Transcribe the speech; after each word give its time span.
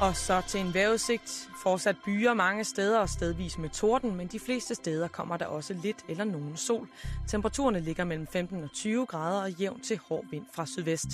Og 0.00 0.16
så 0.16 0.42
til 0.46 0.60
en 0.60 0.74
vejrudsigt. 0.74 1.48
Fortsat 1.62 1.96
byer 2.04 2.34
mange 2.34 2.64
steder 2.64 2.98
og 2.98 3.08
stedvis 3.08 3.58
med 3.58 3.68
torden, 3.68 4.16
men 4.16 4.26
de 4.26 4.40
fleste 4.40 4.74
steder 4.74 5.08
kommer 5.08 5.36
der 5.36 5.46
også 5.46 5.74
lidt 5.82 5.96
eller 6.08 6.24
nogen 6.24 6.56
sol. 6.56 6.88
Temperaturerne 7.28 7.80
ligger 7.80 8.04
mellem 8.04 8.26
15 8.26 8.64
og 8.64 8.70
20 8.74 9.06
grader 9.06 9.42
og 9.42 9.50
jævn 9.50 9.80
til 9.80 10.00
hård 10.08 10.24
vind 10.30 10.44
fra 10.54 10.66
sydvest. 10.66 11.06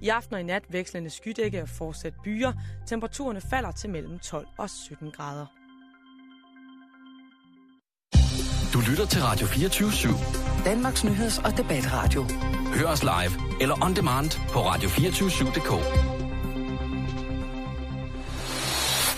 I 0.00 0.08
aften 0.08 0.34
og 0.34 0.40
i 0.40 0.44
nat 0.44 0.62
vekslende 0.68 1.10
skydække 1.10 1.62
og 1.62 1.68
fortsat 1.68 2.14
byer. 2.24 2.52
Temperaturerne 2.86 3.40
falder 3.50 3.72
til 3.72 3.90
mellem 3.90 4.18
12 4.18 4.46
og 4.58 4.70
17 4.70 5.10
grader. 5.10 5.46
Du 8.72 8.80
lytter 8.90 9.06
til 9.06 9.22
Radio 9.22 9.46
24 9.46 9.88
/7. 9.88 10.64
Danmarks 10.64 11.04
nyheds- 11.04 11.44
og 11.44 11.56
debatradio. 11.56 12.22
Hør 12.74 12.86
os 12.86 13.02
live 13.02 13.60
eller 13.60 13.84
on 13.84 13.96
demand 13.96 14.30
på 14.52 14.58
radio247.dk. 14.58 16.17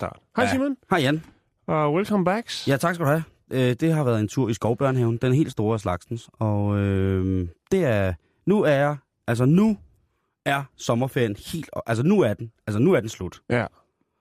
Start. 0.00 0.18
Hej 0.36 0.44
Ja. 0.44 0.50
Simon, 0.50 0.76
Hej 0.90 0.98
Jan. 1.00 1.22
og 1.66 1.94
welcome 1.94 2.24
backs. 2.24 2.68
Ja, 2.68 2.76
tak 2.76 2.94
skal 2.94 3.06
du 3.06 3.10
have. 3.10 3.22
Øh, 3.52 3.74
det 3.80 3.92
har 3.92 4.04
været 4.04 4.20
en 4.20 4.28
tur 4.28 4.48
i 4.48 4.54
skovbørnehaven, 4.54 5.16
den 5.16 5.34
helt 5.34 5.52
store 5.52 5.74
af 5.74 5.80
slagsens. 5.80 6.28
Og 6.32 6.78
øh, 6.78 7.48
det 7.72 7.84
er, 7.84 8.12
nu 8.46 8.62
er 8.62 8.72
jeg, 8.72 8.96
altså 9.26 9.44
nu 9.44 9.76
er 10.46 10.62
sommerferien 10.76 11.36
helt, 11.52 11.70
altså 11.86 12.02
nu 12.02 12.20
er 12.20 12.34
den, 12.34 12.52
altså 12.66 12.78
nu 12.78 12.92
er 12.92 13.00
den 13.00 13.08
slut. 13.08 13.40
Ja. 13.50 13.66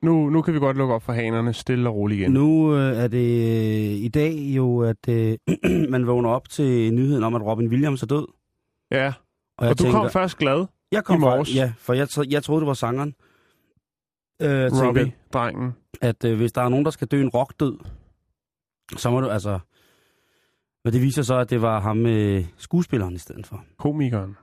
Nu, 0.04 0.30
nu 0.30 0.42
kan 0.42 0.54
vi 0.54 0.60
godt 0.60 0.78
lukke 0.78 0.94
op 0.94 1.04
for 1.04 1.14
hanerne 1.14 1.54
stille 1.54 1.90
og 1.90 1.96
roligt 1.96 2.20
igen. 2.20 2.32
Nu 2.32 2.76
øh, 2.76 2.98
er 2.98 3.08
det 3.08 3.42
øh, 3.42 4.04
i 4.06 4.08
dag 4.08 4.34
jo, 4.34 4.80
at 4.82 5.10
øh, 5.10 5.38
man 5.94 6.08
vågner 6.08 6.30
op 6.30 6.50
til 6.50 6.94
nyheden 6.94 7.24
om, 7.24 7.36
at 7.36 7.42
Robin 7.42 7.68
Williams 7.70 8.04
er 8.04 8.08
død. 8.08 8.28
Ja, 8.92 9.08
Og, 9.08 9.14
og 9.58 9.68
jeg 9.68 9.80
du 9.80 9.92
kom 9.92 10.10
først 10.10 10.38
glad, 10.38 10.66
jeg 10.92 11.04
kom 11.04 11.16
i 11.16 11.20
morges. 11.20 11.50
Fra, 11.50 11.56
ja, 11.56 11.74
for 11.78 11.94
jeg, 11.94 12.08
jeg 12.32 12.44
troede, 12.44 12.60
det 12.62 12.68
var 12.68 12.74
sangeren. 12.74 13.14
Øh, 14.42 14.72
Robbie, 14.72 15.14
drengen. 15.34 15.74
at 16.02 16.24
øh, 16.26 16.38
hvis 16.38 16.52
der 16.52 16.62
er 16.62 16.70
nogen, 16.70 16.86
der 16.86 16.92
skal 16.92 17.08
dø 17.08 17.22
en 17.22 17.30
rockdød, 17.30 17.78
så 18.98 19.10
må 19.10 19.22
du 19.22 19.30
altså... 19.30 19.60
Men 20.84 20.94
det 20.94 21.02
viser 21.02 21.22
så, 21.22 21.36
at 21.38 21.50
det 21.50 21.62
var 21.62 21.80
ham 21.80 22.06
øh, 22.06 22.46
skuespilleren 22.58 23.16
i 23.16 23.18
stedet 23.18 23.48
for. 23.48 23.64
Komikeren. 23.78 24.38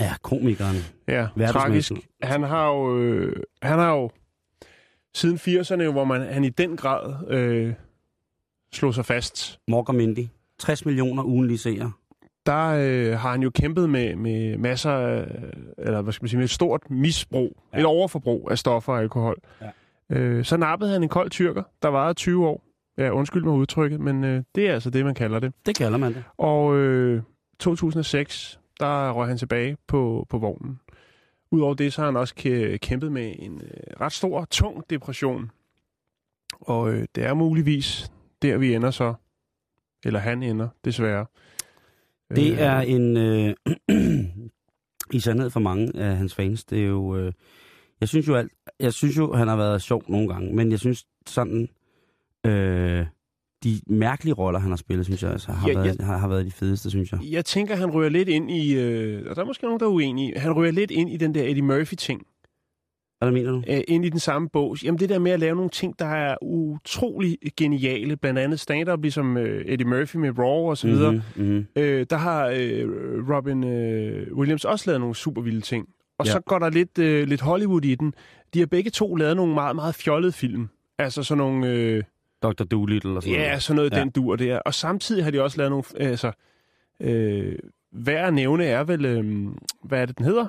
Ja, 0.00 0.14
komikeren. 0.22 0.76
Ja, 1.08 1.28
tragisk. 1.46 1.92
Han 2.22 2.42
har 2.42 2.68
jo, 2.68 2.98
øh, 2.98 3.42
han 3.62 3.78
har 3.78 3.90
jo 3.92 4.10
siden 5.14 5.36
80'erne, 5.36 5.90
hvor 5.92 6.04
man, 6.04 6.32
han 6.32 6.44
i 6.44 6.48
den 6.48 6.76
grad 6.76 7.30
øh, 7.30 7.74
slog 8.72 8.94
sig 8.94 9.06
fast, 9.06 9.60
Morgan 9.68 9.96
Mindy. 9.96 10.26
60 10.58 10.84
millioner 10.84 11.22
ugenlige 11.24 11.58
seere. 11.58 11.92
Der 12.46 12.68
øh, 12.68 13.18
har 13.18 13.30
han 13.30 13.42
jo 13.42 13.50
kæmpet 13.50 13.90
med, 13.90 14.16
med 14.16 14.56
masser 14.58 14.90
af, 14.90 15.26
eller 15.78 16.02
hvad 16.02 16.12
skal 16.12 16.24
man 16.24 16.28
sige, 16.28 16.38
med 16.38 16.44
et 16.44 16.50
stort 16.50 16.90
misbrug, 16.90 17.56
Ja. 17.72 17.78
et 17.78 17.84
overforbrug 17.84 18.48
af 18.50 18.58
stoffer 18.58 18.92
og 18.92 19.00
alkohol. 19.00 19.36
Ja. 19.60 19.70
Øh, 20.10 20.44
så 20.44 20.56
nappede 20.56 20.92
han 20.92 21.02
en 21.02 21.08
kold 21.08 21.30
tyrker, 21.30 21.62
der 21.82 21.88
varede 21.88 22.14
20 22.14 22.46
år. 22.48 22.64
Ja, 22.98 23.10
undskyld 23.10 23.44
mig 23.44 23.52
udtrykket, 23.52 24.00
men 24.00 24.24
øh, 24.24 24.42
det 24.54 24.68
er 24.68 24.72
altså 24.74 24.90
det, 24.90 25.04
man 25.04 25.14
kalder 25.14 25.38
det. 25.38 25.52
Det 25.66 25.76
kalder 25.76 25.98
man 25.98 26.14
det. 26.14 26.24
Og 26.38 26.76
øh, 26.76 27.22
2006, 27.58 28.60
der 28.80 29.10
røg 29.12 29.28
han 29.28 29.38
tilbage 29.38 29.76
på, 29.86 30.26
på 30.30 30.38
vognen. 30.38 30.80
Udover 31.50 31.74
det, 31.74 31.92
så 31.92 32.00
har 32.00 32.06
han 32.06 32.16
også 32.16 32.34
kæ- 32.38 32.76
kæmpet 32.76 33.12
med 33.12 33.34
en 33.38 33.62
øh, 33.64 34.00
ret 34.00 34.12
stor, 34.12 34.44
tung 34.44 34.84
depression. 34.90 35.50
Og 36.60 36.90
øh, 36.92 37.04
det 37.14 37.24
er 37.24 37.34
muligvis 37.34 38.12
der, 38.42 38.56
vi 38.56 38.74
ender 38.74 38.90
så. 38.90 39.14
Eller 40.04 40.20
han 40.20 40.42
ender, 40.42 40.68
desværre. 40.84 41.26
Det 42.36 42.52
Øh, 42.52 42.58
er 42.58 42.80
en... 42.80 43.16
Øh, 43.16 43.54
I 45.16 45.20
sandhed 45.20 45.50
for 45.50 45.60
mange 45.60 45.92
af 45.96 46.16
hans 46.16 46.34
fans. 46.34 46.64
Det 46.64 46.82
er 46.82 46.86
jo... 46.86 47.16
Øh, 47.16 47.32
jeg 48.00 48.08
synes 48.08 48.28
jo 48.28 48.34
alt... 48.34 48.52
Jeg 48.80 48.92
synes 48.92 49.16
jo, 49.16 49.32
han 49.32 49.48
har 49.48 49.56
været 49.56 49.82
sjov 49.82 50.02
nogle 50.08 50.28
gange, 50.28 50.54
men 50.54 50.70
jeg 50.70 50.78
synes 50.78 51.04
sådan... 51.26 51.68
Øh, 52.46 53.06
de 53.64 53.80
mærkelige 53.86 54.34
roller, 54.34 54.60
han 54.60 54.70
har 54.70 54.76
spillet, 54.76 55.06
synes 55.06 55.22
jeg, 55.22 55.30
altså, 55.30 55.52
har, 55.52 55.68
Ja, 55.68 55.74
været, 55.74 56.00
har, 56.00 56.16
har 56.18 56.28
været 56.28 56.46
de 56.46 56.50
fedeste, 56.50 56.90
synes 56.90 57.12
jeg. 57.12 57.20
Jeg 57.30 57.44
tænker, 57.44 57.76
han 57.76 57.90
ryger 57.90 58.08
lidt 58.08 58.28
ind 58.28 58.50
i... 58.50 58.74
Øh, 58.74 59.30
og 59.30 59.36
der 59.36 59.42
er 59.42 59.46
måske 59.46 59.64
nogen, 59.64 59.80
der 59.80 59.86
er 59.86 59.90
uenige. 59.90 60.38
Han 60.38 60.52
ryger 60.52 60.72
lidt 60.72 60.90
ind 60.90 61.10
i 61.10 61.16
den 61.16 61.34
der 61.34 61.42
Eddie 61.42 61.62
Murphy-ting. 61.62 62.26
Hvad 63.24 63.32
mener 63.32 63.50
du? 63.50 63.62
øh, 63.68 63.80
ind 63.88 64.04
i 64.04 64.08
den 64.08 64.18
samme 64.18 64.48
bog. 64.48 64.76
Jamen 64.84 64.98
det 65.00 65.08
der 65.08 65.18
med 65.18 65.32
at 65.32 65.40
lave 65.40 65.54
nogle 65.56 65.70
ting, 65.70 65.98
der 65.98 66.04
er 66.06 66.36
utrolig 66.42 67.38
geniale, 67.56 68.16
blandt 68.16 68.38
andet 68.38 68.60
stand-up, 68.60 69.02
ligesom 69.02 69.36
øh, 69.36 69.64
Eddie 69.66 69.86
Murphy 69.86 70.16
med 70.16 70.38
Raw 70.38 70.70
og 70.70 70.78
så 70.78 70.86
videre. 70.86 71.12
Mm-hmm, 71.12 71.44
mm-hmm. 71.44 71.66
Øh, 71.76 72.06
der 72.10 72.16
har 72.16 72.46
øh, 72.56 72.88
Robin 73.36 73.64
øh, 73.64 74.32
Williams 74.36 74.64
også 74.64 74.84
lavet 74.90 75.00
nogle 75.00 75.14
super 75.14 75.42
vilde 75.42 75.60
ting. 75.60 75.88
Og 76.18 76.26
Ja. 76.26 76.32
så 76.32 76.40
går 76.40 76.58
der 76.58 76.70
lidt, 76.70 76.98
øh, 76.98 77.28
lidt 77.28 77.40
Hollywood 77.40 77.84
i 77.84 77.94
den. 77.94 78.14
De 78.54 78.58
har 78.58 78.66
begge 78.66 78.90
to 78.90 79.14
lavet 79.14 79.36
nogle 79.36 79.54
meget, 79.54 79.76
meget 79.76 79.94
fjollede 79.94 80.32
film. 80.32 80.68
Altså 80.98 81.22
sådan 81.22 81.38
nogle... 81.38 81.68
Øh, 81.68 82.02
Dr. 82.42 82.64
Doolittle 82.64 83.10
og 83.10 83.22
sådan 83.22 83.38
ja, 83.38 83.46
noget. 83.48 83.62
sådan 83.62 83.76
noget 83.76 83.90
Ja. 83.92 83.96
ja. 83.96 84.02
den 84.02 84.10
dur 84.10 84.36
der. 84.36 84.58
Og 84.58 84.74
samtidig 84.74 85.24
har 85.24 85.30
de 85.30 85.42
også 85.42 85.56
lavet 85.58 85.70
nogle... 85.70 85.84
Altså, 85.96 86.32
øh, 87.00 87.54
værd 87.92 88.26
at 88.26 88.34
nævne 88.34 88.64
er 88.64 88.84
vel... 88.84 89.04
Øh, 89.04 89.46
hvad 89.84 90.02
er 90.02 90.06
det, 90.06 90.18
den 90.18 90.26
hedder? 90.26 90.46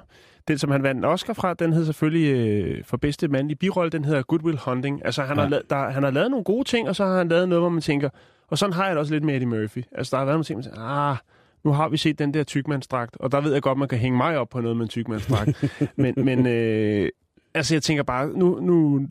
Den, 0.47 0.57
som 0.57 0.71
han 0.71 0.83
vandt 0.83 0.99
en 0.99 1.05
Oscar 1.05 1.33
fra, 1.33 1.53
den 1.53 1.71
hedder 1.73 1.85
selvfølgelig 1.85 2.33
øh, 2.33 2.83
for 2.83 2.97
bedste 2.97 3.27
mandlige 3.27 3.57
birolle, 3.57 3.89
den 3.89 4.05
hedder 4.05 4.21
Good 4.21 4.43
Will 4.43 4.59
Hunting. 4.65 5.05
Altså, 5.05 5.23
han, 5.23 5.37
Ja. 5.37 5.41
har 5.41 5.49
lavet, 5.49 5.69
der, 5.69 5.89
han 5.89 6.03
har 6.03 6.11
lavet 6.11 6.31
nogle 6.31 6.43
gode 6.43 6.63
ting, 6.67 6.89
og 6.89 6.95
så 6.95 7.05
har 7.05 7.17
han 7.17 7.27
lavet 7.27 7.49
noget, 7.49 7.61
hvor 7.61 7.69
man 7.69 7.81
tænker... 7.81 8.09
Og 8.47 8.57
sådan 8.57 8.73
har 8.73 8.85
jeg 8.85 8.91
det 8.91 8.99
også 8.99 9.13
lidt 9.13 9.23
med 9.23 9.33
Eddie 9.35 9.47
Murphy. 9.47 9.83
Altså, 9.91 10.11
der 10.11 10.17
har 10.17 10.25
været 10.25 10.35
nogle 10.35 10.43
ting, 10.43 10.57
man 10.57 10.63
tænker, 10.63 10.79
ah, 10.81 11.17
nu 11.63 11.71
har 11.71 11.89
vi 11.89 11.97
set 11.97 12.19
den 12.19 12.33
der 12.33 12.43
tykmandsdragt, 12.43 13.17
og 13.19 13.31
der 13.31 13.41
ved 13.41 13.53
jeg 13.53 13.61
godt, 13.61 13.77
man 13.77 13.87
kan 13.87 13.97
hænge 13.99 14.17
mig 14.17 14.37
op 14.37 14.49
på 14.49 14.61
noget 14.61 14.77
med 14.77 14.83
en 14.85 14.89
tykmandsdragt. 14.89 15.63
men, 15.95 16.13
men 16.17 16.47
øh, 16.47 17.09
altså, 17.53 17.75
jeg 17.75 17.83
tænker 17.83 18.03
bare, 18.03 18.27
nu, 18.27 18.59
nu, 18.61 19.01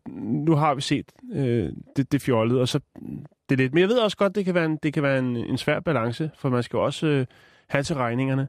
nu 0.47 0.55
har 0.55 0.75
vi 0.75 0.81
set 0.81 1.13
øh, 1.35 1.71
det, 1.97 2.13
det 2.13 2.23
fjollede, 2.23 2.61
og 2.61 2.69
så 2.69 2.81
det 3.49 3.59
lidt. 3.59 3.75
Men 3.75 3.81
jeg 3.81 3.89
ved 3.89 3.99
også 3.99 4.17
godt, 4.17 4.35
det 4.35 4.45
kan 4.45 4.55
være 4.55 4.65
en, 4.65 4.79
det 4.83 4.93
kan 4.95 5.03
være 5.03 5.19
en, 5.19 5.37
en 5.37 5.59
svær 5.59 5.81
balance, 5.81 6.31
for 6.39 6.49
man 6.49 6.63
skal 6.63 6.79
også 6.79 7.07
øh, 7.07 7.27
have 7.69 7.83
til 7.83 7.97
regningerne, 7.97 8.49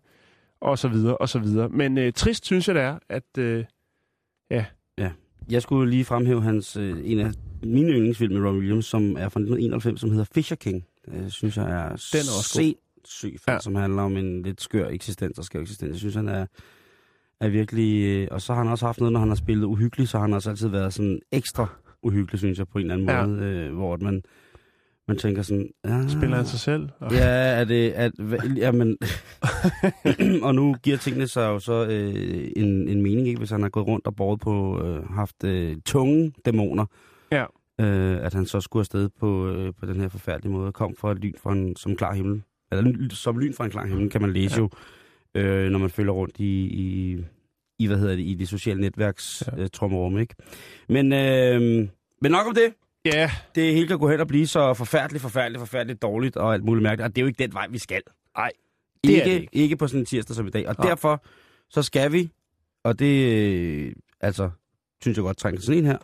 og 0.63 0.79
så 0.79 0.87
videre, 0.87 1.17
og 1.17 1.29
så 1.29 1.39
videre. 1.39 1.69
Men 1.69 1.97
øh, 1.97 2.13
trist 2.13 2.45
synes 2.45 2.67
jeg, 2.67 2.75
det 2.75 2.83
er, 2.83 2.99
at... 3.09 3.37
Øh, 3.37 3.65
Jeg 5.49 5.61
skulle 5.61 5.89
lige 5.91 6.05
fremhæve 6.05 6.41
hans, 6.41 6.77
øh, 6.77 6.97
en 7.03 7.19
af 7.19 7.31
mine 7.63 7.91
yndlingsfilm 7.91 8.33
med 8.33 8.41
Robin 8.47 8.59
Williams, 8.59 8.85
som 8.85 9.03
er 9.03 9.29
fra 9.29 9.39
1991, 9.39 9.99
som 10.01 10.09
hedder 10.11 10.25
Fisher 10.33 10.55
King. 10.57 10.85
Det 11.11 11.33
synes 11.33 11.57
jeg 11.57 11.65
er, 11.65 11.87
Den 11.87 11.87
er 11.89 12.33
også 12.39 12.59
god. 12.59 12.61
film, 13.21 13.37
ja. 13.47 13.53
Ja. 13.53 13.59
som 13.59 13.75
handler 13.75 14.01
om 14.01 14.17
en 14.17 14.41
lidt 14.43 14.61
skør 14.61 14.87
eksistens 14.89 15.37
og 15.37 15.45
skør 15.45 15.61
eksistens. 15.61 15.89
Jeg 15.91 15.99
synes, 15.99 16.15
han 16.15 16.27
er, 16.27 16.45
er 17.41 17.49
virkelig... 17.49 18.03
Øh, 18.05 18.27
og 18.31 18.41
så 18.41 18.53
har 18.53 18.63
han 18.63 18.71
også 18.71 18.85
haft 18.85 18.99
noget, 18.99 19.13
når 19.13 19.19
han 19.19 19.29
har 19.29 19.35
spillet 19.35 19.65
uhyggelig, 19.65 20.07
så 20.07 20.17
har 20.17 20.21
han 20.25 20.33
også 20.33 20.49
altid 20.49 20.67
været 20.67 20.93
sådan 20.93 21.19
ekstra 21.31 21.67
uhyggelig, 22.03 22.39
synes 22.39 22.57
jeg, 22.59 22.67
på 22.67 22.77
en 22.77 22.81
eller 22.91 22.93
anden 22.93 23.09
Ja. 23.09 23.25
måde, 23.25 23.41
øh, 23.41 23.73
hvor 23.73 23.93
at 23.93 24.01
man, 24.01 24.23
man 25.07 25.17
tænker 25.17 25.41
sådan... 25.41 25.69
Ja, 25.85 26.07
spiller 26.07 26.35
han 26.35 26.45
sig 26.45 26.59
selv? 26.59 26.89
Og, 26.99 27.11
Ja, 27.21 27.27
er 27.29 27.63
det... 27.63 27.91
At, 27.91 28.11
hva- 28.19 28.53
jamen, 28.57 28.97
og 30.47 30.55
nu 30.55 30.75
giver 30.83 30.97
tingene 30.97 31.27
sig 31.27 31.45
jo 31.47 31.59
så 31.59 31.85
øh, 31.85 32.51
en, 32.55 32.87
en 32.87 33.01
mening, 33.01 33.27
ikke? 33.27 33.37
hvis 33.37 33.49
han 33.49 33.61
har 33.61 33.69
gået 33.69 33.87
rundt 33.87 34.07
og 34.07 34.15
båret 34.15 34.39
på, 34.39 34.85
øh, 34.85 35.09
haft 35.09 35.43
øh, 35.43 35.77
tunge 35.85 36.33
dæmoner. 36.45 36.85
Ja. 37.31 37.45
Øh, 37.81 38.25
at 38.25 38.33
han 38.33 38.45
så 38.45 38.61
skulle 38.61 38.81
afsted 38.81 39.09
på, 39.19 39.47
øh, 39.47 39.73
på 39.79 39.85
den 39.85 40.01
her 40.01 40.07
forfærdelige 40.09 40.53
måde, 40.53 40.71
kom 40.71 40.95
fra 40.95 41.11
et 41.11 41.17
lyn 41.17 41.33
fra 41.37 41.51
en, 41.51 41.75
som 41.75 41.95
klar 41.95 42.13
himmel. 42.13 42.43
Eller 42.71 43.07
som 43.11 43.39
lyn 43.39 43.53
fra 43.53 43.65
en 43.65 43.71
klar 43.71 43.85
himmel, 43.85 44.09
kan 44.09 44.21
man 44.21 44.33
læse 44.33 44.55
ja. 44.55 44.61
jo, 44.61 44.69
øh, 45.35 45.69
når 45.69 45.79
man 45.79 45.89
følger 45.89 46.11
rundt 46.13 46.39
i, 46.39 46.65
i, 46.65 47.17
i, 47.79 47.87
hvad 47.87 47.97
hedder 47.97 48.15
det, 48.15 48.23
i 48.23 48.33
det 48.33 48.47
sociale 48.47 48.81
netværks 48.81 49.43
ja. 49.57 49.61
øh, 49.61 49.69
trommerum, 49.73 50.17
ikke? 50.17 50.35
Men, 50.89 51.13
øh, 51.13 51.87
men 52.21 52.31
nok 52.31 52.47
om 52.47 52.55
det. 52.55 52.73
Ja, 53.05 53.31
Det 53.55 53.73
hele 53.73 53.87
kan 53.87 53.99
gå 53.99 54.09
hen 54.09 54.19
og 54.19 54.27
blive 54.27 54.47
så 54.47 54.73
forfærdeligt, 54.73 55.21
forfærdeligt, 55.21 55.59
forfærdeligt 55.59 56.01
dårligt 56.01 56.37
og 56.37 56.53
alt 56.53 56.63
muligt 56.63 56.83
mærkeligt. 56.83 57.05
Og 57.05 57.15
det 57.15 57.21
er 57.21 57.23
jo 57.23 57.27
ikke 57.27 57.43
den 57.43 57.53
vej, 57.53 57.67
vi 57.69 57.77
skal. 57.77 58.01
Nej, 58.37 58.51
det 59.03 59.09
ikke, 59.09 59.21
er 59.21 59.25
det 59.25 59.31
ikke. 59.31 59.49
ikke. 59.53 59.75
på 59.77 59.87
sådan 59.87 59.99
en 59.99 60.05
tirsdag 60.05 60.35
som 60.35 60.47
i 60.47 60.49
dag. 60.49 60.67
Og 60.67 60.75
Nej. 60.79 60.87
derfor 60.87 61.23
så 61.69 61.81
skal 61.81 62.11
vi, 62.11 62.31
og 62.83 62.99
det 62.99 63.33
øh, 63.33 63.93
altså, 64.21 64.49
synes 65.01 65.17
jeg 65.17 65.23
godt 65.23 65.37
trænger 65.37 65.61
sådan 65.61 65.77
en 65.77 65.85
her. 65.85 65.97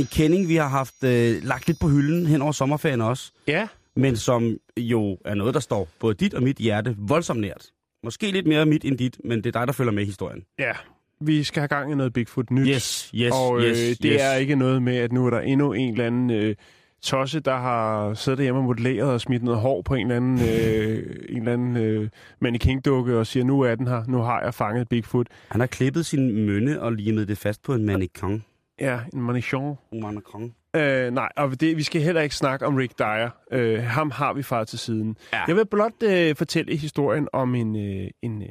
En 0.00 0.06
kending, 0.06 0.48
vi 0.48 0.56
har 0.56 0.68
haft 0.68 1.04
øh, 1.04 1.42
lagt 1.44 1.66
lidt 1.66 1.80
på 1.80 1.88
hylden 1.88 2.26
hen 2.26 2.42
over 2.42 2.52
sommerferien 2.52 3.00
også, 3.00 3.32
ja, 3.46 3.68
men 3.96 4.16
som 4.16 4.56
jo 4.76 5.18
er 5.24 5.34
noget, 5.34 5.54
der 5.54 5.60
står 5.60 5.88
både 6.00 6.14
dit 6.14 6.34
og 6.34 6.42
mit 6.42 6.56
hjerte 6.56 6.94
voldsomt 6.98 7.40
nært. 7.40 7.66
Måske 8.04 8.30
lidt 8.30 8.46
mere 8.46 8.66
mit 8.66 8.84
end 8.84 8.98
dit, 8.98 9.16
men 9.24 9.44
det 9.44 9.46
er 9.56 9.58
dig, 9.60 9.66
der 9.66 9.72
følger 9.72 9.92
med 9.92 10.02
i 10.02 10.06
historien. 10.06 10.44
ja. 10.58 10.72
Vi 11.20 11.44
skal 11.44 11.60
have 11.60 11.68
gang 11.68 11.92
i 11.92 11.94
noget 11.94 12.12
Bigfoot 12.12 12.50
nyt. 12.50 12.68
Yes, 12.68 13.10
yes, 13.14 13.32
og 13.32 13.60
øh, 13.60 13.66
yes, 13.66 13.98
det 13.98 14.12
yes. 14.12 14.20
er 14.22 14.34
ikke 14.34 14.54
noget 14.54 14.82
med, 14.82 14.96
at 14.96 15.12
nu 15.12 15.26
er 15.26 15.30
der 15.30 15.40
endnu 15.40 15.72
en 15.72 15.90
eller 15.90 16.06
anden 16.06 16.30
øh, 16.30 16.54
tosse, 17.02 17.40
der 17.40 17.56
har 17.56 18.14
siddet 18.14 18.38
derhjemme 18.38 18.60
og 18.60 18.64
modelleret 18.64 19.12
og 19.12 19.20
smidt 19.20 19.42
noget 19.42 19.60
hår 19.60 19.82
på 19.82 19.94
en 19.94 20.10
eller 20.10 20.16
anden, 20.16 20.40
øh, 20.40 21.16
en 21.28 21.38
eller 21.38 21.52
anden 21.52 21.76
øh, 21.76 22.08
mannequin-dukke 22.40 23.18
og 23.18 23.26
siger, 23.26 23.44
nu 23.44 23.60
er 23.60 23.74
den 23.74 23.86
her, 23.86 24.04
nu 24.08 24.18
har 24.18 24.42
jeg 24.42 24.54
fanget 24.54 24.88
Bigfoot. 24.88 25.26
Han 25.48 25.60
har 25.60 25.66
klippet 25.66 26.06
sin 26.06 26.46
mønne 26.46 26.80
og 26.80 26.92
limet 26.92 27.28
det 27.28 27.38
fast 27.38 27.62
på 27.62 27.74
en 27.74 27.84
mannequin. 27.84 28.44
Ja, 28.80 29.00
en 29.14 29.20
mannequin. 29.20 29.74
En 29.92 30.00
mannequin. 30.02 30.54
Øh, 30.76 31.10
nej, 31.10 31.28
og 31.36 31.60
det, 31.60 31.76
vi 31.76 31.82
skal 31.82 32.02
heller 32.02 32.20
ikke 32.20 32.36
snakke 32.36 32.66
om 32.66 32.74
Rick 32.74 32.98
Dyer. 32.98 33.30
Øh, 33.52 33.82
ham 33.82 34.10
har 34.10 34.32
vi 34.32 34.42
fra 34.42 34.64
til 34.64 34.78
siden. 34.78 35.16
Ja. 35.32 35.44
Jeg 35.48 35.56
vil 35.56 35.66
blot 35.66 36.02
øh, 36.02 36.36
fortælle 36.36 36.76
historien 36.76 37.28
om 37.32 37.54
en, 37.54 37.76
øh, 37.76 38.10
en, 38.22 38.42
øh, 38.42 38.48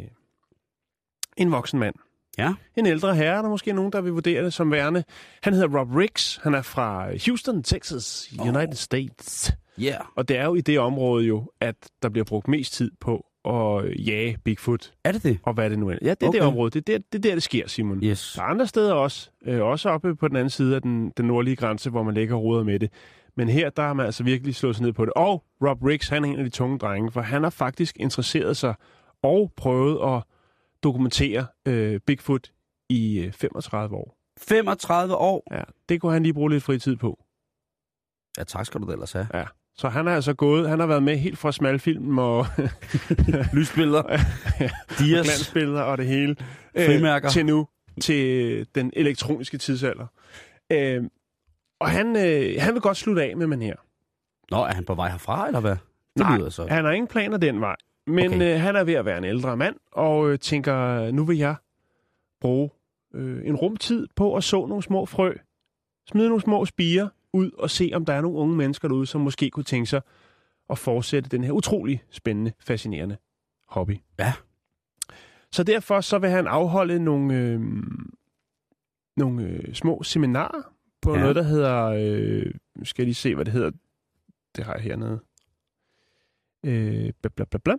en 1.38 1.51
voksen 1.51 1.80
mand. 1.80 1.95
Ja. 2.38 2.54
En 2.78 2.86
ældre 2.86 3.16
herre, 3.16 3.38
der 3.38 3.44
er 3.44 3.50
måske 3.50 3.74
nogen, 3.74 3.92
der 3.92 4.02
vil 4.02 4.12
vurdere 4.12 4.44
det 4.44 4.54
som 4.54 4.72
værende. 4.72 5.04
Han 5.44 5.54
hedder 5.54 5.80
Rob 5.80 5.96
Riggs. 5.96 6.40
Han 6.44 6.54
er 6.54 6.62
fra 6.62 7.08
Houston, 7.26 7.64
Texas, 7.64 8.34
United 8.40 8.74
States. 8.76 9.52
Yeah. 9.81 10.00
Og 10.16 10.28
det 10.28 10.38
er 10.38 10.46
jo 10.46 10.56
i 10.56 10.62
det 10.62 10.80
område 10.80 11.26
jo, 11.26 11.52
at 11.62 11.76
der 12.04 12.10
bliver 12.10 12.26
brugt 12.26 12.48
mest 12.48 12.74
tid 12.74 12.92
på 13.02 13.26
at 13.46 14.06
jage 14.08 14.38
Bigfoot, 14.46 14.92
Er 15.04 15.12
det 15.12 15.24
det? 15.24 15.40
og 15.44 15.54
hvad 15.54 15.70
det 15.70 15.80
nu 15.80 15.90
er. 15.90 15.96
Ja, 16.02 16.10
det 16.10 16.24
er 16.24 16.28
Okay. 16.28 16.40
det 16.40 16.48
område. 16.48 16.70
Det 16.72 16.90
er 16.90 16.98
der, 16.98 17.04
det, 17.12 17.18
er 17.26 17.30
der, 17.30 17.34
det 17.36 17.44
sker, 17.44 17.68
Simon. 17.68 18.04
Yes. 18.04 18.34
Der 18.36 18.42
er 18.42 18.46
andre 18.46 18.68
steder 18.68 18.94
også. 18.94 19.30
Øh, 19.46 19.62
også 19.62 19.90
oppe 19.90 20.16
på 20.16 20.28
den 20.28 20.36
anden 20.36 20.50
side 20.50 20.76
af 20.76 20.81
den, 20.81 21.10
den 21.18 21.26
nordlige 21.26 21.56
grænse, 21.56 21.90
hvor 21.90 22.04
man 22.04 22.14
ligger 22.14 22.36
og 22.36 22.44
roder 22.44 22.64
med 22.64 22.80
det. 22.80 22.90
Men 23.38 23.50
her, 23.50 23.70
der 23.70 23.84
har 23.84 23.94
man 23.94 24.06
altså 24.06 24.24
virkelig 24.24 24.56
slået 24.56 24.76
sig 24.76 24.86
ned 24.86 24.94
på 24.94 25.06
det. 25.06 25.14
Og 25.16 25.44
Rob 25.68 25.84
Riggs, 25.84 26.10
han 26.10 26.24
er 26.26 26.30
en 26.30 26.38
af 26.40 26.44
de 26.44 26.50
tunge 26.50 26.78
drenge, 26.78 27.12
for 27.12 27.22
han 27.22 27.44
har 27.44 27.50
faktisk 27.50 27.98
interesseret 28.00 28.58
sig 28.58 28.74
og 29.24 29.52
prøvet 29.58 30.16
at 30.16 30.24
dokumentere 30.84 31.48
øh, 31.66 32.00
Bigfoot 32.08 32.52
i 32.90 33.20
øh, 33.20 33.31
35 33.34 33.96
år. 33.96 34.18
35 34.40 35.16
år. 35.16 35.48
Ja, 35.52 35.64
det 35.90 36.02
kunne 36.02 36.14
han 36.14 36.24
lige 36.24 36.34
bruge 36.34 36.50
lidt 36.52 36.64
fritid 36.64 36.96
på. 36.96 37.20
Ja, 38.38 38.44
tak 38.44 38.66
skal 38.66 38.81
du 38.81 38.88
da 38.88 38.92
ellers 38.92 39.12
have. 39.12 39.28
Ja. 39.34 39.44
Så 39.76 39.90
han 39.90 40.08
er 40.08 40.16
altså 40.16 40.34
gået, 40.34 40.70
han 40.70 40.80
har 40.80 40.88
været 40.88 41.04
med 41.04 41.18
helt 41.18 41.38
fra 41.38 41.52
smalfilm 41.52 42.18
og 42.18 42.46
Lysbilleder. 43.54 44.04
Dias. 45.00 45.26
glansbilleder 45.26 45.81
og 45.81 45.98
det 45.98 46.06
hele. 46.08 46.36
Frimærker. 46.76 47.28
Øh, 47.28 47.31
til 47.34 47.46
nu, 47.46 47.68
til 48.02 48.68
den 48.76 48.92
elektroniske 48.96 49.58
tidsalder. 49.58 50.08
Øh, 50.72 51.04
og 51.80 51.90
han, 51.90 52.16
øh, 52.16 52.56
han 52.60 52.74
vil 52.74 52.81
godt 52.81 52.98
slutte 52.98 53.24
af 53.24 53.38
med 53.38 53.48
man 53.48 53.62
her. 53.62 53.76
Nå, 54.52 54.58
er 54.64 54.74
han 54.74 54.86
på 54.86 54.96
vej 54.96 55.10
herfra, 55.10 55.48
eller 55.48 55.60
hvad? 55.60 55.72
Det 55.72 55.80
Nej, 56.16 56.38
lyder 56.38 56.50
så. 56.50 56.68
han 56.68 56.86
har 56.86 56.92
ingen 56.92 57.08
planer 57.08 57.38
den 57.38 57.62
vej. 57.62 57.76
Men 58.10 58.34
Okay. 58.34 58.54
øh, 58.56 58.62
han 58.62 58.76
er 58.76 58.84
ved 58.84 58.94
at 58.94 59.06
være 59.06 59.18
en 59.18 59.24
ældre 59.24 59.58
mand, 59.58 59.76
og 59.92 60.30
øh, 60.32 60.40
tænker, 60.40 61.12
nu 61.12 61.24
vil 61.26 61.38
jeg 61.38 61.56
bruge 62.42 62.70
øh, 63.14 63.48
en 63.48 63.56
rumtid 63.56 64.08
på 64.16 64.36
at 64.36 64.44
så 64.44 64.66
nogle 64.66 64.84
små 64.84 65.06
frø, 65.06 65.34
smide 66.10 66.28
nogle 66.28 66.42
små 66.42 66.66
spiger 66.66 67.08
ud 67.34 67.52
og 67.52 67.70
se, 67.70 67.92
om 67.94 68.06
der 68.06 68.14
er 68.14 68.22
nogle 68.22 68.38
unge 68.38 68.56
mennesker 68.56 68.88
derude, 68.88 69.06
som 69.06 69.22
måske 69.22 69.50
kunne 69.50 69.64
tænke 69.64 69.86
sig 69.86 70.02
at 70.70 70.78
fortsætte 70.78 71.30
den 71.30 71.44
her 71.44 71.52
utrolig 71.52 72.04
spændende, 72.12 72.52
fascinerende 72.60 73.18
hobby. 73.68 73.98
Ja. 74.20 74.34
Så 75.52 75.64
derfor 75.64 76.02
så 76.02 76.20
vil 76.20 76.30
han 76.30 76.48
afholde 76.48 77.00
nogle, 77.00 77.36
øh, 77.38 77.62
nogle 79.18 79.44
øh, 79.44 79.74
små 79.74 80.04
seminarer 80.04 80.74
på 81.02 81.14
Ja. 81.16 81.20
noget, 81.20 81.36
der 81.36 81.44
hedder... 81.44 81.86
Øh, 81.86 82.54
skal 82.84 83.02
jeg 83.04 83.08
lige 83.08 83.16
se, 83.16 83.36
hvad 83.36 83.46
det 83.46 83.54
hedder. 83.54 83.72
Det 84.56 84.64
har 84.64 84.74
jeg 84.74 84.82
hernede. 84.84 85.20
Øh, 86.66 87.12
bla, 87.22 87.30
bla, 87.36 87.46
bla, 87.46 87.60
bla. 87.64 87.74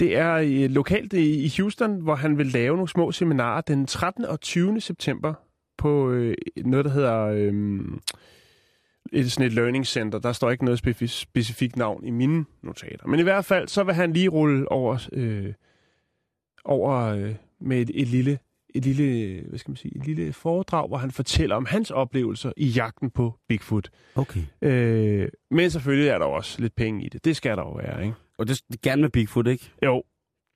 Det 0.00 0.16
er 0.16 0.34
øh, 0.34 0.70
lokalt 0.70 1.12
i 1.12 1.44
i 1.44 1.52
Houston, 1.56 2.00
hvor 2.00 2.14
han 2.14 2.38
vil 2.38 2.46
lave 2.46 2.76
nogle 2.76 2.88
små 2.88 3.12
seminarer 3.12 3.60
den 3.60 3.86
13. 3.86 4.24
og 4.24 4.40
20. 4.40 4.80
september 4.80 5.34
på 5.78 6.10
øh, 6.10 6.34
noget, 6.64 6.84
der 6.84 6.90
hedder 6.90 7.20
øh, 7.24 7.82
et, 9.12 9.32
sådan 9.32 9.46
et 9.46 9.52
learning 9.52 9.86
center. 9.86 10.18
Der 10.18 10.32
står 10.32 10.50
ikke 10.50 10.64
noget 10.64 10.86
specif- 10.86 11.06
specifikt 11.06 11.76
navn 11.76 12.04
i 12.04 12.10
mine 12.10 12.44
notater. 12.62 13.06
Men 13.06 13.20
i 13.20 13.22
hvert 13.22 13.44
fald, 13.44 13.68
så 13.68 13.84
vil 13.84 13.94
han 13.94 14.12
lige 14.12 14.28
rulle 14.28 14.72
over, 14.72 15.08
øh, 15.12 15.52
over 16.64 17.00
øh, 17.00 17.34
med 17.60 17.80
et, 17.80 17.90
et 17.94 18.08
lille 18.08 18.38
et 18.74 18.84
lille, 18.86 19.42
hvad 19.48 19.58
skal 19.58 19.70
man 19.70 19.76
sige, 19.76 19.96
et 19.96 20.06
lille 20.06 20.32
foredrag, 20.32 20.88
hvor 20.88 20.96
han 20.96 21.10
fortæller 21.10 21.56
om 21.56 21.66
hans 21.66 21.90
oplevelser 21.90 22.52
i 22.56 22.66
jagten 22.66 23.10
på 23.10 23.34
Bigfoot. 23.48 23.90
Okay. 24.14 24.40
Øh, 24.62 25.28
men 25.50 25.70
selvfølgelig 25.70 26.08
er 26.08 26.18
der 26.18 26.26
også 26.26 26.60
lidt 26.60 26.74
penge 26.76 27.04
i 27.04 27.08
det. 27.08 27.24
Det 27.24 27.36
skal 27.36 27.56
der 27.56 27.62
jo 27.62 27.72
være, 27.72 28.02
ikke? 28.04 28.14
Og 28.38 28.48
det 28.48 28.62
er 28.70 28.76
gerne 28.82 29.02
med 29.02 29.10
Bigfoot, 29.10 29.46
ikke? 29.46 29.70
Jo, 29.84 30.02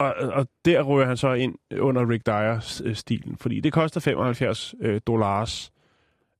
og, 0.00 0.15
og 0.15 0.47
der 0.65 0.82
rører 0.82 1.06
han 1.06 1.17
så 1.17 1.32
ind 1.32 1.55
under 1.79 2.09
Rick 2.09 2.26
Dyer-stilen, 2.26 3.37
fordi 3.37 3.61
det 3.61 3.73
koster 3.73 4.00
75 4.00 4.75
øh, 4.81 5.00
dollars 5.06 5.73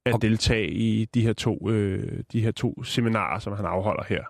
at 0.07 0.15
Og- 0.15 0.23
deltage 0.23 0.71
i 0.71 1.05
de 1.05 1.23
her 1.23 1.33
to 1.33 1.71
øh, 1.71 2.23
de 2.33 2.41
her 2.41 2.51
to 2.51 2.83
seminarer, 2.85 3.39
som 3.39 3.53
han 3.53 3.65
afholder 3.65 4.05
her. 4.09 4.25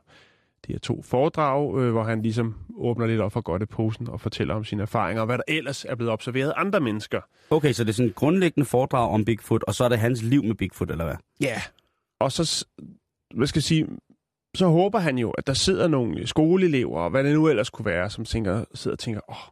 De 0.67 0.73
her 0.73 0.79
to 0.79 1.03
foredrag, 1.03 1.79
øh, 1.79 1.93
hvor 1.93 2.03
han 2.05 2.23
ligesom 2.23 2.55
åbner 2.77 3.07
lidt 3.07 3.21
op 3.21 3.33
for 3.33 3.41
godt 3.41 3.63
i 3.63 3.67
posen 3.67 4.09
og 4.09 4.21
fortæller 4.21 4.55
om 4.55 4.65
sine 4.65 4.83
erfaringer, 4.83 5.21
og 5.21 5.27
hvad 5.27 5.39
der 5.39 5.45
ellers 5.49 5.85
er 5.85 5.95
blevet 5.95 6.13
observeret 6.13 6.49
af 6.49 6.55
andre 6.57 6.81
mennesker. 6.81 7.21
Okay, 7.51 7.73
så 7.73 7.85
det 7.85 7.91
er 7.91 7.95
sådan 7.95 8.09
et 8.09 8.15
grundlæggende 8.15 8.67
foredrag 8.67 9.11
om 9.11 9.25
Bigfoot, 9.25 9.63
og 9.63 9.75
så 9.75 9.85
er 9.85 9.89
det 9.89 9.99
hans 9.99 10.23
liv 10.23 10.45
med 10.45 10.55
Bigfoot, 10.55 10.91
eller 10.91 11.05
hvad? 11.05 11.17
Ja. 11.41 11.47
Yeah. 11.47 11.61
Og 12.21 12.33
så, 12.33 12.67
hvad 13.35 13.47
skal 13.47 13.59
jeg 13.59 13.65
sige, 13.65 13.87
så 14.55 14.67
håber 14.67 14.99
han 14.99 15.19
jo, 15.19 15.31
at 15.31 15.47
der 15.47 15.53
sidder 15.53 15.89
nogle 15.89 16.27
skoleelever, 16.27 17.01
og 17.01 17.11
hvad 17.11 17.25
det 17.25 17.35
nu 17.35 17.49
ellers 17.49 17.71
kunne 17.71 17.87
være, 17.87 18.11
som 18.11 18.25
tænker, 18.25 18.65
sidder 18.75 18.95
og 18.95 18.99
tænker, 18.99 19.21
åh, 19.29 19.37
oh, 19.37 19.51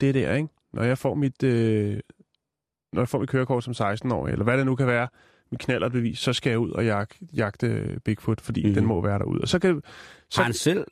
det 0.00 0.08
er 0.08 0.12
der, 0.12 0.34
ikke? 0.34 0.48
Når 0.72 0.82
jeg 0.82 0.98
får 0.98 1.14
mit, 1.14 1.42
øh, 1.42 2.00
når 2.92 3.00
jeg 3.00 3.08
får 3.08 3.18
mit 3.18 3.28
kørekort 3.28 3.64
som 3.64 3.72
16-årig, 3.72 4.32
eller 4.32 4.44
hvad 4.44 4.58
det 4.58 4.66
nu 4.66 4.74
kan 4.74 4.86
være, 4.86 5.08
mit 5.50 5.60
knallerbevis, 5.60 6.18
så 6.18 6.32
skal 6.32 6.50
jeg 6.50 6.58
ud 6.58 6.70
og 6.70 6.86
jag, 6.86 7.06
jagte 7.36 8.00
Bigfoot, 8.04 8.40
fordi 8.40 8.62
mm-hmm. 8.62 8.74
den 8.74 8.86
må 8.86 9.00
være 9.00 9.18
derude. 9.18 9.40
Og 9.40 9.48
så 9.48 9.58
kan, 9.58 9.82
så 10.30 10.40
Har 10.40 10.44
han 10.44 10.52
selv 10.52 10.86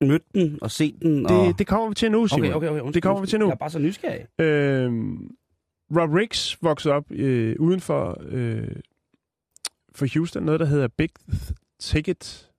mødt 0.00 0.22
den 0.34 0.58
og 0.62 0.70
set 0.70 0.94
den? 1.02 1.26
Og... 1.26 1.46
det, 1.46 1.58
det 1.58 1.66
kommer 1.66 1.88
vi 1.88 1.94
til 1.94 2.10
nu, 2.10 2.26
Simon. 2.26 2.44
okay, 2.44 2.56
okay, 2.56 2.68
okay. 2.68 2.80
undskyld, 2.80 2.94
Det 2.94 3.02
kommer 3.02 3.20
vi 3.20 3.26
til 3.26 3.38
nu. 3.38 3.46
Jeg 3.46 3.52
er 3.52 3.56
bare 3.56 3.70
så 3.70 3.78
nysgerrig. 3.78 4.40
Øhm, 4.40 5.30
Rob 5.96 6.10
Riggs 6.10 6.62
voksede 6.62 6.94
op 6.94 7.12
øh, 7.12 7.56
uden 7.58 7.80
for, 7.80 8.18
øh, 8.28 8.76
for 9.94 10.06
Houston, 10.14 10.42
noget 10.42 10.60
der 10.60 10.66
hedder 10.66 10.88
Big 10.88 11.10
Ticket 11.80 12.50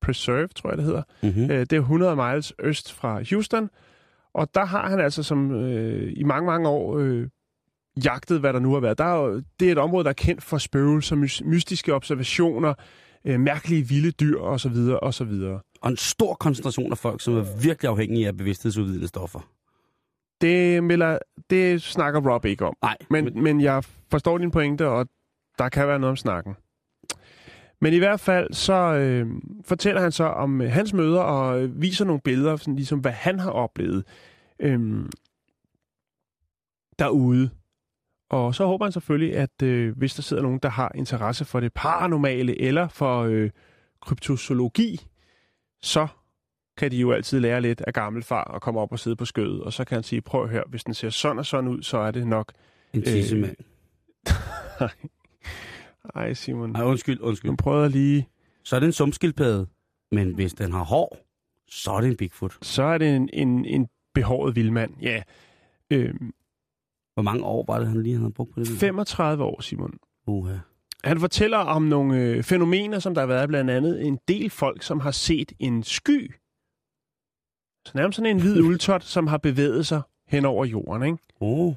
Preserve, 0.00 0.48
tror 0.48 0.70
jeg 0.70 0.76
det 0.78 0.86
hedder. 0.86 1.02
Mm-hmm. 1.22 1.50
Øh, 1.50 1.60
det 1.60 1.72
er 1.72 1.80
100 1.80 2.16
miles 2.16 2.52
øst 2.58 2.92
fra 2.92 3.22
Houston, 3.30 3.70
og 4.32 4.54
der 4.54 4.64
har 4.64 4.88
han 4.88 5.00
altså 5.00 5.22
som 5.22 5.54
øh, 5.54 6.12
i 6.16 6.22
mange, 6.22 6.46
mange 6.46 6.68
år 6.68 6.98
øh, 6.98 7.28
jagtet, 8.04 8.40
hvad 8.40 8.52
der 8.52 8.58
nu 8.58 8.72
har 8.72 8.80
været. 8.80 8.98
Der 8.98 9.04
er 9.04 9.16
jo, 9.16 9.42
det 9.60 9.68
er 9.68 9.72
et 9.72 9.78
område, 9.78 10.04
der 10.04 10.10
er 10.10 10.14
kendt 10.14 10.42
for 10.42 10.58
spøgelser, 10.58 11.16
mys- 11.16 11.44
mystiske 11.44 11.94
observationer, 11.94 12.74
øh, 13.24 13.40
mærkelige 13.40 13.88
vilde 13.88 14.10
dyr 14.10 14.38
osv. 14.40 14.76
osv. 15.02 15.32
Og 15.80 15.90
en 15.90 15.96
stor 15.96 16.34
koncentration 16.34 16.92
af 16.92 16.98
folk, 16.98 17.20
som 17.20 17.36
er 17.36 17.60
virkelig 17.62 17.90
afhængige 17.90 18.26
af 18.26 18.36
bevidsthedsudvidende 18.36 19.08
stoffer. 19.08 19.40
Det, 20.40 20.84
melder, 20.84 21.18
det 21.50 21.82
snakker 21.82 22.32
Rob 22.32 22.44
ikke 22.44 22.66
om. 22.66 22.74
Nej, 22.82 22.96
Men, 23.10 23.24
men, 23.24 23.42
men 23.42 23.60
jeg 23.60 23.84
forstår 24.10 24.38
din 24.38 24.50
pointe, 24.50 24.88
og 24.88 25.06
der 25.58 25.68
kan 25.68 25.88
være 25.88 25.98
noget 25.98 26.10
om 26.10 26.16
snakken. 26.16 26.54
Men 27.80 27.92
i 27.92 27.98
hvert 27.98 28.20
fald 28.20 28.52
så 28.52 28.74
øh, 28.74 29.26
fortæller 29.64 30.00
han 30.00 30.12
så 30.12 30.24
om 30.24 30.60
øh, 30.60 30.70
hans 30.72 30.92
møder 30.92 31.20
og 31.20 31.62
øh, 31.62 31.82
viser 31.82 32.04
nogle 32.04 32.20
billeder, 32.20 32.56
sådan 32.56 32.76
ligesom 32.76 32.98
hvad 32.98 33.12
han 33.12 33.38
har 33.38 33.50
oplevet 33.50 34.04
øh, 34.60 35.04
derude. 36.98 37.50
Og 38.30 38.54
så 38.54 38.66
håber 38.66 38.84
han 38.84 38.92
selvfølgelig, 38.92 39.36
at 39.36 39.62
øh, 39.62 39.96
hvis 39.96 40.14
der 40.14 40.22
sidder 40.22 40.42
nogen, 40.42 40.58
der 40.62 40.68
har 40.68 40.92
interesse 40.94 41.44
for 41.44 41.60
det 41.60 41.72
paranormale 41.72 42.60
eller 42.60 42.88
for 42.88 43.22
øh, 43.22 43.50
kryptozoologi, 44.00 45.00
så 45.82 46.06
kan 46.76 46.90
de 46.90 46.96
jo 46.96 47.12
altid 47.12 47.40
lære 47.40 47.60
lidt 47.60 47.80
af 47.80 47.92
gammelfar 47.92 48.42
og 48.42 48.62
komme 48.62 48.80
op 48.80 48.92
og 48.92 48.98
sidde 48.98 49.16
på 49.16 49.24
skødet. 49.24 49.62
Og 49.62 49.72
så 49.72 49.84
kan 49.84 49.94
han 49.94 50.02
sige, 50.02 50.20
prøv 50.20 50.44
at 50.44 50.50
høre, 50.50 50.64
hvis 50.68 50.84
den 50.84 50.94
ser 50.94 51.10
sådan 51.10 51.38
og 51.38 51.46
sådan 51.46 51.70
ud, 51.70 51.82
så 51.82 51.98
er 51.98 52.10
det 52.10 52.26
nok... 52.26 52.52
en 52.92 53.02
tissemand. 53.02 53.56
Ej, 56.14 56.34
Simon. 56.34 56.70
Nej, 56.70 56.82
undskyld, 56.82 57.20
undskyld. 57.20 57.50
Nu 57.50 57.56
prøver 57.56 57.88
lige... 57.88 58.28
Så 58.64 58.76
er 58.76 58.80
det 58.80 58.86
en 58.86 58.92
sumskildpadde, 58.92 59.66
men 60.12 60.34
hvis 60.34 60.52
den 60.52 60.72
har 60.72 60.84
hår, 60.84 61.18
så 61.68 61.90
er 61.90 62.00
det 62.00 62.08
en 62.10 62.16
Bigfoot. 62.16 62.58
Så 62.62 62.82
er 62.82 62.98
det 62.98 63.16
en, 63.16 63.30
en, 63.32 63.64
en 63.64 63.88
behåret 64.14 64.56
vildmand. 64.56 64.94
Ja. 65.02 65.22
Øhm, 65.90 66.32
Hvor 67.18 67.22
mange 67.22 67.44
år 67.44 67.64
var 67.68 67.78
det, 67.78 67.88
han 67.88 68.02
lige 68.02 68.16
havde 68.18 68.30
brugt 68.30 68.54
på 68.54 68.60
det? 68.60 68.68
35 68.68 69.44
år, 69.44 69.60
Simon. 69.60 69.94
Uha. 70.26 70.56
Han 71.04 71.20
fortæller 71.20 71.58
om 71.58 71.82
nogle 71.82 72.22
øh, 72.22 72.42
fænomener, 72.42 72.98
som 72.98 73.14
der 73.14 73.22
har 73.22 73.26
været 73.26 73.48
blandt 73.48 73.70
andet 73.70 74.06
en 74.06 74.18
del 74.28 74.50
folk, 74.50 74.82
som 74.82 75.00
har 75.00 75.10
set 75.10 75.52
en 75.58 75.82
sky. 75.82 76.34
Så 77.86 77.92
nærmest 77.94 78.16
sådan 78.16 78.36
en 78.36 78.40
hvid 78.42 78.62
uldtot, 78.68 79.04
som 79.04 79.26
har 79.26 79.36
bevæget 79.38 79.86
sig 79.86 80.02
hen 80.28 80.44
over 80.44 80.64
jorden. 80.64 81.02
Ikke? 81.02 81.18
Oh. 81.40 81.74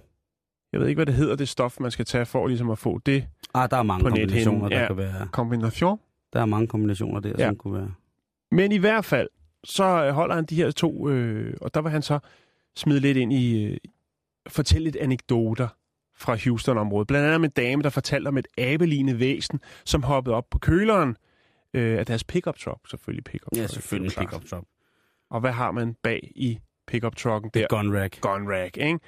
Jeg 0.71 0.79
ved 0.79 0.88
ikke, 0.88 0.98
hvad 0.98 1.05
det 1.05 1.15
hedder, 1.15 1.36
det 1.36 1.50
stof, 1.50 1.79
man 1.79 1.91
skal 1.91 2.05
tage 2.05 2.25
for 2.25 2.48
ligesom 2.48 2.69
at 2.69 2.77
få 2.77 3.00
det. 3.05 3.27
Ah, 3.53 3.69
der 3.69 3.77
er 3.77 3.83
mange 3.83 4.03
På 4.03 4.10
kombinationer, 4.10 4.69
der 4.69 4.79
ja. 4.81 4.88
kan 4.88 4.98
være. 4.98 5.27
Kombination. 5.31 6.00
Der 6.33 6.41
er 6.41 6.45
mange 6.45 6.67
kombinationer 6.67 7.19
der, 7.19 7.33
Ja. 7.38 7.48
som 7.48 7.55
kunne 7.55 7.74
være. 7.74 7.91
Men 8.51 8.71
i 8.71 8.77
hvert 8.77 9.05
fald, 9.05 9.29
så 9.63 10.12
holder 10.12 10.36
han 10.36 10.45
de 10.45 10.55
her 10.55 10.71
to, 10.71 11.10
øh, 11.10 11.53
og 11.62 11.74
der 11.74 11.81
vil 11.81 11.91
han 11.91 12.01
så 12.01 12.19
smide 12.75 13.00
lidt 13.00 13.17
ind 13.17 13.33
i, 13.33 13.65
øh, 13.65 13.77
fortælle 14.48 14.83
lidt 14.83 14.95
anekdoter 14.95 15.67
fra 16.17 16.38
Houston-området. 16.43 17.07
Blandt 17.07 17.24
andet 17.25 17.36
om 17.36 17.43
en 17.43 17.50
dame, 17.50 17.83
der 17.83 17.89
fortalte 17.89 18.27
om 18.27 18.38
et 18.38 18.48
abelignende 18.57 19.19
væsen, 19.19 19.60
som 19.86 20.03
hoppede 20.03 20.36
op 20.36 20.50
på 20.51 20.60
køleren 20.60 21.15
øh, 21.74 22.00
af 22.00 22.05
deres 22.05 22.24
pickup 22.24 22.57
truck. 22.57 22.89
Selvfølgelig 22.89 23.24
pickup 23.24 23.51
truck. 23.51 23.62
Ja, 23.62 23.67
selvfølgelig 23.67 24.12
pickup 24.17 24.45
truck. 24.45 24.65
Og 25.29 25.39
hvad 25.39 25.51
har 25.51 25.71
man 25.71 25.95
bag 26.03 26.31
i 26.36 26.60
pickup 26.88 27.15
trucken 27.15 27.51
der? 27.53 27.67
Gun 27.67 27.98
rack. 27.98 28.21
gun 28.21 28.48
rack, 28.51 28.77
ikke? 28.77 29.00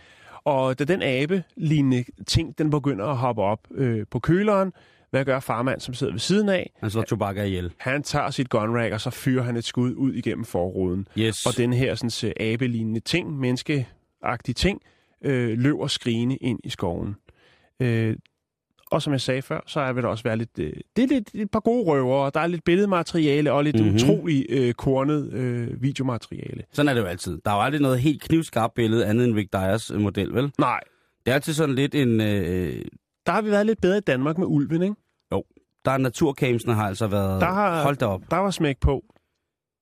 Og 0.43 0.79
da 0.79 0.83
den 0.83 1.01
abe-lignende 1.01 2.03
ting, 2.27 2.57
den 2.57 2.69
begynder 2.69 3.05
at 3.05 3.17
hoppe 3.17 3.41
op 3.41 3.59
øh, 3.71 4.05
på 4.11 4.19
køleren, 4.19 4.73
hvad 5.09 5.25
gør 5.25 5.39
farmand, 5.39 5.79
som 5.79 5.93
sidder 5.93 6.13
ved 6.13 6.19
siden 6.19 6.49
af? 6.49 6.71
Han 6.79 6.89
slår 6.89 7.03
Chewbacca 7.03 7.43
ihjel. 7.43 7.73
Han 7.77 8.03
tager 8.03 8.29
sit 8.29 8.49
gun 8.49 8.77
rack, 8.77 8.93
og 8.93 9.01
så 9.01 9.09
fyrer 9.09 9.43
han 9.43 9.55
et 9.55 9.63
skud 9.63 9.93
ud 9.93 10.13
igennem 10.13 10.45
forruden. 10.45 11.07
Yes. 11.17 11.45
Og 11.45 11.57
den 11.57 11.73
her 11.73 11.95
sådan, 11.95 12.09
så 12.09 12.33
abe-lignende 12.39 12.99
ting, 12.99 13.39
menneskeagtige 13.39 14.53
ting, 14.53 14.81
øh, 15.23 15.57
løber 15.57 15.87
skrigende 15.87 16.35
ind 16.35 16.59
i 16.63 16.69
skoven. 16.69 17.15
Øh, 17.79 18.15
og 18.91 19.01
som 19.01 19.13
jeg 19.13 19.21
sagde 19.21 19.41
før, 19.41 19.59
så 19.67 19.79
er 19.79 19.93
vil 19.93 20.03
der 20.03 20.09
også 20.09 20.23
være 20.23 20.37
lidt, 20.37 20.59
øh, 20.59 20.73
det 20.95 21.03
er 21.03 21.07
lidt 21.07 21.29
et 21.33 21.51
par 21.51 21.59
gode 21.59 21.83
røver, 21.85 22.15
og 22.15 22.33
der 22.33 22.39
er 22.39 22.47
lidt 22.47 22.63
billedmateriale 22.63 23.51
og 23.51 23.63
lidt 23.63 23.75
Mhm. 23.75 23.83
mm-hmm. 23.85 23.95
utrolig 23.95 24.45
øh, 24.49 24.73
kornet 24.73 25.33
øh, 25.33 25.81
videomateriale. 25.81 26.63
Sådan 26.71 26.89
er 26.89 26.93
det 26.93 27.01
jo 27.01 27.05
altid. 27.05 27.41
Der 27.45 27.51
er 27.51 27.55
jo 27.55 27.61
aldrig 27.61 27.81
noget 27.81 27.99
helt 27.99 28.21
knivskarpt 28.21 28.73
billede 28.73 29.05
andet 29.05 29.25
end 29.27 29.35
Rick 29.35 29.53
Dyers 29.53 29.91
øh, 29.91 29.99
model, 30.01 30.33
vel? 30.33 30.51
Nej, 30.59 30.79
Det 31.25 31.31
er 31.31 31.35
altid 31.35 31.53
sådan 31.53 31.75
lidt 31.75 31.95
en... 31.95 32.21
Øh, 32.21 32.85
der 33.25 33.31
har 33.31 33.41
vi 33.41 33.51
været 33.51 33.65
lidt 33.65 33.81
bedre 33.81 33.97
i 33.97 34.01
Danmark 34.01 34.37
med 34.37 34.47
ulven, 34.47 34.81
ikke? 34.83 34.95
der 35.85 35.91
er 35.91 35.97
naturcamsene 35.97 36.73
har 36.73 36.87
altså 36.87 37.07
været... 37.07 37.41
Der 37.41 37.47
har- 37.47 37.83
Hold 37.83 37.95
da 37.97 38.05
op. 38.05 38.21
Der 38.31 38.37
var 38.37 38.51
smæk 38.51 38.79
på. 38.79 39.03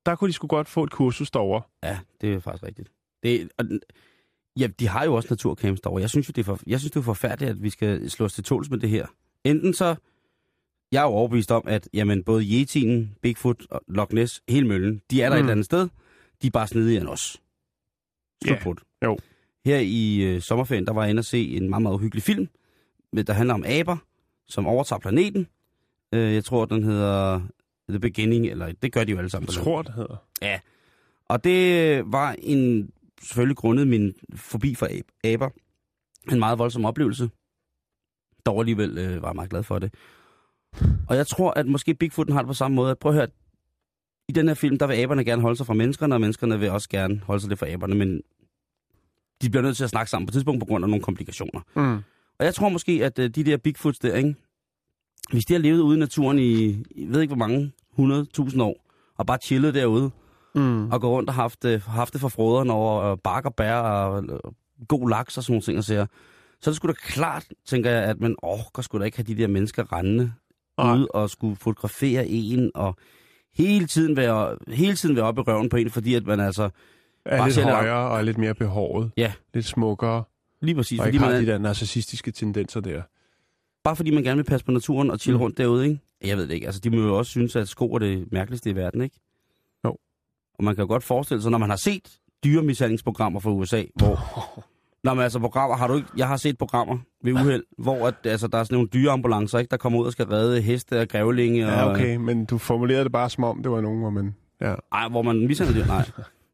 Der 0.06 0.16
kunne 0.16 0.28
de 0.28 0.34
sgu 0.34 0.48
godt 0.48 0.68
få 0.70 0.84
et 0.84 0.92
kursus 0.92 1.32
derovre. 1.32 1.62
Ja, 1.84 2.00
det 2.22 2.34
er 2.34 2.40
faktisk 2.40 2.64
rigtigt. 2.64 2.92
Det, 3.24 3.50
og, 3.58 3.66
ja, 4.60 4.68
de 4.68 4.88
har 4.88 5.06
jo 5.06 5.14
også 5.16 5.28
naturcamps 5.30 5.82
derovre. 5.82 6.02
Jeg 6.02 6.10
synes 6.10 6.28
jo, 6.28 6.32
det 6.36 6.42
er, 6.42 6.46
for, 6.46 6.60
jeg 6.68 6.80
synes, 6.80 6.92
det 6.92 7.00
er 7.00 7.04
forfærdeligt, 7.04 7.50
at 7.52 7.64
vi 7.64 7.70
skal 7.70 8.10
slå 8.10 8.26
os 8.26 8.34
til 8.34 8.44
tåls 8.44 8.70
med 8.70 8.80
det 8.80 8.90
her. 8.90 9.06
Enten 9.44 9.74
så... 9.74 9.96
Jeg 10.92 11.00
er 11.00 11.04
jo 11.04 11.10
overbevist 11.10 11.52
om, 11.52 11.64
at 11.68 11.90
jamen, 11.94 12.24
både 12.24 12.44
Yeti'en, 12.44 13.20
Bigfoot 13.22 13.66
og 13.70 13.82
Loch 13.88 14.14
Ness, 14.14 14.42
hele 14.50 14.68
møllen, 14.68 15.02
de 15.12 15.22
er 15.22 15.30
der 15.30 15.36
mm. 15.36 15.38
et 15.38 15.40
eller 15.40 15.52
andet 15.52 15.66
sted. 15.66 15.88
De 16.42 16.48
er 16.48 16.52
bare 16.52 16.68
snedigere 16.68 17.02
end 17.02 17.10
os. 17.10 17.42
Ja, 18.46 18.48
Slutbrudt. 18.48 18.80
jo. 19.04 19.18
Her 19.66 19.80
i 19.80 20.18
øh, 20.22 20.42
sommerferien, 20.42 20.86
der 20.88 20.94
var 20.94 21.02
jeg 21.02 21.10
inde 21.10 21.20
og 21.20 21.26
se 21.26 21.56
en 21.58 21.70
meget, 21.70 21.82
meget 21.82 21.96
uhyggelig 21.96 22.24
film, 22.24 22.48
med- 23.14 23.24
der 23.24 23.34
handler 23.34 23.54
om 23.54 23.64
aber, 23.68 23.98
som 24.48 24.68
overtager 24.68 25.00
planeten. 25.00 25.48
Øh, 26.14 26.34
jeg 26.34 26.44
tror, 26.46 26.66
den 26.66 26.84
hedder 26.84 27.42
The 27.90 28.00
Beginning, 28.00 28.46
eller 28.46 28.72
det 28.82 28.92
gør 28.94 29.04
de 29.04 29.12
jo 29.12 29.18
alle 29.18 29.30
sammen. 29.30 29.48
Jeg 29.48 29.64
tror, 29.64 29.82
det 29.82 29.94
hedder. 29.94 30.18
Og 31.30 31.44
det 31.44 32.02
var 32.12 32.36
en, 32.40 32.92
selvfølgelig 33.24 33.58
grundet 33.58 33.88
min 33.88 34.14
fobi 34.36 34.76
for 34.76 34.86
ab- 34.86 35.22
aber, 35.24 35.50
en 36.32 36.40
meget 36.40 36.60
voldsom 36.60 36.86
oplevelse. 36.86 37.30
Dog 38.46 38.60
alligevel 38.60 38.98
øh, 38.98 39.22
var 39.22 39.28
jeg 39.28 39.36
meget 39.36 39.50
glad 39.50 39.64
for 39.64 39.80
det. 39.80 39.94
Og 41.10 41.16
jeg 41.16 41.28
tror, 41.28 41.52
at 41.52 41.68
måske 41.68 41.94
Bigfooten 41.94 42.34
har 42.34 42.42
det 42.42 42.48
på 42.48 42.54
samme 42.54 42.76
måde. 42.76 42.96
Prøv 42.96 43.12
at 43.12 43.16
høre, 43.16 43.28
i 44.30 44.32
den 44.32 44.48
her 44.48 44.56
film, 44.56 44.78
der 44.78 44.88
vil 44.88 44.96
aberne 44.96 45.24
gerne 45.26 45.42
holde 45.42 45.58
sig 45.58 45.66
fra 45.66 45.74
menneskerne, 45.74 46.16
og 46.16 46.22
menneskerne 46.22 46.60
vil 46.60 46.70
også 46.70 46.90
gerne 46.90 47.20
holde 47.20 47.42
sig 47.42 47.50
lidt 47.50 47.60
fra 47.60 47.70
aberne, 47.70 47.96
men 47.96 48.22
de 49.42 49.50
bliver 49.50 49.62
nødt 49.64 49.78
til 49.78 49.84
at 49.84 49.90
snakke 49.90 50.10
sammen 50.10 50.26
på 50.28 50.30
et 50.30 50.34
tidspunkt 50.34 50.60
på 50.60 50.66
grund 50.66 50.86
af 50.86 50.90
nogle 50.90 51.04
komplikationer. 51.04 51.62
Mm. 51.76 51.98
Og 52.40 52.46
jeg 52.46 52.56
tror 52.56 52.70
måske, 52.70 53.06
at 53.06 53.20
øh, 53.20 53.30
de 53.30 53.44
der 53.44 53.58
Bigfoots 53.58 54.00
der, 54.00 54.16
ikke? 54.16 54.36
hvis 55.32 55.46
de 55.46 55.54
har 55.54 55.60
levet 55.60 55.80
ude 55.82 55.98
i 55.98 56.00
naturen 56.00 56.40
i, 56.40 56.70
jeg 56.98 57.10
ved 57.10 57.22
ikke 57.22 57.36
hvor 57.36 57.48
mange, 57.48 57.72
100.000 58.00 58.62
år, 58.62 58.86
og 59.18 59.26
bare 59.26 59.38
chillet 59.44 59.74
derude, 59.74 60.12
Mm. 60.56 60.92
og 60.92 61.02
gå 61.02 61.10
rundt 61.10 61.30
og 61.30 61.36
haft, 61.36 61.66
haft 61.86 62.14
det 62.14 62.22
for 62.22 62.30
froderen 62.30 62.70
over 62.70 63.16
bark 63.16 63.46
og 63.46 63.56
bær 63.56 63.76
og 63.76 64.24
god 64.88 65.10
laks 65.10 65.38
og 65.38 65.44
sådan 65.44 65.54
nogle 65.54 65.62
ting 65.64 65.78
og 65.78 65.84
sager. 65.84 66.06
Så 66.62 66.70
er 66.70 66.72
det 66.72 66.76
sgu 66.76 66.88
da 66.88 66.94
klart, 66.94 67.46
tænker 67.66 67.90
jeg, 67.92 68.04
at 68.04 68.20
man 68.20 68.36
orker 68.38 68.82
sgu 68.82 69.00
da 69.00 69.04
ikke 69.04 69.18
have 69.18 69.24
de 69.24 69.36
der 69.42 69.48
mennesker 69.48 69.94
rendende 69.94 70.34
Nej. 70.78 70.96
ude 70.96 71.08
og 71.08 71.30
skulle 71.30 71.56
fotografere 71.56 72.28
en 72.28 72.72
og 72.76 72.96
hele 73.54 73.88
tiden 73.88 74.16
være, 74.18 74.58
hele 74.68 74.96
tiden 74.96 75.16
være 75.16 75.26
oppe 75.26 75.42
i 75.42 75.44
røven 75.44 75.70
på 75.70 75.78
en, 75.78 75.90
fordi 75.90 76.14
at 76.16 76.26
man 76.26 76.40
altså, 76.40 76.70
Er 77.26 77.38
Bare 77.38 77.48
lidt 77.48 77.56
selv- 77.56 77.68
højere 77.70 78.10
og 78.10 78.18
er 78.18 78.22
lidt 78.22 78.38
mere 78.38 78.54
behåret. 78.54 79.12
Ja. 79.18 79.34
Lidt 79.54 79.66
smukkere. 79.66 80.24
lige 80.62 80.76
præcis, 80.76 81.00
Og 81.00 81.06
fordi 81.06 81.16
ikke 81.16 81.26
man, 81.26 81.34
har 81.34 81.40
de 81.42 81.46
der 81.48 81.58
narcissistiske 81.58 82.32
tendenser 82.32 82.80
der. 82.80 83.02
bare 83.84 83.96
fordi 83.96 84.12
man 84.12 84.24
gerne 84.24 84.38
vil 84.38 84.44
passe 84.44 84.66
på 84.66 84.72
naturen 84.72 85.12
og 85.12 85.20
chille 85.20 85.38
Mm. 85.38 85.42
rundt 85.42 85.58
derude, 85.58 85.86
ikke? 85.88 86.00
Jeg 86.24 86.38
ved 86.38 86.48
det 86.48 86.54
ikke, 86.54 86.66
altså 86.66 86.82
de 86.82 86.90
må 86.90 86.98
jo 86.98 87.18
også 87.18 87.30
synes, 87.30 87.56
at 87.56 87.68
sko 87.70 87.94
er 87.94 88.00
det 88.00 88.32
mærkeligste 88.32 88.70
i 88.70 88.76
verden, 88.76 89.02
ikke? 89.02 89.20
Og 90.62 90.66
man 90.66 90.76
kan 90.76 90.82
jo 90.82 90.88
godt 90.88 91.04
forestille 91.04 91.42
sig, 91.42 91.52
når 91.52 91.58
man 91.58 91.70
har 91.70 91.78
set 91.78 92.20
dyremishandlingsprogrammer 92.44 93.40
fra 93.40 93.52
USA, 93.52 93.84
hvor... 93.96 94.20
Nå, 95.04 95.14
men 95.14 95.24
altså 95.24 95.40
programmer, 95.40 95.78
har 95.78 95.88
du 95.88 95.96
ikke... 95.96 96.08
Jeg 96.18 96.28
har 96.28 96.38
set 96.38 96.58
programmer 96.58 96.98
ved 97.24 97.34
uheld, 97.34 97.64
hvor 97.78 98.08
at, 98.08 98.16
altså, 98.24 98.48
der 98.48 98.58
er 98.58 98.64
sådan 98.64 98.76
nogle 98.76 98.90
dyreambulancer, 98.90 99.60
ikke, 99.60 99.72
der 99.72 99.78
kommer 99.78 100.00
ud 100.00 100.06
og 100.06 100.12
skal 100.12 100.26
redde 100.26 100.62
heste 100.62 101.02
og 101.02 101.08
grævlinge. 101.08 101.68
Ja, 101.68 101.84
og, 101.84 101.92
okay, 101.92 102.16
men 102.16 102.46
du 102.46 102.58
formulerede 102.58 103.04
det 103.04 103.12
bare 103.12 103.30
som 103.30 103.44
om, 103.44 103.64
det 103.64 103.72
var 103.72 103.82
nogen, 103.82 104.00
hvor 104.00 104.10
man... 104.10 104.36
Ja. 104.62 104.76
Ej, 104.92 105.10
hvor 105.10 105.22
man 105.22 105.48
mishandler 105.48 105.76
dyr. 105.76 105.86
Nej. 105.86 106.10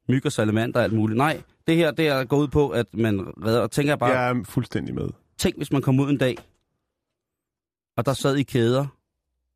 Myg 0.09 0.25
og 0.25 0.31
salamander 0.31 0.79
og 0.79 0.83
alt 0.83 0.93
muligt. 0.93 1.17
Nej, 1.17 1.41
det 1.67 1.75
her, 1.75 1.91
det 1.91 2.07
er 2.07 2.23
gået 2.23 2.41
ud 2.41 2.47
på, 2.47 2.69
at 2.69 2.85
man 2.93 3.33
redder... 3.45 3.61
Og 3.61 3.71
tænker 3.71 3.91
jeg 3.91 3.99
bare, 3.99 4.11
Jeg 4.11 4.29
er 4.29 4.43
fuldstændig 4.43 4.95
med. 4.95 5.09
tænk 5.37 5.57
hvis 5.57 5.71
man 5.71 5.81
kom 5.81 5.99
ud 5.99 6.09
en 6.09 6.17
dag, 6.17 6.37
og 7.97 8.05
der 8.05 8.13
sad 8.13 8.35
i 8.35 8.43
kæder 8.43 8.85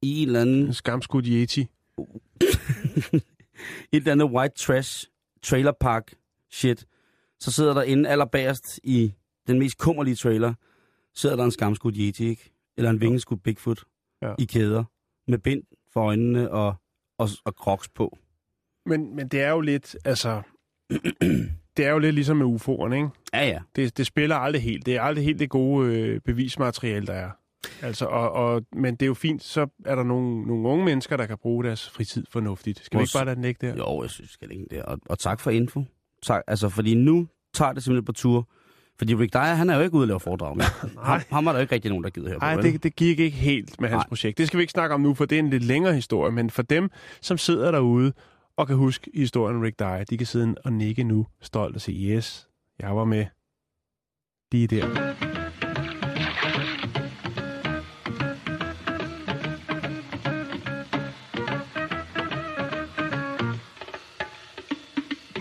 i 0.01 0.21
en 0.21 0.27
eller 0.27 0.41
anden 0.41 0.65
En 0.65 0.73
skamskudt 0.73 1.25
yeti. 1.27 1.67
et 3.91 3.97
eller 3.97 4.11
andet 4.11 4.29
white 4.31 4.55
trash 4.55 5.07
trailer 5.43 5.71
park 5.79 6.13
shit, 6.51 6.85
så 7.39 7.51
sidder 7.51 7.73
der 7.73 7.81
inde 7.81 8.09
allerbagerst 8.09 8.79
i 8.83 9.13
den 9.47 9.59
mest 9.59 9.77
kummerlige 9.77 10.15
trailer, 10.15 10.53
sidder 11.15 11.35
der 11.35 11.43
en 11.43 11.51
skamskudt 11.51 11.95
Yeti, 11.97 12.29
ikke? 12.29 12.53
Eller 12.77 12.89
en 12.89 13.01
vingeskudt 13.01 13.43
Bigfoot 13.43 13.83
Ja. 14.23 14.33
i 14.39 14.45
kæder, 14.45 14.83
med 15.27 15.37
bind 15.37 15.63
for 15.93 16.01
øjnene 16.01 16.51
og, 16.51 16.75
og, 17.19 17.29
og 17.45 17.51
crocs 17.51 17.89
på. 17.89 18.17
Men, 18.85 19.15
men 19.15 19.27
det 19.27 19.41
er 19.41 19.49
jo 19.49 19.61
lidt, 19.61 19.95
altså... 20.05 20.41
det 21.77 21.85
er 21.85 21.89
jo 21.89 21.99
lidt 21.99 22.15
ligesom 22.15 22.37
med 22.37 22.45
UFO'erne, 22.45 22.93
ikke? 22.93 23.09
Ja, 23.33 23.47
ja. 23.47 23.59
Det, 23.75 23.97
det 23.97 24.05
spiller 24.07 24.35
aldrig 24.35 24.61
helt. 24.61 24.85
Det 24.85 24.95
er 24.95 25.01
aldrig 25.01 25.25
helt 25.25 25.39
det 25.39 25.49
gode 25.49 25.95
øh, 25.95 26.19
bevismateriale, 26.21 27.07
der 27.07 27.13
er. 27.13 27.31
Altså, 27.81 28.05
og, 28.05 28.31
og, 28.31 28.61
men 28.75 28.95
det 28.95 29.01
er 29.01 29.07
jo 29.07 29.13
fint, 29.13 29.43
så 29.43 29.67
er 29.85 29.95
der 29.95 30.03
nogle, 30.03 30.41
nogle 30.47 30.67
unge 30.67 30.85
mennesker, 30.85 31.17
der 31.17 31.25
kan 31.25 31.37
bruge 31.37 31.63
deres 31.63 31.89
fritid 31.89 32.25
fornuftigt. 32.29 32.85
Skal 32.85 32.99
vi 32.99 33.03
ikke 33.03 33.13
bare 33.15 33.25
lade 33.25 33.35
den 33.35 33.43
ligge 33.43 33.67
der? 33.67 33.75
Jo, 33.75 34.01
jeg 34.01 34.09
synes, 34.09 34.31
skal 34.31 34.47
det 34.47 34.53
ikke 34.55 34.67
det. 34.71 34.83
Og, 34.83 34.99
og 35.05 35.19
tak 35.19 35.39
for 35.39 35.51
info. 35.51 35.83
Tak, 36.23 36.43
altså, 36.47 36.69
fordi 36.69 36.95
nu 36.95 37.27
tager 37.53 37.73
det 37.73 37.83
simpelthen 37.83 38.05
på 38.05 38.11
tur. 38.11 38.49
Fordi 38.97 39.15
Rick 39.15 39.33
Dyer, 39.33 39.39
han 39.39 39.69
er 39.69 39.75
jo 39.75 39.81
ikke 39.81 39.95
ude 39.95 40.03
at 40.03 40.07
lave 40.07 40.19
foredrag 40.19 40.57
med. 40.57 40.65
ham, 41.03 41.21
ham 41.29 41.47
er 41.47 41.51
der 41.51 41.59
jo 41.59 41.61
ikke 41.61 41.75
rigtig 41.75 41.89
nogen, 41.89 42.03
der 42.03 42.09
gider 42.09 42.29
her. 42.29 42.39
Nej, 42.39 42.55
det, 42.55 42.83
det 42.83 42.95
gik 42.95 43.19
ikke 43.19 43.37
helt 43.37 43.81
med 43.81 43.89
hans 43.89 43.99
Nej. 43.99 44.07
projekt. 44.07 44.37
Det 44.37 44.47
skal 44.47 44.57
vi 44.57 44.61
ikke 44.61 44.71
snakke 44.71 44.95
om 44.95 45.01
nu, 45.01 45.13
for 45.13 45.25
det 45.25 45.35
er 45.35 45.39
en 45.39 45.49
lidt 45.49 45.63
længere 45.63 45.93
historie. 45.93 46.31
Men 46.31 46.49
for 46.49 46.61
dem, 46.61 46.89
som 47.21 47.37
sidder 47.37 47.71
derude 47.71 48.13
og 48.57 48.67
kan 48.67 48.75
huske 48.75 49.11
historien 49.13 49.55
om 49.57 49.61
Rick 49.61 49.79
Dyer, 49.79 50.03
de 50.03 50.17
kan 50.17 50.27
sidde 50.27 50.55
og 50.65 50.73
nikke 50.73 51.03
nu 51.03 51.27
stolt 51.41 51.75
og 51.75 51.81
sige, 51.81 52.15
yes, 52.15 52.47
jeg 52.79 52.95
var 52.95 53.05
med 53.05 53.25
lige 54.51 54.67
der. 54.67 55.30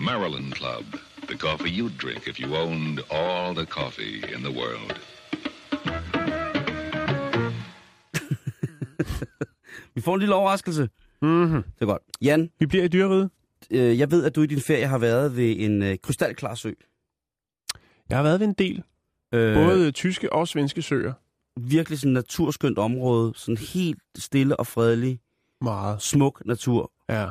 Maryland 0.05 0.51
Club. 0.53 0.85
The 1.29 1.37
coffee 1.37 1.69
you'd 1.79 1.97
drink 2.01 2.27
if 2.27 2.39
you 2.39 2.55
owned 2.55 2.99
all 3.11 3.55
the 3.55 3.65
coffee 3.65 4.15
in 4.35 4.39
the 4.43 4.53
world. 4.61 4.91
Vi 9.95 10.01
får 10.01 10.13
en 10.13 10.19
lille 10.19 10.35
overraskelse. 10.35 10.89
Mm-hmm. 11.21 11.63
Det 11.63 11.81
er 11.81 11.85
godt. 11.85 12.01
Jan, 12.21 12.49
Vi 12.59 12.65
bliver 12.65 12.83
i 12.83 12.87
dyreriget. 12.87 13.29
øh, 13.71 13.99
jeg 13.99 14.11
ved, 14.11 14.25
at 14.25 14.35
du 14.35 14.41
i 14.41 14.45
din 14.45 14.61
ferie 14.61 14.87
har 14.87 14.97
været 14.97 15.35
ved 15.37 15.55
en 15.59 15.83
øh, 15.83 15.97
krystalklar 16.03 16.55
sø. 16.55 16.71
Jeg 18.09 18.17
har 18.17 18.23
været 18.23 18.39
ved 18.39 18.47
en 18.47 18.53
del. 18.53 18.83
Øh, 19.33 19.55
Både 19.55 19.91
tyske 19.91 20.33
og 20.33 20.47
svenske 20.47 20.81
søer. 20.81 21.13
virkelig 21.59 21.99
sådan 21.99 22.09
et 22.11 22.13
naturskønt 22.13 22.77
område, 22.77 23.33
sådan 23.35 23.57
helt 23.57 23.99
stille 24.17 24.59
og 24.59 24.67
fredelig, 24.67 25.19
Meget. 25.61 26.01
smuk 26.01 26.41
natur. 26.45 26.91
Ja. 27.09 27.29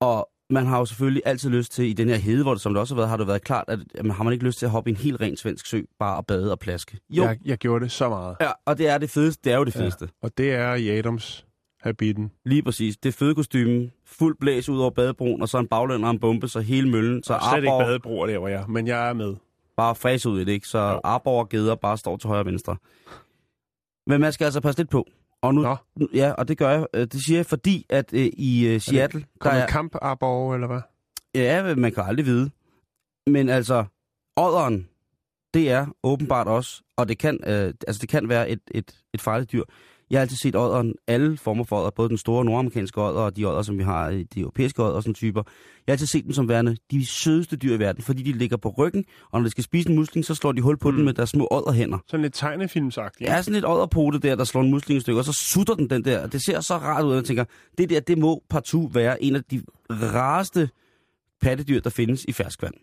Og 0.00 0.28
man 0.50 0.66
har 0.66 0.78
jo 0.78 0.84
selvfølgelig 0.84 1.22
altid 1.24 1.50
lyst 1.50 1.72
til, 1.72 1.84
i 1.84 1.92
den 1.92 2.08
her 2.08 2.16
hede, 2.16 2.42
hvor 2.42 2.52
det 2.54 2.60
som 2.60 2.72
det 2.74 2.80
også 2.80 2.94
har 2.94 2.96
været, 3.00 3.08
har 3.10 3.16
det 3.16 3.26
været 3.26 3.42
klart, 3.44 3.64
at 3.68 3.78
jamen, 3.96 4.12
har 4.12 4.24
man 4.24 4.32
ikke 4.32 4.44
lyst 4.44 4.58
til 4.58 4.66
at 4.66 4.72
hoppe 4.72 4.90
i 4.90 4.92
en 4.92 4.96
helt 4.96 5.20
ren 5.20 5.36
svensk 5.36 5.66
sø, 5.66 5.82
bare 5.98 6.18
at 6.18 6.26
bade 6.26 6.50
og 6.52 6.58
plaske. 6.58 6.98
Jo, 7.10 7.22
Jeg, 7.22 7.38
jeg 7.44 7.58
gjorde 7.58 7.84
det 7.84 7.92
så 7.92 8.08
meget. 8.08 8.36
ja, 8.40 8.50
og 8.66 8.78
det 8.78 8.88
er 8.88 8.98
det 8.98 9.10
fedeste, 9.10 9.40
det 9.44 9.52
er 9.52 9.56
jo 9.56 9.64
det 9.64 9.74
Ja. 9.74 9.80
fedeste. 9.80 10.08
Og 10.22 10.38
det 10.38 10.52
er 10.54 10.74
i 10.74 10.88
Adams 10.98 11.46
habitten. 11.82 12.30
Lige 12.44 12.62
præcis. 12.62 12.96
Det 12.96 13.08
er 13.08 13.88
fuld 14.06 14.36
blæs 14.40 14.68
ud 14.68 14.78
over 14.80 14.90
badebroen, 14.90 15.42
og 15.42 15.48
så 15.48 15.58
en 15.58 15.66
baglænder 15.68 16.06
og 16.06 16.10
en 16.10 16.20
bombe, 16.20 16.48
så 16.48 16.60
hele 16.60 16.90
møllen, 16.90 17.22
så 17.22 17.38
Så 17.42 17.48
slet 17.52 17.62
ikke 17.62 17.76
badebroer 17.80 18.26
der, 18.26 18.38
hvor 18.38 18.48
jeg. 18.48 18.64
Men 18.68 18.86
jeg 18.86 19.08
er 19.08 19.12
med. 19.12 19.34
bare 19.76 19.94
fræs 19.94 20.26
ud 20.26 20.40
i 20.40 20.44
det, 20.44 20.52
ikke? 20.52 20.68
Så 20.68 20.78
Jo. 20.78 21.00
Og 21.24 21.48
geder 21.48 21.74
bare 21.74 21.98
står 21.98 22.16
til 22.16 22.28
højre 22.28 22.40
og 22.42 22.46
venstre. 22.46 22.76
Men 24.06 24.20
man 24.20 24.32
skal 24.32 24.44
altså 24.44 24.60
passe 24.60 24.80
lidt 24.80 24.90
på. 24.90 25.06
Og 25.42 25.54
nu, 25.54 25.62
Nå. 25.62 25.76
nu 25.96 26.08
ja, 26.14 26.32
og 26.32 26.48
det 26.48 26.58
gør 26.58 26.70
jeg. 26.70 26.86
Øh, 26.94 27.00
Det 27.06 27.24
siger 27.26 27.38
jeg, 27.38 27.46
fordi 27.46 27.86
at 27.90 28.12
øh, 28.12 28.30
i 28.32 28.66
øh, 28.66 28.80
Seattle, 28.80 29.20
der 29.20 29.26
Kommer 29.40 29.60
er, 29.60 29.66
kamparbor, 29.66 30.54
eller 30.54 30.66
hvad? 30.66 30.80
Ja, 31.34 31.74
man 31.74 31.92
kan 31.92 32.02
aldrig 32.06 32.26
vide. 32.26 32.50
Men 33.26 33.48
altså, 33.48 33.84
odderen, 34.36 34.88
det 35.54 35.70
er 35.70 35.86
åbenbart 36.02 36.46
også, 36.48 36.82
og 36.96 37.08
det 37.08 37.18
kan, 37.18 37.40
øh, 37.46 37.74
altså 37.86 38.00
det 38.00 38.08
kan 38.08 38.28
være 38.28 38.50
et, 38.50 38.60
et, 38.70 39.02
et 39.14 39.20
farligt 39.20 39.52
dyr. 39.52 39.62
Jeg 40.10 40.18
har 40.18 40.20
altid 40.20 40.36
set 40.36 40.56
odderen, 40.56 40.94
alle 41.06 41.36
former 41.36 41.64
for 41.64 41.78
odder, 41.78 41.90
både 41.90 42.08
den 42.08 42.18
store 42.18 42.44
nordamerikanske 42.44 43.02
odder 43.02 43.20
og 43.20 43.36
de 43.36 43.44
odder, 43.44 43.62
som 43.62 43.78
vi 43.78 43.82
har 43.82 44.08
i 44.08 44.22
de 44.22 44.40
europæiske 44.40 44.82
odder 44.82 44.94
og 44.94 45.02
sådan 45.02 45.14
typer. 45.14 45.42
Jeg 45.86 45.92
har 45.92 45.94
altid 45.94 46.06
set 46.06 46.24
dem 46.24 46.32
som 46.32 46.48
værende 46.48 46.76
de 46.90 47.06
sødeste 47.06 47.56
dyr 47.56 47.74
i 47.74 47.78
verden, 47.78 48.02
fordi 48.02 48.22
de 48.22 48.32
ligger 48.32 48.56
på 48.56 48.74
ryggen, 48.78 49.04
og 49.30 49.40
når 49.40 49.44
de 49.44 49.50
skal 49.50 49.64
spise 49.64 49.88
en 49.88 49.94
musling, 49.96 50.24
så 50.24 50.34
slår 50.34 50.52
de 50.52 50.62
hul 50.62 50.78
på 50.78 50.90
mm. 50.90 50.96
den 50.96 51.04
med 51.04 51.14
deres 51.14 51.30
små 51.30 51.48
odderhænder. 51.50 51.98
Sådan 52.06 52.22
lidt 52.22 52.34
tegnefilmsagtigt. 52.34 53.30
Ja, 53.30 53.42
sådan 53.42 53.54
lidt 53.54 53.64
odderpote 53.64 54.18
der, 54.18 54.34
der 54.34 54.44
slår 54.44 54.60
en 54.60 54.70
musling 54.70 54.98
i 54.98 55.00
stykker, 55.00 55.18
og 55.18 55.24
så 55.24 55.32
sutter 55.32 55.74
den 55.74 55.90
den 55.90 56.04
der. 56.04 56.26
Det 56.26 56.42
ser 56.42 56.60
så 56.60 56.76
rart 56.76 57.04
ud, 57.04 57.10
og 57.10 57.16
jeg 57.16 57.24
tænker, 57.24 57.44
det 57.78 57.90
der, 57.90 58.00
det 58.00 58.18
må 58.18 58.42
partout 58.50 58.94
være 58.94 59.22
en 59.22 59.36
af 59.36 59.44
de 59.44 59.62
rareste 59.90 60.70
pattedyr, 61.40 61.80
der 61.80 61.90
findes 61.90 62.24
i 62.24 62.32
ferskvand. 62.32 62.74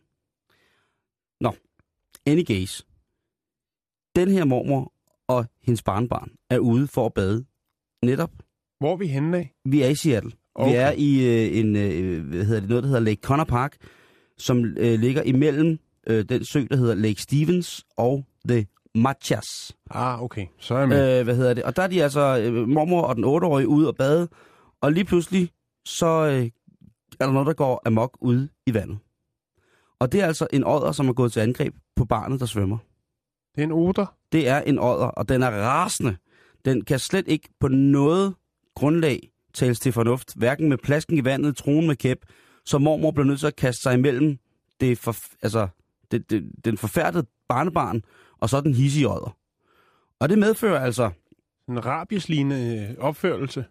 Nå, 1.42 1.56
any 2.26 2.46
case. 2.46 2.84
Den 4.16 4.32
her 4.32 4.46
mormor 4.46 4.94
og 5.28 5.46
hendes 5.62 5.84
barnbarn 5.84 6.32
er 6.50 6.60
ude 6.60 6.88
for 6.88 7.06
at 7.06 7.14
bade. 7.14 7.46
Netop. 8.06 8.32
Hvor 8.80 8.94
er 8.94 8.98
vi 8.98 9.08
henne 9.08 9.38
af? 9.38 9.54
Vi 9.66 9.82
er 9.82 9.88
i 9.88 9.96
Seattle. 9.96 10.32
Okay. 10.56 10.72
Vi 10.72 10.76
er 10.76 10.92
i 10.92 11.26
øh, 11.26 11.58
en, 11.58 11.76
øh, 11.76 12.28
hvad 12.28 12.46
hedder 12.46 12.60
det, 12.60 12.70
noget, 12.70 12.84
der 12.84 12.88
hedder 12.88 13.02
Lake 13.02 13.22
Connor 13.22 13.44
Park, 13.44 13.78
som 14.38 14.66
øh, 14.66 15.00
ligger 15.00 15.22
imellem 15.22 15.80
øh, 16.08 16.26
den 16.30 16.46
sø, 16.46 16.66
der 16.70 16.76
hedder 16.76 16.96
Lake 16.96 17.22
Stevens 17.22 17.86
og 17.98 18.26
The 18.50 18.68
Machas. 18.96 19.76
Ah, 19.90 20.24
okay. 20.24 20.46
Så 20.60 20.76
er 20.76 20.80
jeg 20.80 20.90
med. 20.90 21.20
Øh, 21.20 21.24
hvad 21.24 21.36
hedder 21.36 21.54
det? 21.54 21.64
Og 21.64 21.76
der 21.76 21.82
er 21.82 21.88
de 21.88 22.04
altså, 22.04 22.40
øh, 22.40 22.68
mormor 22.68 23.02
og 23.02 23.16
den 23.16 23.24
8-årige 23.24 23.68
ude 23.68 23.88
og 23.88 23.96
bade, 23.96 24.28
og 24.82 24.92
lige 24.92 25.06
pludselig, 25.06 25.52
så 25.86 26.08
øh, 26.08 26.50
er 27.20 27.26
der 27.26 27.32
noget, 27.32 27.48
der 27.48 27.54
går 27.54 27.82
amok 27.86 28.18
ude 28.22 28.50
i 28.66 28.74
vandet. 28.74 28.98
Og 30.00 30.12
det 30.12 30.22
er 30.22 30.26
altså 30.26 30.48
en 30.54 30.64
odder, 30.64 30.92
som 30.92 31.10
er 31.10 31.14
gået 31.14 31.32
til 31.32 31.40
angreb 31.40 31.76
på 31.96 32.06
barnet, 32.06 32.40
der 32.40 32.46
svømmer. 32.46 32.78
Det 33.58 33.64
er 33.64 33.66
en 33.68 33.72
oter. 33.72 34.06
Det 34.32 34.48
er 34.48 34.62
en 34.62 34.80
odder, 34.80 35.06
og 35.08 35.30
den 35.30 35.44
er 35.44 35.50
rasende. 35.50 36.18
Den 36.66 36.86
kan 36.86 37.00
slet 37.00 37.28
ikke 37.28 37.50
på 37.60 37.68
noget 37.68 38.36
grundlag 38.76 39.30
tales 39.54 39.80
til 39.80 39.92
fornuft, 39.92 40.34
hverken 40.36 40.70
med 40.70 40.78
plasken 40.78 41.18
i 41.18 41.26
vandet, 41.26 41.58
troen 41.58 41.88
med 41.88 41.96
kæp, 41.96 42.18
så 42.66 42.78
mormor 42.78 43.12
bliver 43.12 43.26
nødt 43.26 43.40
til 43.40 43.48
at 43.48 43.56
kaste 43.56 43.82
sig 43.82 43.94
imellem 43.94 44.38
det 44.80 44.98
for, 44.98 45.16
altså, 45.42 45.68
det, 46.12 46.30
det, 46.30 46.52
den 46.66 46.78
forfærdede 46.78 47.26
barnebarn, 47.50 48.02
og 48.40 48.50
så 48.50 48.62
den 48.62 48.74
hissige 48.74 49.10
odder. 49.10 49.38
Og 50.20 50.30
det 50.30 50.38
medfører 50.40 50.80
altså, 50.80 51.12
En 51.70 51.86
rabieslignende 51.86 52.88
øh, 52.90 52.96
opførelse. 53.06 53.66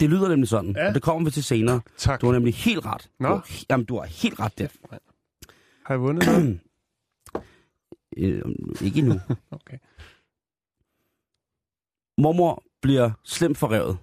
det 0.00 0.10
lyder 0.10 0.28
nemlig 0.28 0.48
sådan, 0.48 0.76
Ja. 0.76 0.88
og 0.88 0.94
det 0.94 1.02
kommer 1.02 1.24
vi 1.24 1.30
til 1.30 1.44
senere. 1.44 1.80
Tak. 1.96 2.20
Du 2.20 2.26
har 2.26 2.32
nemlig 2.32 2.54
helt 2.54 2.86
ret. 2.86 3.10
Nå. 3.20 3.28
Du 3.28 3.34
har, 3.34 3.46
jamen, 3.70 3.86
du 3.86 3.98
har 3.98 4.06
helt 4.06 4.40
ret 4.40 4.58
der. 4.58 4.68
Har 5.86 5.94
jeg 5.94 6.00
vundet 6.00 6.26
noget? 6.26 6.60
Øh, 8.16 8.42
ikke 8.82 8.98
endnu. 8.98 9.20
Okay. 9.50 9.78
Mormor 12.18 12.62
bliver 12.82 13.10
slemt 13.24 13.58
forrevet. 13.58 13.98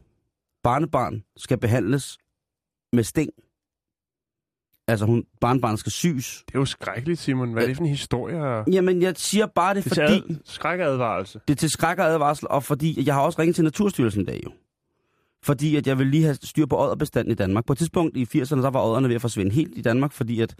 Barnebarn 0.63 1.23
skal 1.37 1.57
behandles 1.57 2.17
med 2.93 3.03
sting. 3.03 3.29
Altså, 4.87 5.05
hun, 5.05 5.25
barnebarnet 5.41 5.79
skal 5.79 5.91
syes. 5.91 6.43
Det 6.47 6.55
er 6.55 6.59
jo 6.59 6.65
skrækkeligt, 6.65 7.19
Simon. 7.19 7.53
Hvad 7.53 7.63
er 7.63 7.67
det 7.67 7.77
for 7.77 7.83
en 7.83 7.89
historie? 7.89 8.63
Jamen, 8.73 9.01
jeg 9.01 9.13
siger 9.17 9.45
bare 9.45 9.73
det, 9.75 9.83
Det 9.83 9.93
fordi... 9.93 10.21
til 10.21 10.33
ad- 10.33 10.39
skrækadvarelse. 10.45 11.39
Det 11.47 11.53
er 11.53 11.57
til 11.57 11.69
skræk 11.69 11.97
og 12.43 12.63
fordi 12.63 13.07
jeg 13.07 13.13
har 13.15 13.21
også 13.21 13.39
ringet 13.41 13.55
til 13.55 13.63
Naturstyrelsen 13.63 14.21
i 14.21 14.25
dag 14.25 14.41
jo. 14.45 14.51
Fordi 15.43 15.75
at 15.75 15.87
jeg 15.87 15.99
vil 15.99 16.07
lige 16.07 16.23
have 16.23 16.35
styr 16.35 16.65
på 16.65 16.77
odderbestanden 16.77 17.31
i 17.31 17.35
Danmark. 17.35 17.65
På 17.65 17.73
et 17.73 17.77
tidspunkt 17.79 18.17
i 18.17 18.23
80'erne, 18.23 18.61
der 18.61 18.69
var 18.69 18.85
odderne 18.85 19.07
ved 19.07 19.15
at 19.15 19.21
forsvinde 19.21 19.51
helt 19.51 19.77
i 19.77 19.81
Danmark, 19.81 20.11
fordi 20.11 20.41
at 20.41 20.55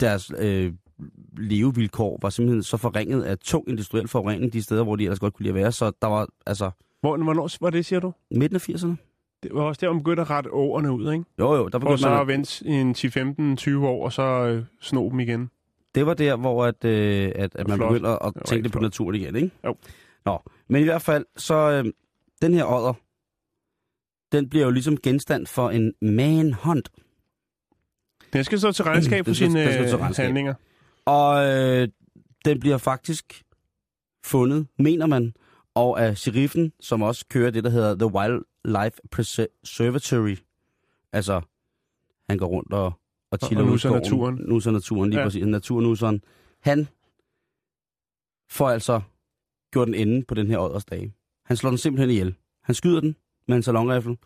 deres 0.00 0.32
øh, 0.38 0.72
levevilkår 1.36 2.18
var 2.22 2.30
simpelthen 2.30 2.62
så 2.62 2.76
forringet 2.76 3.22
af 3.22 3.38
tung 3.38 3.68
industriel 3.68 4.08
forurening 4.08 4.52
de 4.52 4.62
steder, 4.62 4.84
hvor 4.84 4.96
de 4.96 5.04
ellers 5.04 5.18
godt 5.18 5.34
kunne 5.34 5.44
lide 5.44 5.50
at 5.50 5.54
være. 5.62 5.72
Så 5.72 5.92
der 6.02 6.08
var 6.08 6.28
altså 6.46 6.70
Hvor, 7.00 7.16
hvornår 7.16 7.50
var 7.60 7.70
det, 7.70 7.86
siger 7.86 8.00
du? 8.00 8.12
midten 8.30 8.56
af 8.56 8.68
80'erne. 8.68 8.94
Det 9.42 9.54
var 9.54 9.62
også 9.62 9.78
der, 9.80 9.92
man 9.92 9.98
begyndte 10.02 10.20
at 10.22 10.30
rette 10.30 10.52
åerne 10.52 10.92
ud, 10.92 11.12
ikke? 11.12 11.24
Jo, 11.38 11.54
jo, 11.54 11.68
der 11.68 11.78
begyndte 11.78 12.02
så 12.02 12.08
man 12.08 12.26
vente 12.26 12.64
i 12.66 12.72
en 12.72 12.94
10, 12.94 13.08
15, 13.10 13.56
20 13.56 13.88
år, 13.88 14.04
og 14.04 14.12
så 14.12 14.22
øh, 14.22 14.64
sno 14.80 15.10
dem 15.10 15.20
igen. 15.20 15.50
Det 15.94 16.06
var 16.06 16.14
der, 16.14 16.36
hvor 16.36 16.64
at, 16.64 16.84
øh, 16.84 17.32
at, 17.34 17.56
at 17.56 17.68
man 17.68 17.76
Flot. 17.76 17.88
begyndte 17.88 18.08
at 18.10 18.18
var 18.22 18.42
tænke 18.46 18.62
lidt 18.62 18.72
på 18.72 18.80
naturen 18.80 19.14
igen, 19.14 19.36
ikke? 19.36 19.50
Jo. 19.64 19.76
Nå, 20.24 20.38
men 20.68 20.80
i 20.80 20.84
hvert 20.84 21.02
fald, 21.02 21.24
så 21.36 21.54
øh, 21.54 21.92
den 22.42 22.54
her 22.54 22.64
odder, 22.64 22.92
den 24.32 24.48
bliver 24.48 24.64
jo 24.64 24.70
ligesom 24.70 24.96
genstand 24.96 25.46
for 25.46 25.70
en 25.70 25.92
manhunt. 26.02 26.88
Den 28.32 28.44
skal 28.44 28.60
så 28.60 28.72
til 28.72 28.84
regnskab 28.84 29.24
for 29.28 29.34
sine 29.34 29.62
øh, 29.62 30.00
handlinger. 30.16 30.54
Og 31.08 31.46
øh, 31.46 31.88
den 32.44 32.60
bliver 32.60 32.78
faktisk 32.78 33.42
fundet, 34.24 34.66
mener 34.78 35.06
man, 35.06 35.34
og 35.74 36.02
af 36.02 36.18
sheriffen, 36.18 36.72
som 36.80 37.02
også 37.02 37.24
kører 37.30 37.50
det, 37.50 37.64
der 37.64 37.70
hedder 37.70 37.94
The 37.94 38.06
Wildlife 38.06 39.00
Preservatory. 39.10 40.36
Altså, 41.12 41.40
han 42.28 42.38
går 42.38 42.46
rundt 42.46 42.72
og, 42.72 42.92
og 43.30 43.38
chiller 43.44 43.64
og 43.64 43.70
nusser 43.70 43.88
skoven. 43.88 44.02
naturen. 44.02 44.36
Nusser 44.48 44.70
naturen, 44.70 45.10
lige 45.10 45.20
Ja. 45.20 45.26
præcis. 45.26 45.46
Naturnusseren. 45.46 46.22
Han 46.60 46.88
får 48.50 48.68
altså 48.70 49.00
gjort 49.72 49.88
en 49.88 49.94
ende 49.94 50.24
på 50.28 50.34
den 50.34 50.46
her 50.46 50.58
åddersdage. 50.58 51.12
Han 51.44 51.56
slår 51.56 51.70
den 51.70 51.78
simpelthen 51.78 52.10
ihjel. 52.10 52.34
Han 52.62 52.74
skyder 52.74 53.00
den 53.00 53.16
med 53.48 53.56
en 53.56 53.62
salonrifle, 53.62 54.16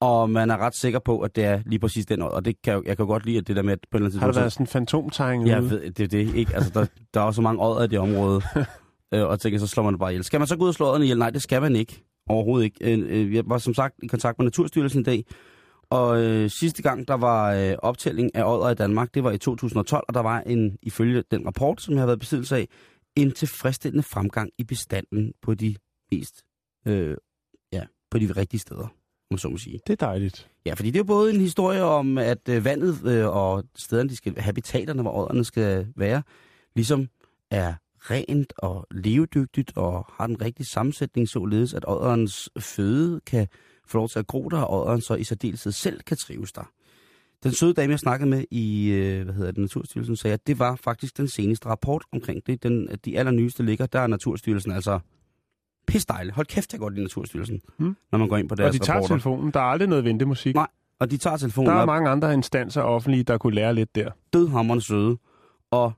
og 0.00 0.30
man 0.30 0.50
er 0.50 0.56
ret 0.56 0.76
sikker 0.76 0.98
på, 0.98 1.20
at 1.20 1.36
det 1.36 1.44
er 1.44 1.62
lige 1.66 1.78
præcis 1.78 2.06
den 2.06 2.22
odder. 2.22 2.34
Og 2.34 2.44
det 2.44 2.62
kan 2.62 2.72
jeg, 2.72 2.82
jeg 2.86 2.96
kan 2.96 3.06
godt 3.06 3.26
lide, 3.26 3.38
at 3.38 3.48
det 3.48 3.56
der 3.56 3.62
med, 3.62 3.72
at 3.72 3.78
på 3.90 3.96
en 3.96 4.02
eller 4.02 4.10
anden 4.10 4.20
Har 4.20 4.32
der 4.32 4.40
været 4.40 4.52
sådan 4.52 4.64
en 4.64 4.68
fantomtegning 4.68 5.58
ude? 5.58 5.70
ved, 5.70 5.90
det 5.90 6.00
er 6.04 6.08
det, 6.08 6.34
ikke? 6.34 6.54
Altså, 6.54 6.70
der, 6.74 6.86
der 7.14 7.20
er 7.20 7.24
jo 7.24 7.32
så 7.32 7.42
mange 7.42 7.66
odder 7.66 7.84
i 7.84 7.86
det 7.86 7.98
område, 7.98 8.42
øh, 9.14 9.26
og 9.26 9.40
tænker, 9.40 9.58
så 9.58 9.66
slår 9.66 9.84
man 9.84 9.92
det 9.92 10.00
bare 10.00 10.10
ihjel. 10.10 10.24
Skal 10.24 10.40
man 10.40 10.46
så 10.46 10.56
gå 10.56 10.62
ud 10.62 10.68
og 10.68 10.74
slå 10.74 10.86
odderne 10.86 11.04
ihjel? 11.04 11.18
Nej, 11.18 11.30
det 11.30 11.42
skal 11.42 11.62
man 11.62 11.76
ikke. 11.76 12.04
Overhovedet 12.28 12.64
ikke. 12.64 12.92
Øh, 12.92 13.04
øh, 13.08 13.34
jeg 13.34 13.44
var 13.46 13.58
som 13.58 13.74
sagt 13.74 13.94
i 14.02 14.06
kontakt 14.06 14.38
med 14.38 14.44
Naturstyrelsen 14.44 15.00
i 15.00 15.04
dag, 15.04 15.24
og 15.90 16.22
øh, 16.22 16.50
sidste 16.50 16.82
gang, 16.82 17.08
der 17.08 17.14
var 17.14 17.52
øh, 17.54 17.74
optælling 17.78 18.34
af 18.34 18.54
odder 18.54 18.70
i 18.70 18.74
Danmark, 18.74 19.14
det 19.14 19.24
var 19.24 19.30
i 19.30 19.38
2012, 19.38 20.04
og 20.08 20.14
der 20.14 20.20
var 20.20 20.40
en, 20.40 20.78
ifølge 20.82 21.22
den 21.30 21.46
rapport, 21.46 21.82
som 21.82 21.94
jeg 21.94 22.00
har 22.00 22.06
været 22.06 22.18
besiddelse 22.18 22.56
af, 22.56 22.68
en 23.16 23.32
tilfredsstillende 23.32 24.02
fremgang 24.02 24.50
i 24.58 24.64
bestanden 24.64 25.32
på 25.42 25.54
de 25.54 25.76
mest, 26.12 26.42
øh, 26.86 27.16
ja, 27.72 27.82
på 28.10 28.18
de 28.18 28.32
rigtige 28.32 28.60
steder, 28.60 28.88
man 29.30 29.38
så 29.38 29.48
må 29.48 29.56
sige. 29.56 29.80
Det 29.86 29.92
er 29.92 30.06
dejligt. 30.06 30.50
Ja, 30.66 30.74
fordi 30.74 30.90
det 30.90 30.96
er 30.96 31.00
jo 31.00 31.04
både 31.04 31.34
en 31.34 31.40
historie 31.40 31.82
om, 31.82 32.18
at 32.18 32.48
øh, 32.48 32.64
vandet 32.64 33.06
øh, 33.06 33.26
og 33.26 33.64
stederne, 33.76 34.08
de 34.08 34.16
skal, 34.16 34.38
habitaterne, 34.38 35.02
hvor 35.02 35.22
odderne 35.22 35.44
skal 35.44 35.86
være, 35.96 36.22
ligesom 36.74 37.08
er 37.50 37.74
rent 37.98 38.52
og 38.58 38.86
levedygtigt 38.90 39.76
og 39.76 40.06
har 40.12 40.26
den 40.26 40.40
rigtige 40.40 40.66
sammensætning, 40.66 41.28
således 41.28 41.74
at 41.74 41.84
odderens 41.86 42.50
føde 42.58 43.20
kan 43.26 43.48
få 43.86 43.98
lov 43.98 44.08
til 44.08 44.18
at 44.18 44.26
gro 44.26 44.48
der, 44.48 44.60
og 44.60 44.80
odderen 44.80 45.00
så 45.00 45.14
i 45.14 45.24
særdeleshed 45.24 45.72
selv 45.72 46.00
kan 46.00 46.16
trives 46.16 46.52
der. 46.52 46.70
Den 47.42 47.52
søde 47.52 47.74
dame, 47.74 47.90
jeg 47.90 47.98
snakkede 47.98 48.30
med 48.30 48.44
i 48.50 48.88
øh, 48.88 49.24
hvad 49.24 49.34
hedder 49.34 49.50
det, 49.50 49.60
Naturstyrelsen, 49.60 50.16
sagde, 50.16 50.34
at 50.34 50.46
det 50.46 50.58
var 50.58 50.76
faktisk 50.76 51.16
den 51.16 51.28
seneste 51.28 51.66
rapport 51.66 52.04
omkring 52.12 52.46
det. 52.46 52.62
Den, 52.62 52.88
de 53.04 53.18
allernyeste 53.18 53.62
ligger, 53.62 53.86
der 53.86 54.00
er 54.00 54.06
Naturstyrelsen 54.06 54.72
altså 54.72 55.00
pis 55.86 56.06
dejlig. 56.06 56.34
Hold 56.34 56.46
kæft, 56.46 56.72
jeg 56.72 56.80
går 56.80 56.90
i 56.90 56.94
Naturstyrelsen, 56.94 57.60
Hmm. 57.78 57.96
når 58.12 58.18
man 58.18 58.28
går 58.28 58.36
ind 58.36 58.48
på 58.48 58.52
Og 58.52 58.56
deres 58.58 58.72
de 58.72 58.78
tager 58.78 58.94
rapporter. 58.96 59.14
telefonen. 59.14 59.50
Der 59.50 59.60
er 59.60 59.64
aldrig 59.64 59.88
noget 59.88 60.04
ventemusik. 60.04 60.54
Nej, 60.54 60.66
Og 61.00 61.10
de 61.10 61.16
tager 61.16 61.36
telefonen 61.36 61.70
Der 61.70 61.76
er 61.76 61.80
op. 61.80 61.86
mange 61.86 62.10
andre 62.10 62.34
instanser 62.34 62.82
offentlige, 62.82 63.22
der 63.24 63.38
kunne 63.38 63.54
lære 63.54 63.74
lidt 63.74 63.94
der. 63.94 64.10
dødhammerende 64.32 64.84
søde. 64.84 65.16
Og 65.70 65.92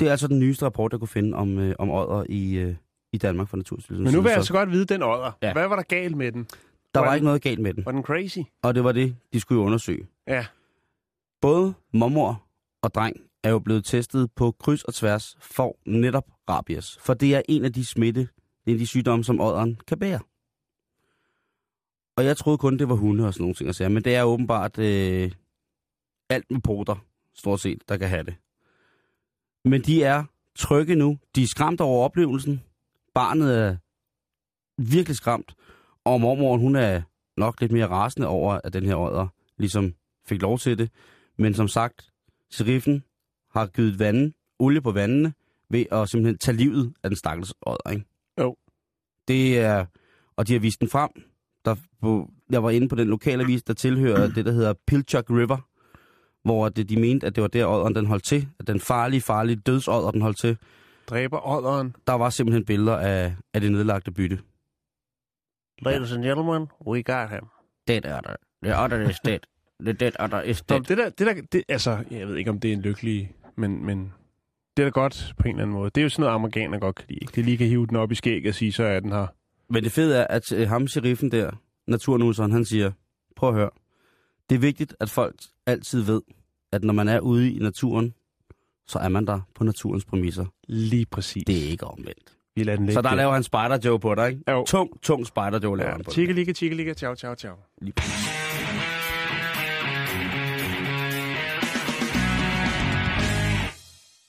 det 0.00 0.06
er 0.08 0.10
altså 0.10 0.28
den 0.28 0.38
nyeste 0.38 0.64
rapport, 0.64 0.92
der 0.92 0.98
kunne 0.98 1.08
finde 1.08 1.36
om, 1.36 1.58
øh, 1.58 1.74
om 1.78 1.90
odder 1.90 2.24
i, 2.28 2.54
øh, 2.54 2.74
i 3.12 3.18
Danmark 3.18 3.48
fra 3.48 3.56
Naturstyrelsen. 3.56 4.04
Men 4.04 4.14
nu 4.14 4.20
vil 4.20 4.28
jeg 4.28 4.34
Så 4.34 4.38
altså 4.38 4.52
godt 4.52 4.70
vide 4.70 4.84
den 4.86 5.02
odder. 5.02 5.32
Ja. 5.42 5.52
Hvad 5.52 5.68
var 5.68 5.76
der 5.76 5.82
galt 5.82 6.16
med 6.16 6.32
den? 6.32 6.44
Der 6.44 7.00
var 7.00 7.06
var 7.06 7.10
den- 7.12 7.16
ikke 7.16 7.24
noget 7.24 7.42
galt 7.42 7.58
med 7.58 7.74
den, 7.74 7.84
Var 7.84 7.92
den 7.92 8.02
crazy? 8.02 8.38
og 8.62 8.74
det 8.74 8.84
var 8.84 8.92
det, 8.92 9.16
de 9.32 9.40
skulle 9.40 9.60
jo 9.60 9.66
undersøge. 9.66 10.06
Ja. 10.26 10.46
Både 11.40 11.74
mormor 11.92 12.42
og 12.82 12.94
dreng 12.94 13.16
er 13.44 13.50
jo 13.50 13.58
blevet 13.58 13.84
testet 13.84 14.30
på 14.36 14.50
kryds 14.60 14.84
og 14.84 14.94
tværs 14.94 15.36
for 15.40 15.76
netop 15.86 16.24
rabies. 16.48 16.98
For 17.00 17.14
det 17.14 17.34
er 17.34 17.42
en 17.48 17.64
af 17.64 17.72
de 17.72 17.84
smitte, 17.84 18.28
det 18.66 18.74
er 18.74 18.78
de 18.78 18.86
sygdomme, 18.86 19.24
som 19.24 19.40
ådderen 19.40 19.80
kan 19.86 19.98
bære. 19.98 20.20
Og 22.16 22.24
jeg 22.24 22.36
troede 22.36 22.58
kun, 22.58 22.78
det 22.78 22.88
var 22.88 22.94
hunde 22.94 23.26
og 23.26 23.34
sådan 23.34 23.42
nogle 23.42 23.54
ting 23.54 23.68
at 23.68 23.74
sige, 23.74 23.88
men 23.88 24.04
det 24.04 24.14
er 24.14 24.22
åbenbart 24.22 24.78
øh, 24.78 25.32
alt 26.28 26.50
med 26.50 26.60
poter, 26.60 26.96
stort 27.34 27.60
set, 27.60 27.82
der 27.88 27.96
kan 27.96 28.08
have 28.08 28.22
det. 28.22 28.34
Men 29.64 29.82
de 29.82 30.02
er 30.02 30.24
trygge 30.56 30.94
nu. 30.94 31.18
De 31.34 31.42
er 31.42 31.46
skræmt 31.46 31.80
over 31.80 32.04
oplevelsen. 32.04 32.62
Barnet 33.14 33.58
er 33.58 33.76
virkelig 34.78 35.16
skræmt. 35.16 35.54
Og 36.04 36.20
mormoren, 36.20 36.60
hun 36.60 36.76
er 36.76 37.02
nok 37.36 37.60
lidt 37.60 37.72
mere 37.72 37.86
rasende 37.86 38.28
over, 38.28 38.60
at 38.64 38.72
den 38.72 38.86
her 38.86 38.94
ådder 38.94 39.26
ligesom 39.58 39.94
fik 40.26 40.42
lov 40.42 40.58
til 40.58 40.78
det. 40.78 40.90
Men 41.38 41.54
som 41.54 41.68
sagt, 41.68 42.10
sheriffen 42.50 43.04
har 43.50 43.66
givet 43.66 43.98
vanden, 43.98 44.34
olie 44.58 44.80
på 44.80 44.92
vandene, 44.92 45.34
ved 45.70 45.84
at 45.92 46.08
simpelthen 46.08 46.38
tage 46.38 46.56
livet 46.56 46.94
af 47.02 47.10
den 47.10 47.16
stakkels 47.16 47.54
odder, 47.62 47.90
ikke? 47.90 48.04
Jo. 48.40 48.56
Det 49.28 49.58
er, 49.58 49.86
og 50.36 50.48
de 50.48 50.52
har 50.52 50.60
vist 50.60 50.80
den 50.80 50.88
frem. 50.88 51.10
Der, 51.64 51.74
på, 52.00 52.30
jeg 52.50 52.62
var 52.62 52.70
inde 52.70 52.88
på 52.88 52.94
den 52.96 53.08
lokale 53.08 53.42
avis, 53.42 53.62
der 53.62 53.74
tilhører 53.74 54.28
det, 54.28 54.44
der 54.44 54.52
hedder 54.52 54.74
Pilchuck 54.86 55.30
River, 55.30 55.68
hvor 56.44 56.68
det, 56.68 56.88
de 56.88 57.00
mente, 57.00 57.26
at 57.26 57.34
det 57.36 57.42
var 57.42 57.48
der, 57.48 57.66
odderen 57.66 57.94
den 57.94 58.06
holdt 58.06 58.24
til. 58.24 58.48
At 58.58 58.66
den 58.66 58.80
farlige, 58.80 59.20
farlige 59.20 59.56
dødsodder, 59.56 60.10
den 60.10 60.22
holdt 60.22 60.38
til. 60.38 60.58
Dræber 61.06 61.48
odderen. 61.48 61.96
Der 62.06 62.12
var 62.12 62.30
simpelthen 62.30 62.64
billeder 62.64 62.96
af, 62.96 63.34
af 63.54 63.60
det 63.60 63.72
nedlagte 63.72 64.10
bytte. 64.12 64.38
Ladies 65.82 66.12
and 66.12 66.24
gentlemen, 66.24 66.66
we 66.86 67.02
got 67.02 67.30
him. 67.30 67.46
Dead 67.88 68.06
odder. 68.06 68.36
The 68.64 68.82
odder 68.84 69.10
is 69.10 69.20
dead. 69.20 69.38
The 69.80 69.92
dead 69.92 70.12
odder 70.20 70.42
is 70.42 70.68
Nå, 70.68 70.72
dead. 70.72 70.80
men 70.80 70.84
det 70.88 70.98
der, 70.98 71.08
det 71.10 71.26
der, 71.26 71.42
det, 71.52 71.62
altså, 71.68 72.04
jeg 72.10 72.28
ved 72.28 72.36
ikke, 72.36 72.50
om 72.50 72.60
det 72.60 72.68
er 72.68 72.72
en 72.72 72.80
lykkelig, 72.82 73.34
men, 73.56 73.86
men 73.86 74.12
det 74.76 74.82
er 74.82 74.86
da 74.86 74.90
godt 74.90 75.34
på 75.38 75.42
en 75.42 75.50
eller 75.50 75.62
anden 75.62 75.76
måde. 75.76 75.90
Det 75.94 76.00
er 76.00 76.02
jo 76.02 76.08
sådan 76.08 76.22
noget, 76.22 76.34
amerikaner 76.34 76.78
godt 76.78 76.96
kan 76.96 77.04
lide. 77.08 77.18
ikke? 77.22 77.32
De 77.36 77.42
lige 77.42 77.56
kan 77.56 77.66
hive 77.66 77.86
den 77.86 77.96
op 77.96 78.12
i 78.12 78.14
skæg 78.14 78.48
og 78.48 78.54
sige, 78.54 78.72
så 78.72 78.84
er 78.84 79.00
den 79.00 79.12
her. 79.12 79.26
Men 79.70 79.84
det 79.84 79.92
fede 79.92 80.16
er, 80.16 80.26
at 80.26 80.52
øh, 80.52 80.68
ham, 80.68 80.88
sheriffen 80.88 81.30
der, 81.30 81.50
naturnuseren, 81.86 82.52
han 82.52 82.64
siger, 82.64 82.92
prøv 83.36 83.48
at 83.48 83.54
høre, 83.54 83.70
det 84.50 84.54
er 84.54 84.58
vigtigt, 84.60 84.94
at 85.00 85.10
folk 85.10 85.34
altid 85.66 86.02
ved, 86.02 86.20
at 86.72 86.84
når 86.84 86.92
man 86.94 87.08
er 87.08 87.20
ude 87.20 87.52
i 87.52 87.58
naturen, 87.58 88.14
så 88.88 88.98
er 88.98 89.08
man 89.08 89.26
der 89.26 89.40
på 89.54 89.64
naturens 89.64 90.04
præmisser. 90.04 90.44
Lige 90.68 91.06
præcis. 91.10 91.42
Det 91.46 91.64
er 91.66 91.70
ikke 91.70 91.84
omvendt. 91.86 92.32
Vi 92.56 92.62
lader 92.62 92.78
den 92.78 92.92
Så 92.92 93.02
der 93.02 93.08
der. 93.08 93.16
laver 93.16 93.32
han 93.32 93.42
spider 93.42 93.78
joe 93.84 93.98
på 94.00 94.14
dig, 94.14 94.28
ikke? 94.28 94.50
Jo. 94.50 94.64
Tung, 94.64 95.02
tung 95.02 95.26
spider 95.26 95.60
joe 95.62 95.76
laver 95.78 95.88
Ja, 95.90 95.92
han 95.96 96.04
på 96.04 96.08
dig. 96.10 96.14
tjekke 96.14 96.32
ligge, 96.32 96.52
tjekke 96.52 96.76
ligge, 96.76 96.94
ciao, 96.94 97.14
ciao, 97.14 97.34
ciao. 97.34 97.54
Lige 97.82 97.92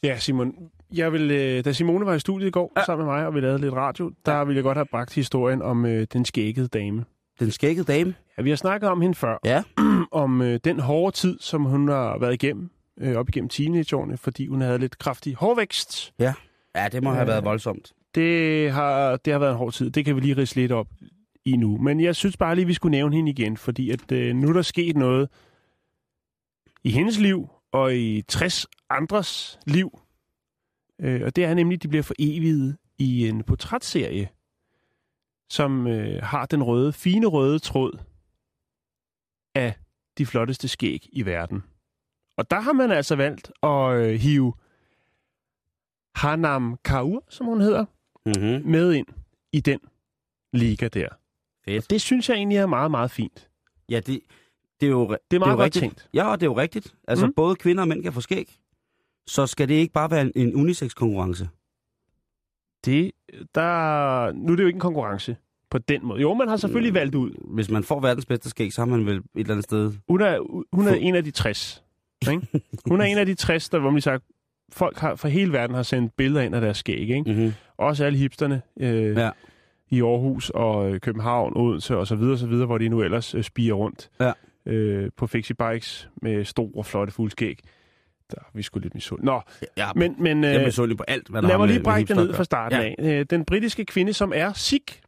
Ja, 0.03 0.17
Simon. 0.17 0.53
Jeg 0.93 1.13
vil, 1.13 1.31
øh, 1.31 1.65
da 1.65 1.71
Simone 1.71 2.05
var 2.05 2.13
i 2.13 2.19
studiet 2.19 2.47
i 2.47 2.51
går 2.51 2.71
ja. 2.77 2.83
sammen 2.85 3.05
med 3.05 3.13
mig, 3.15 3.27
og 3.27 3.35
vi 3.35 3.39
lavede 3.39 3.61
lidt 3.61 3.73
radio, 3.73 4.11
der 4.25 4.33
ja. 4.33 4.43
ville 4.43 4.55
jeg 4.55 4.63
godt 4.63 4.77
have 4.77 4.85
bragt 4.85 5.13
historien 5.13 5.61
om 5.61 5.85
øh, 5.85 6.07
den 6.13 6.25
skækkede 6.25 6.67
dame. 6.67 7.05
Den 7.39 7.51
skækkede 7.51 7.93
dame. 7.93 8.13
Ja, 8.37 8.43
vi 8.43 8.49
har 8.49 8.57
snakket 8.57 8.89
om 8.89 9.01
hende 9.01 9.15
før. 9.15 9.37
Ja. 9.45 9.63
om 10.23 10.41
øh, 10.41 10.59
den 10.63 10.79
hårde 10.79 11.15
tid, 11.15 11.39
som 11.39 11.63
hun 11.63 11.87
har 11.87 12.17
været 12.17 12.33
igennem, 12.33 12.69
øh, 12.99 13.15
op 13.15 13.29
igennem 13.29 13.49
teenageårene, 13.49 14.17
fordi 14.17 14.47
hun 14.47 14.61
havde 14.61 14.77
lidt 14.77 14.97
kraftig 14.97 15.35
hårvækst. 15.35 16.13
Ja, 16.19 16.33
det 16.91 17.03
må 17.03 17.09
have 17.09 17.21
Øh, 17.21 17.27
været 17.27 17.45
voldsomt. 17.45 17.93
Det 18.15 18.71
har, 18.71 19.17
det 19.17 19.33
har 19.33 19.39
været 19.39 19.51
en 19.51 19.57
hård 19.57 19.73
tid. 19.73 19.89
Det 19.89 20.05
kan 20.05 20.15
vi 20.15 20.21
lige 20.21 20.37
ridse 20.37 20.55
lidt 20.55 20.71
op 20.71 20.87
i 21.45 21.57
nu. 21.57 21.77
Men 21.77 21.99
jeg 21.99 22.15
synes 22.15 22.37
bare 22.37 22.55
lige, 22.55 22.65
vi 22.65 22.73
skulle 22.73 22.91
nævne 22.91 23.15
hende 23.15 23.31
igen, 23.31 23.57
fordi 23.57 23.91
at, 23.91 24.11
øh, 24.11 24.35
nu 24.35 24.49
er 24.49 24.53
der 24.53 24.61
sket 24.61 24.97
noget 24.97 25.29
i 26.83 26.91
hendes 26.91 27.19
liv 27.19 27.49
og 27.77 27.95
i 27.95 28.21
60 28.21 28.65
andres 28.89 29.59
liv. 29.67 29.99
Øh, 31.01 31.21
og 31.25 31.35
det 31.35 31.43
er 31.43 31.53
nemlig, 31.53 31.75
at 31.75 31.83
de 31.83 31.87
bliver 31.87 32.03
foreviget 32.03 32.77
i 32.97 33.27
en 33.27 33.43
portrætserie, 33.43 34.29
som 35.49 35.87
øh, 35.87 36.23
har 36.23 36.45
den 36.45 36.63
røde, 36.63 36.93
fine 36.93 37.27
røde 37.27 37.59
tråd 37.59 37.99
af 39.55 39.73
de 40.17 40.25
flotteste 40.25 40.67
skæg 40.67 41.09
i 41.11 41.25
verden. 41.25 41.63
Og 42.37 42.51
der 42.51 42.59
har 42.59 42.73
man 42.73 42.91
altså 42.91 43.15
valgt 43.15 43.51
at 43.63 43.93
øh, 43.93 44.19
hive 44.19 44.53
Hanam 46.15 46.77
Kaur, 46.85 47.23
som 47.29 47.45
hun 47.45 47.61
hedder, 47.61 47.85
Mm-hmm. 48.25 48.71
med 48.71 48.93
ind 48.93 49.07
i 49.51 49.59
den 49.59 49.79
liga 50.53 50.87
der. 50.87 51.09
Fedt. 51.65 51.83
Og 51.83 51.89
det 51.89 52.01
synes 52.01 52.29
jeg 52.29 52.35
egentlig 52.35 52.57
er 52.57 52.65
meget, 52.65 52.91
meget 52.91 53.11
fint. 53.11 53.49
Ja, 53.89 53.99
det, 53.99 54.21
det 54.81 54.87
er 54.87 54.91
jo, 54.91 55.17
Det 55.31 55.35
er 55.35 55.39
meget 55.39 55.51
jo 55.51 55.55
godt 55.55 55.63
rigtigt. 55.65 55.81
tænkt. 55.81 56.09
Ja, 56.13 56.31
og 56.31 56.39
det 56.39 56.45
er 56.45 56.49
jo 56.49 56.57
rigtigt. 56.57 56.95
Altså, 57.07 57.25
Mm. 57.25 57.29
mm. 57.29 57.33
både 57.35 57.55
kvinder 57.55 57.81
og 57.81 57.87
mænd 57.87 58.03
kan 58.03 58.13
få 58.13 58.21
skæg. 58.21 58.55
Så 59.27 59.47
skal 59.47 59.67
det 59.69 59.73
ikke 59.73 59.93
bare 59.93 60.11
være 60.11 60.21
en, 60.21 60.31
en 60.35 60.55
unisex-konkurrence. 60.55 61.49
Det, 62.85 63.11
der, 63.55 64.31
nu 64.31 64.51
er 64.51 64.55
det 64.55 64.63
jo 64.63 64.67
ikke 64.67 64.77
en 64.77 64.81
konkurrence 64.81 65.35
på 65.69 65.77
den 65.77 66.05
måde. 66.05 66.21
Jo, 66.21 66.33
man 66.33 66.47
har 66.47 66.57
selvfølgelig 66.57 66.93
valgt 66.93 67.15
ud. 67.15 67.31
Hvis 67.53 67.69
man 67.69 67.83
får 67.83 67.99
verdens 67.99 68.25
bedste 68.25 68.49
skæg, 68.49 68.73
så 68.73 68.81
har 68.81 68.85
man 68.85 69.05
vel 69.05 69.17
et 69.17 69.23
eller 69.35 69.51
andet 69.51 69.63
sted... 69.63 69.93
Hun 70.09 70.21
er, 70.21 70.39
hun 70.75 70.87
er 70.87 70.93
en 70.93 71.15
af 71.15 71.23
de 71.23 71.31
60. 71.31 71.83
Ikke? 72.31 72.47
Hun 72.89 73.01
er 73.01 73.05
en 73.05 73.17
af 73.17 73.25
de 73.25 73.33
60, 73.35 73.69
der, 73.69 73.79
hvor 73.79 73.89
man 73.89 74.01
sagt, 74.01 74.23
folk 74.73 74.97
har, 74.97 75.15
fra 75.15 75.29
hele 75.29 75.53
verden 75.53 75.75
har 75.75 75.83
sendt 75.83 76.15
billeder 76.15 76.41
ind 76.41 76.55
af 76.55 76.61
deres 76.61 76.77
skæg. 76.77 76.99
Ikke? 77.09 77.23
Mm-hmm. 77.33 77.53
Også 77.77 78.05
alle 78.05 78.17
hipsterne 78.19 78.61
øh, 78.79 79.15
Ja. 79.17 79.29
i 79.89 80.01
Aarhus 80.01 80.49
og 80.49 80.91
øh, 80.93 80.99
København, 80.99 81.53
Odense 81.55 81.97
og 81.97 82.07
så 82.07 82.15
videre, 82.15 82.37
så 82.37 82.47
videre, 82.47 82.65
hvor 82.65 82.77
de 82.77 82.89
nu 82.89 83.01
ellers 83.01 83.35
øh, 83.35 83.43
spiger 83.43 83.73
rundt 83.73 84.09
Ja. 84.19 84.31
Øh, 84.67 85.11
på 85.17 85.27
fixie 85.27 85.55
bikes 85.55 86.09
med 86.21 86.45
store, 86.45 86.83
flotte 86.83 87.13
fuldskæg. 87.13 87.59
Der 88.31 88.37
er 88.39 88.43
vi 88.53 88.61
skulle 88.61 88.83
lidt 88.83 88.93
misund. 88.93 89.23
Nå, 89.23 89.41
Ja, 89.77 89.93
men, 89.95 90.15
men 90.23 90.43
jeg 90.43 90.53
er 90.53 90.59
øh, 90.59 90.65
misundelig 90.65 90.97
på 90.97 91.03
alt, 91.07 91.27
hvad 91.29 91.41
der 91.41 91.47
lad 91.47 91.57
mig 91.57 91.67
lige 91.67 91.83
brække 91.83 91.99
hipster 91.99 92.15
ned 92.15 92.33
fra 92.33 92.43
starten 92.43 92.79
Ja. 92.79 92.85
af. 92.99 93.19
Øh, 93.19 93.25
Den 93.29 93.45
britiske 93.45 93.85
kvinde, 93.85 94.13
som 94.13 94.31
er 94.35 94.53
Sikh, 94.53 94.99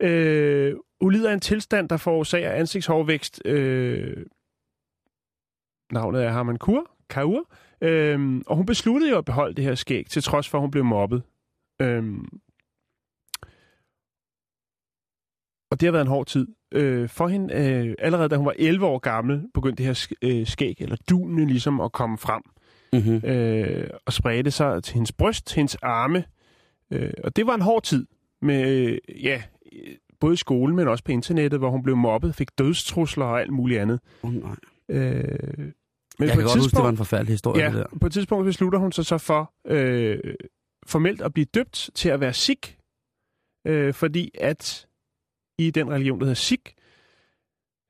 øh, 0.00 0.74
hun 1.00 1.12
lider 1.12 1.30
af 1.30 1.34
en 1.34 1.40
tilstand, 1.40 1.88
der 1.88 1.96
forårsager 1.96 2.50
ansigtshårvækst. 2.52 3.42
Øh, 3.44 4.26
navnet 5.92 6.24
er 6.24 6.30
Harman 6.30 6.58
Kaur. 6.58 6.90
Kaur. 7.10 7.52
Øh, 7.80 8.40
og 8.46 8.56
hun 8.56 8.66
besluttede 8.66 9.10
jo 9.10 9.18
at 9.18 9.24
beholde 9.24 9.54
det 9.54 9.64
her 9.64 9.74
skæg, 9.74 10.06
til 10.06 10.22
trods 10.22 10.48
for, 10.48 10.58
at 10.58 10.62
hun 10.62 10.70
blev 10.70 10.84
mobbet. 10.84 11.22
Øh, 11.82 12.04
og 15.70 15.80
det 15.80 15.86
har 15.86 15.92
været 15.92 16.02
en 16.04 16.08
hård 16.08 16.26
tid. 16.26 16.48
Øh, 16.72 17.08
for 17.08 17.28
hende, 17.28 17.54
øh, 17.54 17.94
allerede 17.98 18.28
da 18.28 18.36
hun 18.36 18.46
var 18.46 18.54
11 18.58 18.86
år 18.86 18.98
gammel, 18.98 19.42
begyndte 19.54 19.76
det 19.76 19.86
her 19.86 19.94
sk- 19.94 20.28
øh, 20.28 20.46
skæg, 20.46 20.76
eller 20.80 20.96
dunene 21.10 21.46
ligesom 21.46 21.80
at 21.80 21.92
komme 21.92 22.18
frem 22.18 22.42
Mm-hmm. 22.92 23.20
øh, 23.30 23.90
og 24.06 24.12
spredte 24.12 24.50
sig 24.50 24.82
til 24.84 24.94
hendes 24.94 25.12
bryst, 25.12 25.46
til 25.46 25.56
hendes 25.56 25.74
arme. 25.82 26.24
Øh, 26.90 27.12
og 27.24 27.36
det 27.36 27.46
var 27.46 27.54
en 27.54 27.60
hård 27.60 27.82
tid 27.82 28.06
med, 28.42 28.70
øh, 28.70 28.98
ja, 29.24 29.42
både 30.20 30.32
i 30.34 30.36
skolen, 30.36 30.76
men 30.76 30.88
også 30.88 31.04
på 31.04 31.12
internettet, 31.12 31.58
hvor 31.60 31.70
hun 31.70 31.82
blev 31.82 31.96
mobbet, 31.96 32.34
fik 32.34 32.48
dødstrusler 32.58 33.24
og 33.24 33.40
alt 33.40 33.52
muligt 33.52 33.80
andet. 33.80 34.00
Oh, 34.22 34.34
nej. 34.34 34.56
Øh, 34.88 34.98
men 34.98 36.28
Jeg 36.28 36.28
på 36.28 36.32
kan 36.34 36.38
et 36.40 36.44
godt 36.44 36.58
huske, 36.58 36.76
det 36.76 36.82
var 36.82 36.88
en 36.88 36.96
forfærdelig 36.96 37.32
historie, 37.32 37.64
det 37.66 37.72
ja, 37.72 37.78
der. 37.78 37.84
på 38.00 38.06
et 38.06 38.12
tidspunkt 38.12 38.44
beslutter 38.44 38.78
hun 38.78 38.92
sig 38.92 39.06
så 39.06 39.18
for 39.18 39.52
øh, 39.66 40.18
formelt 40.86 41.20
at 41.22 41.32
blive 41.32 41.46
døbt 41.54 41.90
til 41.94 42.08
at 42.08 42.20
være 42.20 42.32
Sikh, 42.32 42.74
øh, 43.66 43.94
fordi 43.94 44.30
at 44.40 44.86
i 45.66 45.70
den 45.70 45.90
religion, 45.90 46.18
der 46.18 46.24
hedder 46.24 46.34
Sikh, 46.34 46.72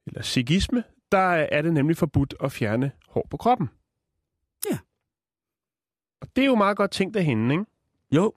eller 0.07 0.23
Sikhisme, 0.23 0.85
der 1.13 1.29
er 1.29 1.63
det 1.63 1.75
nemlig 1.75 1.97
forbudt 1.97 2.35
at 2.41 2.53
fjerne 2.53 2.93
hår 3.09 3.27
på 3.31 3.37
kroppen. 3.37 3.69
Ja. 4.71 4.79
Og 6.21 6.29
det 6.37 6.43
er 6.43 6.47
jo 6.47 6.55
meget 6.55 6.77
godt 6.77 6.91
tænkt 6.91 7.17
af 7.17 7.25
hende, 7.25 7.55
ikke? 7.55 7.65
Jo, 8.13 8.33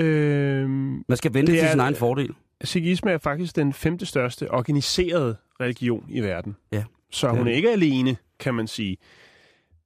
Øhm, 0.00 1.04
man 1.08 1.16
skal 1.16 1.34
vente 1.34 1.52
til 1.52 1.68
sin 1.68 1.80
egen 1.80 1.94
fordel. 1.94 2.34
Sikhisme 2.64 3.10
er 3.10 3.18
faktisk 3.18 3.56
den 3.56 3.72
femte 3.72 4.06
største 4.06 4.50
organiserede 4.50 5.36
religion 5.60 6.06
i 6.08 6.20
verden. 6.20 6.56
Ja. 6.72 6.84
Så 7.10 7.28
hun 7.28 7.48
er 7.48 7.52
ikke 7.52 7.70
alene, 7.70 8.16
kan 8.38 8.54
man 8.54 8.66
sige. 8.66 8.96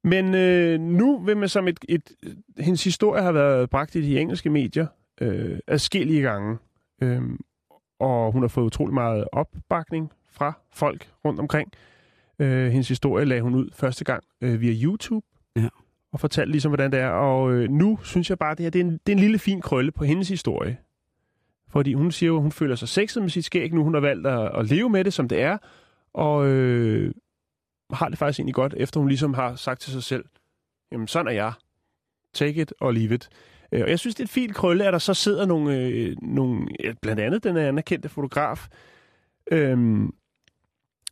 Men 0.05 0.35
øh, 0.35 0.81
nu 0.81 1.19
vil 1.19 1.37
man 1.37 1.49
som 1.49 1.69
et, 1.69 1.79
et... 1.89 2.13
Hendes 2.59 2.85
historie 2.85 3.23
har 3.23 3.33
været 3.33 3.71
bragt 3.71 3.95
i 3.95 4.03
de 4.03 4.21
engelske 4.21 4.51
medier 4.51 4.87
øh, 5.21 5.59
adskillige 5.67 6.23
gange. 6.23 6.59
Øhm, 7.03 7.41
og 8.01 8.33
hun 8.33 8.43
har 8.43 8.49
fået 8.49 8.65
utrolig 8.65 8.95
meget 8.95 9.25
opbakning 9.33 10.13
fra 10.31 10.53
folk 10.73 11.11
rundt 11.25 11.41
omkring. 11.41 11.73
Øh, 12.39 12.71
hendes 12.71 12.89
historie 12.89 13.25
lagde 13.25 13.43
hun 13.43 13.55
ud 13.55 13.71
første 13.73 14.05
gang 14.05 14.25
øh, 14.41 14.61
via 14.61 14.73
YouTube. 14.83 15.27
Ja. 15.57 15.69
Og 16.13 16.21
fortalte 16.21 16.53
ligesom, 16.53 16.71
hvordan 16.71 16.93
det 16.93 17.01
er. 17.01 17.09
Og 17.09 17.53
øh, 17.53 17.71
nu 17.71 17.99
synes 18.03 18.31
jeg 18.31 18.39
bare, 18.39 18.51
at 18.51 18.59
det 18.59 18.65
her 18.65 18.71
det 18.71 18.81
er, 18.81 18.85
en, 18.85 18.93
det 18.93 19.13
er 19.13 19.17
en 19.17 19.19
lille 19.19 19.39
fin 19.39 19.61
krølle 19.61 19.93
på 19.93 20.05
hendes 20.05 20.29
historie. 20.29 20.79
Fordi 21.69 21.95
hun 21.95 22.13
siger 22.13 22.29
jo, 22.29 22.37
at 22.37 22.43
hun 22.43 22.53
føler 22.53 22.75
sig 22.75 22.89
sexet 22.89 23.23
med 23.23 23.31
sit 23.31 23.45
skæg 23.45 23.73
nu. 23.73 23.85
Hun 23.85 23.95
har 23.95 24.01
valgt 24.01 24.27
at, 24.27 24.59
at 24.59 24.67
leve 24.67 24.91
med 24.91 25.05
det, 25.05 25.13
som 25.13 25.29
det 25.29 25.43
er. 25.43 25.59
Og 26.13 26.47
øh, 26.47 27.15
har 27.93 28.09
det 28.09 28.19
faktisk 28.19 28.41
egentlig 28.41 28.55
godt, 28.55 28.75
efter 28.77 29.01
hun 29.01 29.09
ligesom 29.09 29.35
har 29.35 29.55
sagt 29.55 29.81
til 29.81 29.93
sig 29.93 30.03
selv, 30.03 30.25
jamen 30.93 31.09
sådan 31.09 31.27
er 31.27 31.33
jeg. 31.33 31.53
Take 32.35 32.63
it 32.63 32.75
or 32.81 32.91
leave 32.91 33.15
it. 33.15 33.29
Øh, 33.73 33.83
Og 33.83 33.91
jeg 33.91 33.99
synes, 33.99 34.15
det 34.15 34.21
er 34.21 34.25
et 34.27 34.31
fint 34.31 34.55
krølle, 34.55 34.87
at 34.87 34.93
der 34.93 34.99
så 34.99 35.15
sidder 35.15 35.47
nogle, 35.47 35.77
øh, 35.79 36.17
nogle 36.23 36.67
blandt 37.03 37.21
andet 37.21 37.45
den 37.45 37.57
anerkendte 37.57 38.09
fotograf, 38.09 38.69
øhm, 39.53 40.15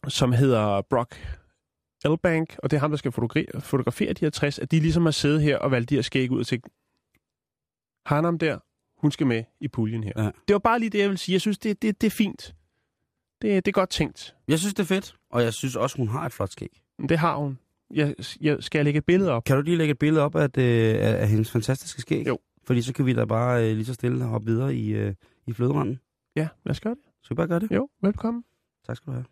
som 0.08 0.32
hedder 0.32 0.82
Brock 0.90 1.38
Elbank, 2.04 2.56
og 2.58 2.70
det 2.70 2.76
er 2.76 2.80
ham, 2.80 2.90
der 2.90 2.96
skal 2.96 3.12
fotografere, 3.12 3.60
fotografere 3.60 4.12
de 4.12 4.24
her 4.24 4.30
60, 4.30 4.58
at 4.58 4.70
de 4.70 4.80
ligesom 4.80 5.04
har 5.04 5.10
siddet 5.10 5.42
her 5.42 5.58
og 5.58 5.70
valgt 5.70 5.90
de 5.90 5.94
her 5.94 6.02
skæg 6.02 6.30
ud 6.30 6.40
og 6.40 6.46
tænkt, 6.46 6.66
Hanam 8.06 8.38
der, 8.38 8.58
hun 9.00 9.10
skal 9.10 9.26
med 9.26 9.44
i 9.60 9.68
puljen 9.68 10.04
her. 10.04 10.12
Ja. 10.16 10.30
Det 10.48 10.52
var 10.52 10.58
bare 10.58 10.78
lige 10.78 10.90
det, 10.90 10.98
jeg 10.98 11.10
vil 11.10 11.18
sige. 11.18 11.32
Jeg 11.32 11.40
synes, 11.40 11.58
det, 11.58 11.82
det, 11.82 12.00
det 12.00 12.06
er 12.06 12.10
fint. 12.10 12.54
Det, 13.42 13.64
det 13.64 13.70
er 13.70 13.72
godt 13.72 13.90
tænkt. 13.90 14.34
Jeg 14.48 14.58
synes, 14.58 14.74
det 14.74 14.82
er 14.82 14.86
fedt, 14.86 15.14
og 15.30 15.42
jeg 15.42 15.54
synes 15.54 15.76
også, 15.76 15.96
hun 15.96 16.08
har 16.08 16.26
et 16.26 16.32
flot 16.32 16.50
skæg. 16.52 16.82
Det 17.08 17.18
har 17.18 17.36
hun. 17.36 17.58
Jeg, 17.92 18.14
jeg, 18.40 18.56
skal 18.60 18.78
jeg 18.78 18.84
lægge 18.84 18.98
et 18.98 19.04
billede 19.04 19.30
op? 19.30 19.44
Kan 19.44 19.56
du 19.56 19.62
lige 19.62 19.76
lægge 19.76 19.92
et 19.92 19.98
billede 19.98 20.24
op 20.24 20.36
af, 20.36 20.50
det, 20.50 20.94
af, 20.94 21.22
af 21.22 21.28
hendes 21.28 21.50
fantastiske 21.50 22.00
skæg? 22.00 22.26
Jo. 22.26 22.38
Fordi 22.64 22.82
så 22.82 22.92
kan 22.92 23.06
vi 23.06 23.12
da 23.12 23.24
bare 23.24 23.70
øh, 23.70 23.76
lige 23.76 23.84
så 23.84 23.94
stille 23.94 24.24
hoppe 24.24 24.46
videre 24.46 24.74
i, 24.74 24.92
øh, 24.92 25.14
i 25.46 25.52
fløderanden. 25.52 26.00
Ja, 26.36 26.48
lad 26.64 26.70
os 26.70 26.80
gøre 26.80 26.94
det. 26.94 27.02
Skal 27.22 27.34
vi 27.34 27.36
bare 27.36 27.48
gøre 27.48 27.60
det? 27.60 27.70
Jo, 27.70 27.88
velkommen. 28.02 28.44
Tak 28.86 28.96
skal 28.96 29.10
du 29.10 29.12
have. 29.12 29.24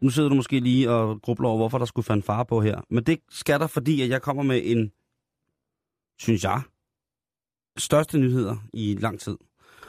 Nu 0.00 0.10
sidder 0.10 0.28
du 0.28 0.34
måske 0.34 0.60
lige 0.60 0.90
og 0.90 1.22
grubler 1.22 1.48
over, 1.48 1.56
hvorfor 1.56 1.78
der 1.78 1.84
skulle 1.84 2.04
fanfare 2.04 2.44
på 2.44 2.60
her. 2.60 2.80
Men 2.90 3.04
det 3.04 3.18
skal 3.30 3.60
der, 3.60 3.66
fordi 3.66 4.02
at 4.02 4.08
jeg 4.08 4.22
kommer 4.22 4.42
med 4.42 4.60
en 4.64 4.92
synes 6.18 6.44
jeg, 6.44 6.62
største 7.78 8.18
nyheder 8.18 8.56
i 8.72 8.96
lang 9.00 9.20
tid. 9.20 9.36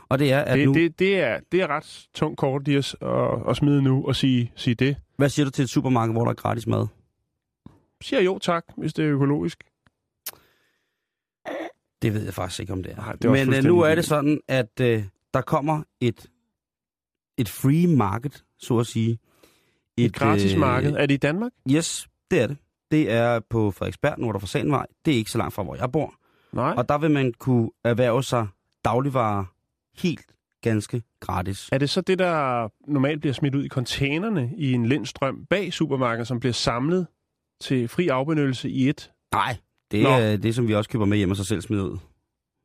Og 0.09 0.19
det 0.19 0.31
er, 0.31 0.39
at 0.41 0.57
Det, 0.57 0.67
nu... 0.67 0.73
det, 0.73 0.99
det, 0.99 1.19
er, 1.19 1.39
det 1.51 1.61
er 1.61 1.67
ret 1.67 2.07
tungt 2.13 2.37
kort, 2.37 2.65
Dias, 2.65 2.95
at, 3.01 3.49
at 3.49 3.57
smide 3.57 3.81
nu 3.81 4.05
og 4.07 4.15
sige, 4.15 4.51
sige 4.55 4.75
det. 4.75 4.97
Hvad 5.17 5.29
siger 5.29 5.45
du 5.45 5.51
til 5.51 5.63
et 5.63 5.69
supermarked, 5.69 6.13
hvor 6.13 6.23
der 6.23 6.29
er 6.29 6.35
gratis 6.35 6.67
mad? 6.67 6.87
Siger 8.01 8.21
jo 8.21 8.39
tak, 8.39 8.65
hvis 8.77 8.93
det 8.93 9.05
er 9.05 9.11
økologisk. 9.11 9.63
Det 12.01 12.13
ved 12.13 12.23
jeg 12.23 12.33
faktisk 12.33 12.59
ikke, 12.59 12.73
om 12.73 12.83
det 12.83 12.91
er. 12.91 12.95
Nej, 12.95 13.13
det 13.13 13.31
Men 13.31 13.53
øh, 13.53 13.63
nu 13.63 13.79
er 13.79 13.95
det 13.95 14.05
sådan, 14.05 14.39
at 14.47 14.79
øh, 14.81 15.03
der 15.33 15.41
kommer 15.41 15.83
et, 16.01 16.25
et 17.37 17.49
free 17.49 17.87
market, 17.87 18.43
så 18.57 18.77
at 18.77 18.87
sige. 18.87 19.19
Et 19.97 20.13
gratis 20.13 20.53
øh, 20.53 20.59
marked. 20.59 20.91
Er 20.91 21.05
det 21.05 21.13
i 21.13 21.17
Danmark? 21.17 21.51
Yes, 21.71 22.07
det 22.31 22.41
er 22.41 22.47
det. 22.47 22.57
Det 22.91 23.12
er 23.12 23.39
på 23.50 23.71
Frederiksberg, 23.71 24.19
Nord 24.19 24.39
for 24.39 24.47
Sandvej. 24.47 24.86
Det 25.06 25.13
er 25.13 25.17
ikke 25.17 25.32
så 25.32 25.38
langt 25.38 25.54
fra, 25.54 25.63
hvor 25.63 25.76
jeg 25.76 25.91
bor. 25.91 26.13
Nej. 26.52 26.73
Og 26.78 26.89
der 26.89 26.97
vil 26.97 27.12
man 27.12 27.34
kunne 27.39 27.69
erhverve 27.84 28.23
sig 28.23 28.47
dagligvarer 28.86 29.45
helt 30.02 30.26
ganske 30.62 31.02
gratis. 31.19 31.69
Er 31.71 31.78
det 31.78 31.89
så 31.89 32.02
det, 32.02 32.19
der 32.19 32.67
normalt 32.91 33.19
bliver 33.21 33.34
smidt 33.34 33.56
ud 33.56 33.63
i 33.63 33.69
containerne 33.69 34.52
i 34.58 34.73
en 34.73 34.86
lindstrøm 34.86 35.45
bag 35.50 35.73
supermarkedet, 35.73 36.28
som 36.28 36.39
bliver 36.39 36.54
samlet 36.54 37.08
til 37.62 37.88
fri 37.88 38.08
afbenyttelse 38.08 38.69
i 38.69 38.89
et? 38.89 39.12
Nej, 39.34 39.58
det 39.91 40.04
Nå. 40.04 40.10
er 40.10 40.38
det, 40.38 40.56
som 40.56 40.67
vi 40.67 40.76
også 40.76 40.89
køber 40.89 41.06
med 41.06 41.17
hjem 41.17 41.30
og 41.32 41.38
sig 41.38 41.45
selv 41.45 41.62
smider 41.62 41.84
ud. 41.84 41.97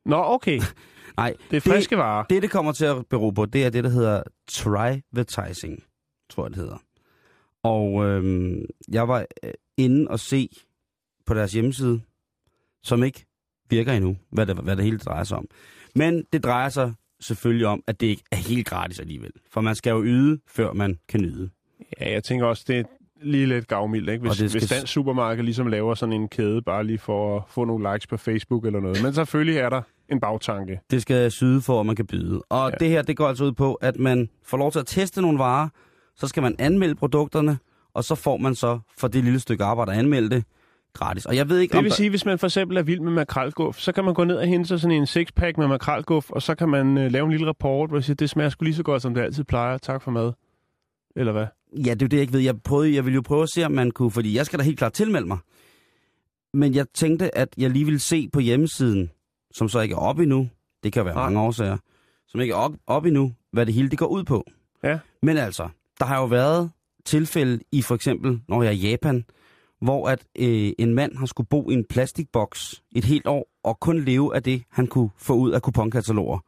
Nå, 0.05 0.23
okay. 0.23 0.59
Nej, 1.17 1.33
Det 1.51 1.57
er 1.57 1.61
friske 1.61 1.97
varer. 1.97 2.23
det, 2.23 2.41
det 2.41 2.51
kommer 2.51 2.71
til 2.71 2.85
at 2.85 3.05
bero 3.09 3.29
på, 3.29 3.45
det 3.45 3.65
er 3.65 3.69
det, 3.69 3.83
der 3.83 3.89
hedder 3.89 4.23
trivertising, 4.49 5.83
tror 6.29 6.45
jeg, 6.45 6.49
det 6.51 6.59
hedder. 6.59 6.77
Og 7.63 8.05
øhm, 8.05 8.65
jeg 8.91 9.07
var 9.07 9.25
øh, 9.43 9.51
inde 9.77 10.07
og 10.07 10.19
se 10.19 10.49
på 11.25 11.33
deres 11.33 11.53
hjemmeside, 11.53 12.01
som 12.83 13.03
ikke 13.03 13.25
virker 13.69 13.93
endnu, 13.93 14.17
hvad 14.31 14.45
det, 14.45 14.55
hvad 14.55 14.75
det 14.75 14.85
hele 14.85 14.97
drejer 14.97 15.23
sig 15.23 15.37
om. 15.37 15.47
Men 15.95 16.23
det 16.33 16.43
drejer 16.43 16.69
sig 16.69 16.93
selvfølgelig 17.19 17.67
om, 17.67 17.83
at 17.87 18.01
det 18.01 18.07
ikke 18.07 18.23
er 18.31 18.35
helt 18.35 18.67
gratis 18.67 18.99
alligevel. 18.99 19.31
For 19.51 19.61
man 19.61 19.75
skal 19.75 19.91
jo 19.91 20.03
yde, 20.03 20.39
før 20.47 20.73
man 20.73 20.99
kan 21.09 21.21
nyde. 21.21 21.49
Ja, 21.99 22.11
jeg 22.11 22.23
tænker 22.23 22.45
også, 22.45 22.63
det 22.67 22.79
er 22.79 22.83
lige 23.21 23.45
lidt 23.45 23.67
gavmildt, 23.67 24.09
ikke? 24.09 24.23
Og 24.23 24.27
Hvis, 24.27 24.37
det 24.37 24.49
skal 24.49 24.61
hvis 24.61 24.69
dansk 24.69 24.93
supermarked 24.93 25.43
ligesom 25.43 25.67
laver 25.67 25.95
sådan 25.95 26.13
en 26.13 26.27
kæde, 26.27 26.61
bare 26.61 26.83
lige 26.83 26.97
for 26.99 27.37
at 27.37 27.43
få 27.47 27.65
nogle 27.65 27.93
likes 27.93 28.07
på 28.07 28.17
Facebook 28.17 28.65
eller 28.65 28.79
noget. 28.79 29.03
Men 29.03 29.13
selvfølgelig 29.13 29.57
er 29.57 29.69
der 29.69 29.81
en 30.09 30.19
bagtanke. 30.19 30.79
Det 30.91 31.01
skal 31.01 31.31
syde 31.31 31.61
for, 31.61 31.79
at 31.79 31.85
man 31.85 31.95
kan 31.95 32.07
byde. 32.07 32.41
Og 32.49 32.71
ja. 32.71 32.77
det 32.77 32.89
her, 32.89 33.01
det 33.01 33.17
går 33.17 33.27
altså 33.27 33.43
ud 33.45 33.51
på, 33.51 33.73
at 33.73 33.99
man 33.99 34.29
får 34.43 34.57
lov 34.57 34.71
til 34.71 34.79
at 34.79 34.87
teste 34.87 35.21
nogle 35.21 35.39
varer, 35.39 35.69
så 36.15 36.27
skal 36.27 36.43
man 36.43 36.55
anmelde 36.59 36.95
produkterne, 36.95 37.57
og 37.93 38.03
så 38.03 38.15
får 38.15 38.37
man 38.37 38.55
så 38.55 38.79
for 38.97 39.07
det 39.07 39.23
lille 39.23 39.39
stykke 39.39 39.63
arbejde 39.63 39.91
at 39.91 39.97
anmelde 39.99 40.29
det 40.29 40.43
gratis. 40.93 41.25
Og 41.25 41.35
jeg 41.35 41.49
ved 41.49 41.59
ikke, 41.59 41.71
Det 41.73 41.83
vil 41.83 41.89
der- 41.91 41.95
sige, 41.95 42.09
hvis 42.09 42.25
man 42.25 42.39
for 42.39 42.47
eksempel 42.47 42.77
er 42.77 42.81
vild 42.83 42.99
med 42.99 43.11
makrelguf, 43.11 43.77
så 43.79 43.91
kan 43.91 44.05
man 44.05 44.13
gå 44.13 44.23
ned 44.23 44.35
og 44.35 44.47
hente 44.47 44.67
sig 44.67 44.79
sådan 44.79 44.97
en 44.97 45.05
sixpack 45.07 45.57
med 45.57 45.67
makrelguf, 45.67 46.29
og 46.31 46.41
så 46.41 46.55
kan 46.55 46.69
man 46.69 46.97
øh, 46.97 47.11
lave 47.11 47.25
en 47.25 47.31
lille 47.31 47.47
rapport, 47.47 47.89
hvor 47.89 47.95
man 47.95 48.03
siger, 48.03 48.15
det 48.15 48.29
smager 48.29 48.49
sgu 48.49 48.63
lige 48.63 48.75
så 48.75 48.83
godt, 48.83 49.01
som 49.01 49.13
det 49.13 49.21
altid 49.21 49.43
plejer. 49.43 49.77
Tak 49.77 50.01
for 50.01 50.11
mad. 50.11 50.31
Eller 51.15 51.31
hvad? 51.31 51.45
Ja, 51.77 51.93
det 51.93 52.01
er 52.01 52.05
jo 52.05 52.07
det, 52.07 52.13
jeg 52.13 52.21
ikke 52.21 52.33
ved. 52.33 52.39
Jeg, 52.39 52.61
prøvede, 52.61 52.95
jeg 52.95 53.05
ville 53.05 53.15
jo 53.15 53.21
prøve 53.21 53.43
at 53.43 53.49
se, 53.49 53.63
om 53.65 53.71
man 53.71 53.91
kunne, 53.91 54.11
fordi 54.11 54.35
jeg 54.37 54.45
skal 54.45 54.59
da 54.59 54.63
helt 54.63 54.77
klart 54.77 54.93
tilmelde 54.93 55.27
mig. 55.27 55.37
Men 56.53 56.73
jeg 56.75 56.85
tænkte, 56.93 57.37
at 57.37 57.49
jeg 57.57 57.69
lige 57.69 57.85
ville 57.85 57.99
se 57.99 58.29
på 58.33 58.39
hjemmesiden, 58.39 59.11
som 59.53 59.69
så 59.69 59.79
ikke 59.79 59.93
er 59.93 59.97
oppe 59.99 60.23
endnu. 60.23 60.49
Det 60.83 60.93
kan 60.93 61.05
være 61.05 61.15
mange 61.15 61.39
årsager. 61.39 61.77
Som 62.27 62.41
ikke 62.41 62.51
er 62.51 62.55
op, 62.57 62.71
op 62.87 63.05
endnu, 63.05 63.33
hvad 63.51 63.65
det 63.65 63.73
hele 63.73 63.89
det 63.89 63.99
går 63.99 64.05
ud 64.05 64.23
på. 64.23 64.43
Ja. 64.83 64.99
Men 65.21 65.37
altså, 65.37 65.69
der 65.99 66.05
har 66.05 66.17
jo 66.19 66.25
været 66.25 66.71
tilfælde 67.05 67.59
i 67.71 67.81
for 67.81 67.95
eksempel, 67.95 68.39
når 68.47 68.63
jeg 68.63 68.69
er 68.69 68.73
i 68.73 68.89
Japan, 68.89 69.23
hvor 69.81 70.09
at 70.09 70.25
øh, 70.39 70.71
en 70.79 70.93
mand 70.93 71.17
har 71.17 71.25
skulle 71.25 71.47
bo 71.47 71.69
i 71.69 71.73
en 71.73 71.85
plastikboks 71.89 72.83
et 72.95 73.05
helt 73.05 73.27
år, 73.27 73.47
og 73.63 73.79
kun 73.79 74.03
leve 74.05 74.35
af 74.35 74.43
det, 74.43 74.63
han 74.71 74.87
kunne 74.87 75.09
få 75.17 75.33
ud 75.33 75.51
af 75.51 75.61
kuponkataloger. 75.61 76.39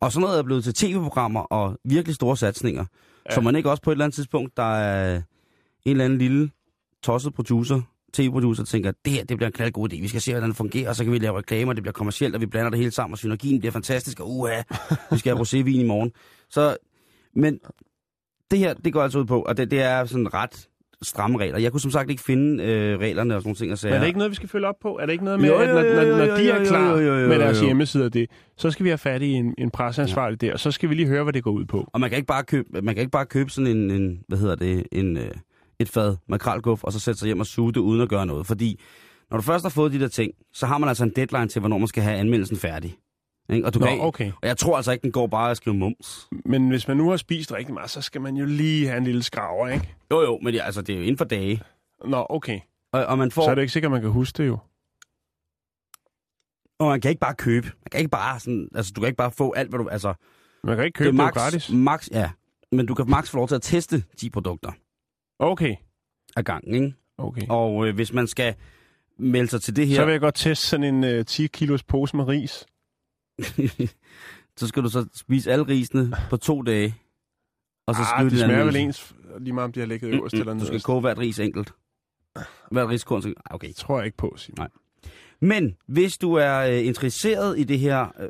Og 0.00 0.12
sådan 0.12 0.22
noget 0.22 0.38
er 0.38 0.42
blevet 0.42 0.64
til 0.64 0.74
tv-programmer 0.74 1.40
og 1.40 1.78
virkelig 1.84 2.14
store 2.14 2.36
satsninger. 2.36 2.84
Ja. 3.30 3.34
Så 3.34 3.40
man 3.40 3.56
ikke 3.56 3.70
også 3.70 3.82
på 3.82 3.90
et 3.90 3.94
eller 3.94 4.04
andet 4.04 4.14
tidspunkt, 4.14 4.56
der 4.56 4.76
er 4.76 5.16
en 5.16 5.22
eller 5.90 6.04
anden 6.04 6.18
lille 6.18 6.50
tosset 7.02 7.34
producer, 7.34 7.80
tv-producer, 8.12 8.64
tænker, 8.64 8.92
det 9.04 9.12
her 9.12 9.24
det 9.24 9.36
bliver 9.36 9.46
en 9.46 9.52
knaldgod 9.52 9.92
idé, 9.92 10.00
vi 10.00 10.08
skal 10.08 10.20
se, 10.20 10.32
hvordan 10.32 10.48
det 10.48 10.56
fungerer, 10.56 10.88
og 10.88 10.96
så 10.96 11.04
kan 11.04 11.12
vi 11.12 11.18
lave 11.18 11.38
reklamer, 11.38 11.72
det 11.72 11.82
bliver 11.82 11.92
kommercielt, 11.92 12.34
og 12.34 12.40
vi 12.40 12.46
blander 12.46 12.70
det 12.70 12.78
hele 12.78 12.90
sammen, 12.90 13.12
og 13.12 13.18
synergien 13.18 13.58
bliver 13.58 13.72
fantastisk, 13.72 14.20
og 14.20 14.30
uha, 14.30 14.62
vi 15.10 15.18
skal 15.18 15.36
have 15.36 15.42
rosévin 15.42 15.80
i 15.80 15.86
morgen. 15.86 16.12
Så, 16.50 16.76
men 17.34 17.58
det 18.52 18.60
her, 18.60 18.74
det 18.74 18.92
går 18.92 19.02
altså 19.02 19.18
ud 19.18 19.24
på, 19.24 19.42
og 19.42 19.56
det, 19.56 19.70
det 19.70 19.80
er 19.82 20.04
sådan 20.04 20.34
ret 20.34 20.68
stramme 21.02 21.38
regler. 21.38 21.58
Jeg 21.58 21.70
kunne 21.72 21.80
som 21.80 21.90
sagt 21.90 22.10
ikke 22.10 22.22
finde 22.22 22.64
øh, 22.64 22.98
reglerne 22.98 23.36
og 23.36 23.42
sådan 23.42 23.48
nogle 23.48 23.56
ting, 23.56 23.72
og 23.72 23.78
Men 23.82 23.92
er 23.92 23.98
det 23.98 24.06
ikke 24.06 24.18
noget, 24.18 24.30
vi 24.30 24.36
skal 24.36 24.48
følge 24.48 24.66
op 24.68 24.74
på? 24.82 24.98
Er 24.98 25.06
det 25.06 25.12
ikke 25.12 25.24
noget 25.24 25.40
med, 25.40 25.48
Jo, 25.48 25.54
at 25.54 25.68
jo, 25.68 25.74
når, 25.74 25.80
jo, 25.80 25.94
når, 25.94 26.02
jo, 26.02 26.16
når 26.16 26.24
jo, 26.24 26.36
de 26.36 26.50
er 26.50 26.64
klar 26.64 26.96
med 27.28 27.38
deres 27.38 27.60
hjemmeside 27.60 28.10
det, 28.10 28.30
så 28.56 28.70
skal 28.70 28.84
vi 28.84 28.90
have 28.90 28.98
fat 28.98 29.22
i 29.22 29.32
en, 29.32 29.54
en 29.58 29.70
presseansvarlig 29.70 30.40
der, 30.40 30.52
og 30.52 30.60
så 30.60 30.70
skal 30.70 30.88
vi 30.88 30.94
lige 30.94 31.06
høre, 31.06 31.22
hvad 31.22 31.32
det 31.32 31.42
går 31.42 31.50
ud 31.50 31.64
på. 31.64 31.88
Og 31.92 32.00
man 32.00 32.10
kan 32.10 32.16
ikke 32.16 32.26
bare 32.26 32.44
købe, 32.44 32.82
man 32.82 32.94
kan 32.94 33.00
ikke 33.00 33.10
bare 33.10 33.26
købe 33.26 33.50
sådan 33.50 33.76
en, 33.76 33.90
en 33.90 34.20
hvad 34.28 34.38
hedder 34.38 34.54
det, 34.54 34.86
en, 34.92 35.16
øh, 35.16 35.30
et 35.78 35.88
fad 35.88 36.16
makrelguf, 36.28 36.84
og 36.84 36.92
så 36.92 37.00
sætte 37.00 37.18
sig 37.18 37.26
hjem 37.26 37.40
og 37.40 37.46
suge 37.46 37.72
det 37.72 37.80
uden 37.80 38.00
at 38.00 38.08
gøre 38.08 38.26
noget. 38.26 38.46
Fordi 38.46 38.80
når 39.30 39.36
du 39.36 39.42
først 39.42 39.64
har 39.64 39.70
fået 39.70 39.92
de 39.92 40.00
der 40.00 40.08
ting, 40.08 40.32
så 40.52 40.66
har 40.66 40.78
man 40.78 40.88
altså 40.88 41.04
en 41.04 41.12
deadline 41.16 41.48
til, 41.48 41.60
hvornår 41.60 41.78
man 41.78 41.88
skal 41.88 42.02
have 42.02 42.16
anmeldelsen 42.16 42.56
færdig. 42.56 42.96
Ikke? 43.50 43.66
Og, 43.66 43.74
du 43.74 43.78
Nå, 43.78 43.86
kan, 43.86 44.00
okay. 44.00 44.32
og 44.42 44.48
jeg 44.48 44.56
tror 44.56 44.76
altså 44.76 44.92
ikke, 44.92 45.02
den 45.02 45.12
går 45.12 45.26
bare 45.26 45.50
at 45.50 45.56
skrive 45.56 45.76
mums. 45.76 46.28
Men 46.44 46.68
hvis 46.68 46.88
man 46.88 46.96
nu 46.96 47.10
har 47.10 47.16
spist 47.16 47.52
rigtig 47.52 47.74
meget, 47.74 47.90
så 47.90 48.00
skal 48.02 48.20
man 48.20 48.36
jo 48.36 48.44
lige 48.46 48.86
have 48.86 48.98
en 48.98 49.04
lille 49.04 49.22
skraver, 49.22 49.68
ikke? 49.68 49.94
Jo 50.10 50.20
jo, 50.22 50.38
men 50.42 50.54
det, 50.54 50.60
altså, 50.64 50.82
det 50.82 50.92
er 50.92 50.96
jo 50.96 51.02
inden 51.02 51.18
for 51.18 51.24
dage. 51.24 51.62
Nå, 52.04 52.26
okay. 52.30 52.60
Og, 52.92 53.06
og 53.06 53.18
man 53.18 53.30
får, 53.30 53.44
Så 53.44 53.50
er 53.50 53.54
det 53.54 53.62
ikke 53.62 53.72
sikkert, 53.72 53.92
man 53.92 54.00
kan 54.00 54.10
huske 54.10 54.42
det 54.42 54.46
jo. 54.48 54.58
og 56.78 56.88
man 56.88 57.00
kan 57.00 57.08
ikke 57.08 57.20
bare 57.20 57.34
købe. 57.34 57.66
Man 57.66 57.88
kan 57.90 57.98
ikke 58.00 58.10
bare 58.10 58.40
sådan, 58.40 58.68
altså 58.74 58.92
du 58.96 59.00
kan 59.00 59.08
ikke 59.08 59.16
bare 59.16 59.30
få 59.32 59.52
alt, 59.52 59.68
hvad 59.68 59.78
du, 59.78 59.88
altså. 59.88 60.14
Man 60.64 60.76
kan 60.76 60.84
ikke 60.84 60.96
købe 60.96 61.16
det, 61.16 61.20
er 61.20 61.24
det 61.24 61.34
gratis. 61.34 61.70
Max, 61.72 62.08
ja. 62.12 62.30
Men 62.72 62.86
du 62.86 62.94
kan 62.94 63.10
max 63.10 63.30
få 63.30 63.36
lov 63.36 63.48
til 63.48 63.54
at 63.54 63.62
teste 63.62 64.04
10 64.16 64.30
produkter 64.30 64.72
Okay. 65.38 65.76
ad 66.36 66.42
gangen, 66.42 66.74
ikke? 66.74 66.94
okay. 67.18 67.42
Og 67.48 67.86
øh, 67.88 67.94
hvis 67.94 68.12
man 68.12 68.26
skal 68.26 68.54
melde 69.18 69.48
sig 69.48 69.62
til 69.62 69.76
det 69.76 69.86
her, 69.86 69.96
Så 69.96 70.04
vil 70.04 70.12
jeg 70.12 70.20
godt 70.20 70.34
teste 70.34 70.66
sådan 70.66 71.04
en 71.04 71.18
uh, 71.18 71.24
10 71.24 71.46
kilos 71.46 71.82
pose 71.82 72.16
med 72.16 72.24
ris. 72.28 72.66
så 74.56 74.66
skal 74.68 74.82
du 74.82 74.88
så 74.88 75.06
spise 75.14 75.52
alle 75.52 75.66
risene 75.68 76.12
på 76.30 76.36
to 76.36 76.62
dage. 76.62 76.94
Og 77.86 77.94
så 77.94 78.00
skrive 78.16 78.30
det 78.30 78.38
smager 78.38 78.64
vel 78.64 78.76
ens, 78.76 79.14
lige 79.40 79.52
meget 79.52 79.64
om 79.64 79.72
de 79.72 79.80
har 79.80 79.86
ligget 79.86 80.14
øverst 80.14 80.34
eller 80.34 80.52
Du 80.54 80.58
skal 80.60 80.68
nederst. 80.70 80.84
koge 80.86 81.00
hvert 81.00 81.18
ris 81.18 81.38
enkelt. 81.38 81.72
Hvert 82.70 82.88
riskorn. 82.88 83.22
så- 83.22 83.28
Ah, 83.28 83.54
Okay. 83.54 83.68
Det 83.68 83.76
tror 83.76 83.98
jeg 83.98 84.06
ikke 84.06 84.16
på, 84.16 84.34
Simon. 84.36 84.56
Nej. 84.58 84.68
Men 85.40 85.76
hvis 85.88 86.12
du 86.18 86.34
er 86.34 86.58
øh, 86.58 86.86
interesseret 86.86 87.58
i 87.58 87.64
det 87.64 87.78
her, 87.78 88.08
øh, 88.20 88.28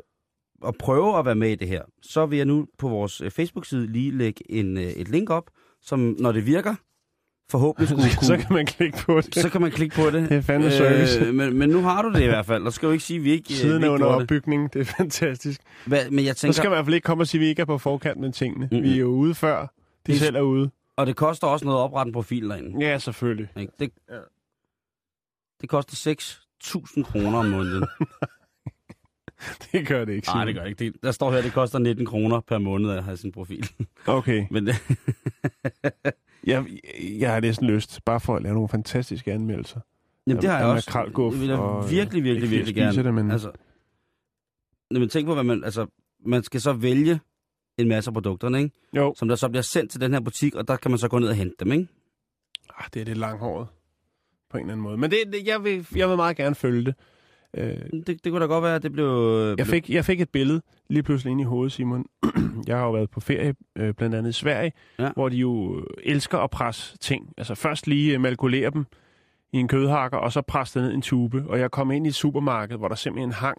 og 0.61 0.75
prøver 0.79 1.17
at 1.17 1.25
være 1.25 1.35
med 1.35 1.49
i 1.51 1.55
det 1.55 1.67
her, 1.67 1.81
så 2.01 2.25
vil 2.25 2.37
jeg 2.37 2.45
nu 2.45 2.67
på 2.77 2.89
vores 2.89 3.21
øh, 3.21 3.31
Facebook-side 3.31 3.87
lige 3.91 4.11
lægge 4.11 4.51
en, 4.51 4.77
øh, 4.77 4.83
et 4.83 5.07
link 5.09 5.29
op, 5.29 5.49
som 5.81 6.15
når 6.19 6.31
det 6.31 6.45
virker, 6.45 6.75
forhåbentlig 7.51 7.87
skulle 7.89 8.03
kunne... 8.17 8.27
så 8.27 8.37
kan 8.37 8.53
man 8.55 8.65
klikke 8.65 8.97
på 8.97 9.21
det. 9.21 9.35
så 9.35 9.49
kan 9.49 9.61
man 9.61 9.71
klikke 9.71 9.95
på 9.95 10.09
det. 10.09 10.29
Det 10.29 10.37
er 10.37 10.41
fandme 10.41 10.71
service. 10.71 11.31
men, 11.31 11.57
men 11.57 11.69
nu 11.69 11.81
har 11.81 12.01
du 12.01 12.09
det 12.13 12.21
i 12.21 12.25
hvert 12.27 12.45
fald, 12.45 12.63
og 12.65 12.73
skal 12.73 12.85
jo 12.85 12.91
ikke 12.91 13.03
sige, 13.03 13.17
at 13.17 13.23
vi 13.23 13.31
ikke, 13.31 13.53
øh, 13.53 13.57
Siden 13.57 13.83
er 13.83 13.89
under 13.89 14.05
gjorde 14.05 14.13
det. 14.15 14.21
opbygning. 14.21 14.73
Det 14.73 14.81
er 14.81 14.85
fantastisk. 14.97 15.61
Hvad, 15.85 16.09
men 16.09 16.25
jeg 16.25 16.35
Så 16.35 16.41
tænker, 16.41 16.53
skal 16.53 16.69
man 16.69 16.73
i 16.73 16.77
hvert 16.77 16.85
fald 16.85 16.95
ikke 16.95 17.05
komme 17.05 17.23
og 17.23 17.27
sige, 17.27 17.39
at 17.39 17.43
vi 17.43 17.47
ikke 17.49 17.61
er 17.61 17.65
på 17.65 17.77
forkant 17.77 18.19
med 18.19 18.31
tingene. 18.31 18.67
Mm-mm. 18.71 18.83
Vi 18.83 18.93
er 18.93 18.97
jo 18.97 19.07
ude 19.07 19.35
før. 19.35 19.61
De 19.61 20.11
Det 20.11 20.19
selv 20.19 20.35
er 20.35 20.41
ude. 20.41 20.69
og 20.97 21.07
det 21.07 21.15
koster 21.15 21.47
også 21.47 21.65
noget 21.65 21.79
at 21.79 21.83
oprette 21.83 22.09
en 22.09 22.13
profil 22.13 22.49
derinde. 22.49 22.85
Ja, 22.85 22.97
selvfølgelig. 22.99 23.47
Ikke? 23.59 23.73
Det, 23.79 23.89
Ja. 24.11 24.15
det 25.61 25.69
koster 25.69 26.11
6.000 26.65 27.03
kroner 27.03 27.39
om 27.39 27.45
måneden. 27.45 27.85
Det 29.71 29.87
gør 29.87 30.05
det 30.05 30.13
ikke, 30.13 30.27
Nej, 30.27 30.45
det 30.45 30.55
gør 30.55 30.61
det 30.63 30.69
ikke. 30.69 30.85
Det, 30.85 31.03
der 31.03 31.11
står 31.11 31.31
her, 31.31 31.37
at 31.37 31.43
det 31.43 31.53
koster 31.53 31.79
19 31.79 32.05
kroner 32.05 32.39
per 32.39 32.57
måned 32.57 32.91
at 32.91 33.03
have 33.03 33.17
sin 33.17 33.31
profil. 33.31 33.69
Okay. 34.07 34.45
Men 34.51 34.67
det, 34.67 34.75
Jeg, 36.47 36.65
jeg 37.19 37.33
har 37.33 37.39
næsten 37.39 37.67
lyst, 37.67 38.05
bare 38.05 38.19
for 38.19 38.35
at 38.35 38.43
lave 38.43 38.53
nogle 38.53 38.69
fantastiske 38.69 39.31
anmeldelser. 39.33 39.79
jamen, 40.27 40.41
det 40.41 40.49
har 40.49 40.57
jeg 40.57 40.67
Af 40.67 40.73
også. 40.75 41.29
Det 41.31 41.39
vil 41.39 41.47
jeg 41.47 41.57
og, 41.59 41.83
øh, 41.83 41.89
virkelig, 41.91 42.23
virkelig, 42.23 42.43
jeg 42.43 42.51
virkelig 42.51 42.75
gerne. 42.75 43.03
det, 43.03 43.13
men- 43.13 43.31
Altså, 43.31 43.51
men 44.91 45.09
tænk 45.09 45.27
på, 45.27 45.33
hvad 45.33 45.43
man... 45.43 45.63
Altså, 45.63 45.85
man 46.25 46.43
skal 46.43 46.61
så 46.61 46.73
vælge 46.73 47.19
en 47.77 47.87
masse 47.87 48.09
af 48.09 48.13
produkterne, 48.13 48.57
ikke? 48.63 48.75
Jo, 48.95 49.13
som 49.17 49.27
der 49.27 49.35
så 49.35 49.49
bliver 49.49 49.61
sendt 49.61 49.91
til 49.91 50.01
den 50.01 50.13
her 50.13 50.19
butik, 50.19 50.55
og 50.55 50.67
der 50.67 50.75
kan 50.75 50.91
man 50.91 50.97
så 50.97 51.07
gå 51.07 51.19
ned 51.19 51.27
og 51.29 51.35
hente 51.35 51.55
dem, 51.59 51.71
ikke? 51.71 51.87
ah, 52.77 52.85
det 52.93 52.99
er 53.01 53.05
det 53.05 53.17
langhåret. 53.17 53.67
På 54.49 54.57
en 54.57 54.61
eller 54.63 54.73
anden 54.73 54.83
måde. 54.83 54.97
Men 54.97 55.11
det, 55.11 55.17
det, 55.33 55.47
jeg, 55.47 55.63
vil, 55.63 55.87
jeg 55.95 56.09
vil 56.09 56.15
meget 56.15 56.37
gerne 56.37 56.55
følge 56.55 56.85
det. 56.85 56.95
Øh, 57.57 57.77
Det, 57.91 58.07
det 58.23 58.31
kunne 58.31 58.39
da 58.41 58.45
godt 58.45 58.63
være, 58.63 58.75
at 58.75 58.83
det 58.83 58.91
blev... 58.91 59.05
øh, 59.05 59.55
jeg, 59.59 59.67
fik, 59.67 59.89
jeg 59.89 60.05
fik 60.05 60.21
et 60.21 60.29
billede 60.29 60.61
lige 60.89 61.03
pludselig 61.03 61.31
ind 61.31 61.41
i 61.41 61.43
hovedet, 61.43 61.71
Simon. 61.71 62.05
jeg 62.67 62.77
har 62.77 62.85
jo 62.85 62.91
været 62.91 63.09
på 63.09 63.19
ferie, 63.19 63.55
øh, 63.77 63.93
blandt 63.93 64.15
andet 64.15 64.29
i 64.29 64.33
Sverige, 64.33 64.71
Ja. 64.99 65.11
hvor 65.13 65.29
de 65.29 65.35
jo 65.37 65.79
øh, 65.79 65.83
elsker 66.03 66.37
at 66.39 66.49
presse 66.49 66.97
ting. 66.97 67.33
Altså 67.37 67.55
først 67.55 67.87
lige 67.87 68.13
øh, 68.13 68.21
malkulere 68.21 68.69
dem 68.69 68.85
i 69.53 69.57
en 69.57 69.67
kødhakker, 69.67 70.17
og 70.17 70.31
så 70.31 70.41
presse 70.41 70.79
det 70.79 70.85
ned 70.85 70.91
i 70.91 70.95
en 70.95 71.01
tube. 71.01 71.43
Og 71.47 71.59
jeg 71.59 71.71
kom 71.71 71.91
ind 71.91 72.05
i 72.05 72.09
et 72.09 72.15
supermarked, 72.15 72.77
hvor 72.77 72.87
der 72.87 72.95
simpelthen 72.95 73.31
hang 73.31 73.57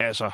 altså 0.00 0.30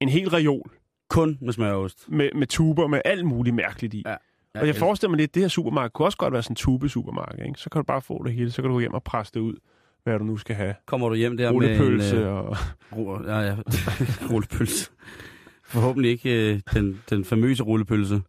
en 0.00 0.08
hel 0.08 0.28
reol 0.30 0.70
Kun 1.10 1.38
med 1.40 1.52
smørost. 1.52 2.08
med, 2.08 2.30
med 2.34 2.46
tuber 2.46 2.86
med 2.86 3.00
alt 3.04 3.26
muligt 3.26 3.56
mærkeligt 3.56 3.94
i. 3.94 4.02
Ja. 4.06 4.16
Og 4.60 4.66
jeg 4.66 4.76
forestiller 4.76 5.10
mig 5.10 5.16
lidt, 5.18 5.30
at 5.30 5.34
det 5.34 5.42
her 5.42 5.48
supermarked 5.48 5.90
kunne 5.90 6.06
også 6.06 6.18
godt 6.18 6.32
være 6.32 6.42
sådan 6.42 6.52
en 6.52 6.56
tube-supermarked. 6.56 7.44
Ikke? 7.46 7.60
Så 7.60 7.70
kan 7.70 7.78
du 7.80 7.84
bare 7.84 8.02
få 8.02 8.24
det 8.24 8.32
hele, 8.34 8.50
så 8.50 8.62
kan 8.62 8.68
du 8.68 8.74
gå 8.74 8.80
hjem 8.80 8.94
og 8.94 9.02
presse 9.02 9.34
det 9.34 9.40
ud 9.40 9.54
hvad 10.10 10.18
du 10.18 10.24
nu 10.24 10.36
skal 10.36 10.56
have. 10.56 10.74
Kommer 10.86 11.08
du 11.08 11.14
hjem 11.14 11.36
der 11.36 11.50
Rullepølse 11.50 12.14
med 12.16 12.22
en... 12.22 12.28
og... 12.28 12.56
Øh, 12.92 12.98
ru- 12.98 13.30
ja, 13.30 13.38
ja. 13.40 13.56
rullepølse. 14.32 14.90
Forhåbentlig 15.64 16.10
ikke 16.10 16.52
øh, 16.52 16.60
den, 16.74 17.00
den 17.10 17.24
famøse 17.24 17.62
rullepølse. 17.62 18.20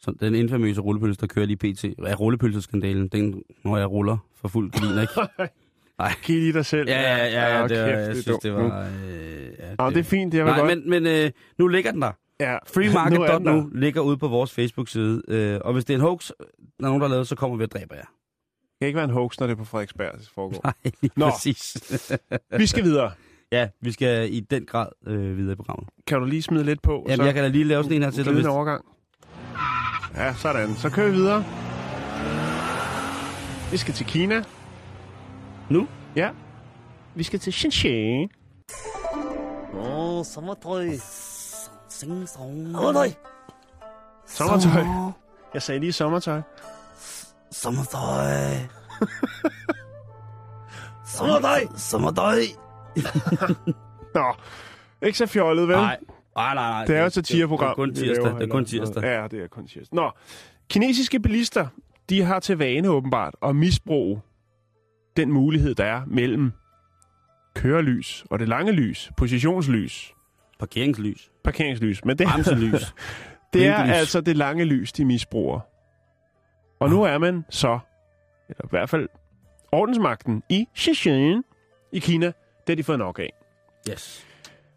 Så 0.00 0.14
den 0.20 0.34
infamøse 0.34 0.80
rullepølse, 0.80 1.20
der 1.20 1.26
kører 1.26 1.46
lige 1.46 1.56
pt. 1.56 1.84
Ja, 1.84 2.14
rullepølseskandalen, 2.14 3.08
den, 3.08 3.42
når 3.64 3.76
jeg 3.76 3.90
ruller 3.90 4.16
for 4.40 4.48
fuld 4.48 4.70
gardin, 4.72 5.00
ikke? 5.00 5.52
Giv 6.26 6.36
lige 6.40 6.52
dig 6.52 6.66
selv. 6.66 6.88
Ja, 6.88 7.00
ja, 7.00 7.26
ja, 7.26 7.56
ja 7.56 7.62
det, 7.62 7.68
kæft, 7.70 7.80
var, 7.80 7.86
jeg 7.86 8.08
er 8.08 8.14
synes, 8.14 8.38
det 8.38 8.52
var... 8.54 8.80
Øh, 9.06 9.48
ja, 9.58 9.74
Nå, 9.78 9.90
det 9.90 9.96
er 9.98 10.02
fint, 10.02 10.32
det 10.32 10.44
var 10.44 10.50
Nej, 10.50 10.58
godt. 10.58 10.68
men, 10.88 10.90
men 10.90 11.06
øh, 11.06 11.30
nu 11.58 11.68
ligger 11.68 11.90
den 11.92 12.02
der. 12.02 12.12
ja. 12.40 12.44
er 12.44 12.58
Freemarket.nu 12.74 13.70
ligger 13.74 14.00
ude 14.00 14.16
på 14.16 14.28
vores 14.28 14.52
Facebook-side. 14.52 15.22
Øh, 15.28 15.60
og 15.64 15.72
hvis 15.72 15.84
det 15.84 15.94
er 15.94 15.98
en 15.98 16.00
hoax, 16.00 16.28
der 16.28 16.44
er 16.78 16.88
nogen, 16.88 17.00
der 17.00 17.08
har 17.08 17.14
lavet, 17.14 17.28
så 17.28 17.36
kommer 17.36 17.56
vi 17.56 17.64
og 17.64 17.70
dræber 17.70 17.94
jer 17.94 18.04
kan 18.84 18.88
ikke 18.88 18.96
være 18.96 19.04
en 19.04 19.10
hoax, 19.10 19.38
når 19.40 19.46
det 19.46 19.54
er 19.54 19.56
på 19.56 19.64
Frederiksberg, 19.64 20.18
det 20.18 20.30
foregår. 20.34 20.60
Nej, 20.64 21.10
Nå. 21.16 21.30
præcis. 21.30 21.76
vi 22.58 22.66
skal 22.66 22.84
videre. 22.84 23.12
Ja, 23.52 23.68
vi 23.80 23.92
skal 23.92 24.34
i 24.34 24.40
den 24.40 24.66
grad 24.66 24.86
øh, 25.06 25.36
videre 25.36 25.52
i 25.52 25.56
programmet. 25.56 25.88
Kan 26.06 26.18
du 26.18 26.24
lige 26.24 26.42
smide 26.42 26.64
lidt 26.64 26.82
på? 26.82 27.04
Jamen, 27.08 27.16
så 27.16 27.24
jeg 27.24 27.34
kan 27.34 27.42
da 27.42 27.48
lige 27.48 27.64
lave 27.64 27.82
sådan 27.82 27.96
en 27.96 28.02
her 28.02 28.10
til 28.10 28.24
dig. 28.24 28.32
Hvis... 28.32 28.46
overgang. 28.46 28.84
Ja, 30.16 30.34
sådan. 30.34 30.76
Så 30.76 30.90
kører 30.90 31.10
vi 31.10 31.14
videre. 31.14 31.44
Vi 33.70 33.76
skal 33.76 33.94
til 33.94 34.06
Kina. 34.06 34.44
Nu? 35.70 35.88
Ja. 36.16 36.30
Vi 37.14 37.22
skal 37.22 37.38
til 37.38 37.52
Shenzhen. 37.52 38.30
Åh, 39.74 40.24
sommertøj. 40.24 40.88
Sing 41.88 42.28
song. 42.28 42.70
Nej. 42.70 43.14
Sommertøj. 44.26 44.84
Jeg 45.54 45.62
sagde 45.62 45.80
lige 45.80 45.92
sommertøj 45.92 46.40
som 47.54 47.74
thai. 47.74 48.68
Som 51.06 51.42
thai. 51.42 51.60
Som 51.76 52.14
thai. 52.14 52.46
Nå. 54.14 54.34
ikke 55.02 55.18
så 55.18 55.26
fjollet, 55.26 55.68
vel? 55.68 55.76
Nej, 55.76 55.96
nej, 56.36 56.54
nej. 56.54 56.70
nej. 56.72 56.84
Det 56.86 56.96
er 56.96 57.00
jo 57.00 57.06
et 57.06 57.12
satireprogram. 57.12 57.68
Det 57.68 57.72
er 57.72 57.84
kun 57.84 57.94
tirsdag. 57.94 58.34
Det 58.34 58.42
er 58.42 58.52
kun 58.52 58.64
tirsdag. 58.64 59.02
Ja, 59.02 59.26
det 59.30 59.42
er 59.42 59.46
kun 59.46 59.66
tirsdag. 59.66 59.96
Nå, 59.96 60.10
kinesiske 60.70 61.20
bilister, 61.20 61.66
de 62.08 62.22
har 62.22 62.40
til 62.40 62.58
vane 62.58 62.88
åbenbart 62.88 63.34
at 63.42 63.56
misbruge 63.56 64.20
den 65.16 65.32
mulighed, 65.32 65.74
der 65.74 65.84
er 65.84 66.02
mellem 66.06 66.52
kørelys 67.54 68.24
og 68.30 68.38
det 68.38 68.48
lange 68.48 68.72
lys, 68.72 69.10
positionslys. 69.16 70.12
Parkeringslys. 70.58 71.30
Parkeringslys, 71.44 72.04
men 72.04 72.18
det, 72.18 72.26
Bremselys. 72.26 72.94
det 73.52 73.66
er 73.66 73.76
altså 73.76 74.20
det 74.20 74.36
lange 74.36 74.64
lys, 74.64 74.92
de 74.92 75.04
misbruger. 75.04 75.60
Og 76.80 76.90
nu 76.90 77.02
er 77.02 77.18
man 77.18 77.44
så, 77.50 77.78
eller 78.48 78.64
i 78.64 78.68
hvert 78.70 78.90
fald 78.90 79.08
ordensmagten 79.72 80.42
i 80.48 80.68
Shenzhen 80.74 81.44
i 81.92 81.98
Kina, 81.98 82.26
det 82.26 82.34
har 82.68 82.74
de 82.74 82.84
fået 82.84 82.98
nok 82.98 83.18
af. 83.18 83.32
Yes. 83.90 84.26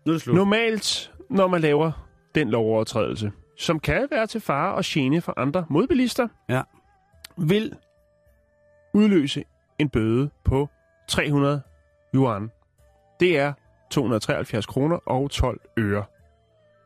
Nu 0.05 0.11
er 0.11 0.13
det 0.13 0.21
slut. 0.21 0.35
Normalt, 0.35 1.11
når 1.29 1.47
man 1.47 1.61
laver 1.61 1.91
den 2.35 2.49
lovovertrædelse, 2.49 3.31
som 3.57 3.79
kan 3.79 4.07
være 4.11 4.27
til 4.27 4.41
fare 4.41 4.75
og 4.75 4.81
gene 4.85 5.21
for 5.21 5.33
andre 5.37 5.65
modbilister, 5.69 6.27
Ja. 6.49 6.61
vil 7.37 7.75
udløse 8.93 9.43
en 9.79 9.89
bøde 9.89 10.29
på 10.43 10.69
300 11.09 11.61
yuan. 12.15 12.51
Det 13.19 13.37
er 13.39 13.53
273 13.91 14.65
kroner 14.65 14.95
og 15.05 15.31
12 15.31 15.61
øre 15.77 16.03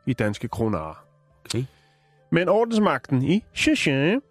i 0.05 0.13
danske 0.13 0.47
kroner. 0.47 1.03
Okay. 1.45 1.63
Men 2.31 2.49
ordensmagten 2.49 3.23
i 3.23 3.43
Shenzhen 3.53 4.21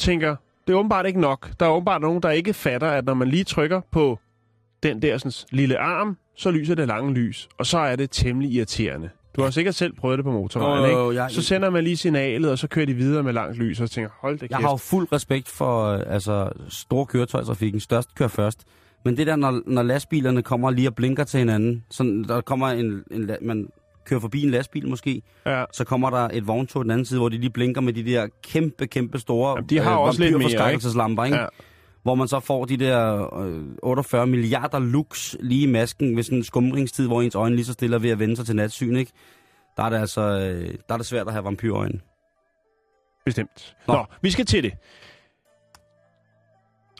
tænker, 0.00 0.36
det 0.66 0.72
er 0.72 0.78
åbenbart 0.78 1.06
ikke 1.06 1.20
nok. 1.20 1.50
Der 1.60 1.66
er 1.66 1.70
åbenbart 1.70 2.00
nogen, 2.02 2.22
der 2.22 2.30
ikke 2.30 2.52
fatter, 2.54 2.88
at 2.88 3.04
når 3.04 3.14
man 3.14 3.28
lige 3.28 3.44
trykker 3.44 3.80
på 3.90 4.18
den 4.82 5.02
der 5.02 5.18
sådan, 5.18 5.32
lille 5.50 5.78
arm, 5.78 6.16
så 6.36 6.50
lyser 6.50 6.74
det 6.74 6.88
lange 6.88 7.14
lys. 7.14 7.48
Og 7.58 7.66
så 7.66 7.78
er 7.78 7.96
det 7.96 8.10
temmelig 8.10 8.50
irriterende. 8.52 9.10
Du 9.36 9.42
har 9.42 9.50
sikkert 9.50 9.74
selv 9.74 9.92
prøvet 9.92 10.18
det 10.18 10.24
på 10.24 10.32
motorvejen, 10.32 10.92
Jo, 10.92 11.10
ikke? 11.10 11.22
jeg- 11.22 11.30
Så 11.30 11.42
sender 11.42 11.70
man 11.70 11.84
lige 11.84 11.96
signalet, 11.96 12.50
og 12.50 12.58
så 12.58 12.68
kører 12.68 12.86
de 12.86 12.94
videre 12.94 13.22
med 13.22 13.32
langt 13.32 13.58
lys, 13.58 13.80
og 13.80 13.88
så 13.88 13.94
tænker 13.94 14.10
hold 14.20 14.34
da 14.38 14.40
kæft. 14.46 14.50
Jeg 14.50 14.58
har 14.58 14.70
jo 14.70 14.76
fuld 14.76 15.12
respekt 15.12 15.48
for 15.48 15.84
øh, 15.84 16.02
altså, 16.06 16.50
stor 16.68 17.04
køretøjstrafikken. 17.04 17.80
Størst 17.80 18.14
kører 18.14 18.28
først. 18.28 18.64
Men 19.04 19.16
det 19.16 19.26
der, 19.26 19.36
når, 19.36 19.60
når 19.66 19.82
lastbilerne 19.82 20.42
kommer 20.42 20.70
lige 20.70 20.88
og 20.88 20.94
blinker 20.94 21.24
til 21.24 21.38
hinanden, 21.38 21.84
så 21.90 22.24
der 22.28 22.40
kommer 22.40 22.68
en, 22.68 23.02
en, 23.10 23.30
man 23.42 23.68
kører 24.04 24.20
forbi 24.20 24.42
en 24.42 24.50
lastbil 24.50 24.88
måske, 24.88 25.22
Ja. 25.46 25.64
så 25.72 25.84
kommer 25.84 26.10
der 26.10 26.28
et 26.32 26.46
vogntog 26.46 26.84
den 26.84 26.90
anden 26.90 27.04
side, 27.04 27.18
hvor 27.20 27.28
de 27.28 27.38
lige 27.38 27.50
blinker 27.50 27.80
med 27.80 27.92
de 27.92 28.04
der 28.04 28.28
kæmpe, 28.42 28.86
kæmpe 28.86 29.18
store 29.18 29.50
Jamen, 29.50 29.68
de 29.70 29.78
har 29.78 29.96
også 29.96 30.20
lidt 30.20 30.32
mere, 30.32 30.42
vampyrforskrækkelseslamper, 30.42 31.24
ikke? 31.24 31.36
Ja. 31.38 31.46
Hvor 32.02 32.14
man 32.14 32.28
så 32.28 32.40
får 32.40 32.64
de 32.64 32.76
der 32.76 33.34
øh, 33.40 33.62
48 33.82 34.26
milliarder 34.26 34.78
lux 34.78 35.36
lige 35.40 35.62
i 35.62 35.66
masken 35.66 36.16
ved 36.16 36.22
sådan 36.22 36.38
en 36.38 36.44
skumringstid, 36.44 37.06
hvor 37.06 37.22
ens 37.22 37.34
øjne 37.34 37.56
lige 37.56 37.64
så 37.66 37.72
stille 37.72 37.96
er 37.96 38.00
ved 38.00 38.10
at 38.10 38.18
vende 38.18 38.36
sig 38.36 38.46
til 38.46 38.56
natsyn, 38.56 38.96
ikke? 38.96 39.12
Der 39.76 39.82
er 39.82 39.90
det 39.90 39.96
altså 39.96 40.20
øh, 40.20 40.74
der 40.88 40.94
er 40.94 40.96
det 40.96 41.06
svært 41.06 41.26
at 41.26 41.32
have 41.32 41.44
vampyrøjne. 41.44 42.00
Bestemt. 43.24 43.76
Nå. 43.88 43.94
Nå, 43.94 44.04
vi 44.22 44.30
skal 44.30 44.46
til 44.46 44.62
det. 44.62 44.72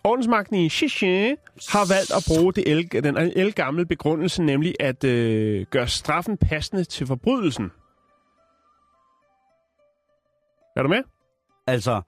Ordensmagten 0.05 0.57
i 0.57 0.69
Shenzhen 0.69 1.37
har 1.69 1.95
valgt 1.95 2.11
at 2.17 2.25
bruge 2.29 2.53
det 2.53 2.65
el, 2.69 2.93
den 3.05 3.17
elgamle 3.17 3.87
begrundelse, 3.87 4.43
nemlig 4.43 4.75
at 4.81 5.05
øh, 5.05 5.67
gøre 5.71 5.89
straffen 5.89 6.37
passende 6.37 6.85
til 6.85 7.07
forbrydelsen. 7.07 7.71
Er 10.77 10.83
du 10.83 10.89
med? 10.89 11.03
Altså, 11.67 12.03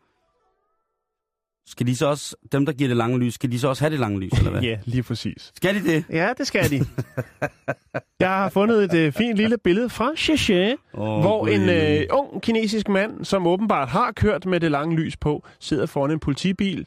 skal 1.67 1.87
de 1.87 1.97
så 1.97 2.07
også, 2.07 2.37
dem 2.53 2.67
der 2.67 2.73
giver 2.73 2.89
det 2.89 2.97
lange 2.97 3.19
lys, 3.19 3.35
skal 3.35 3.53
de 3.53 3.59
så 3.59 3.69
også 3.69 3.83
have 3.85 3.91
det 3.91 4.01
lange 4.01 4.21
lys, 4.21 4.33
eller 4.33 4.51
hvad? 4.51 4.63
Ja, 4.71 4.79
lige 4.85 5.03
præcis. 5.03 5.53
Skal 5.55 5.75
de 5.75 5.85
det? 5.93 6.05
Ja, 6.11 6.33
det 6.39 6.47
skal 6.47 6.71
de. 6.71 6.79
Jeg 8.21 8.29
har 8.29 8.49
fundet 8.49 8.85
et 8.85 8.95
øh, 8.95 9.13
fint 9.13 9.37
lille 9.37 9.59
billede 9.59 9.89
fra 9.91 10.13
Shenzhen, 10.17 10.77
Oh, 10.93 11.21
hvor 11.21 11.47
en 11.47 11.69
øh, 11.69 12.07
ung 12.11 12.43
kinesisk 12.43 12.89
mand, 12.89 13.25
som 13.25 13.47
åbenbart 13.47 13.89
har 13.89 14.13
kørt 14.13 14.47
med 14.47 14.61
det 14.61 14.71
lange 14.71 14.97
lys 14.97 15.17
på, 15.17 15.45
sidder 15.61 15.87
foran 15.87 16.11
en 16.11 16.21
politibil 16.21 16.87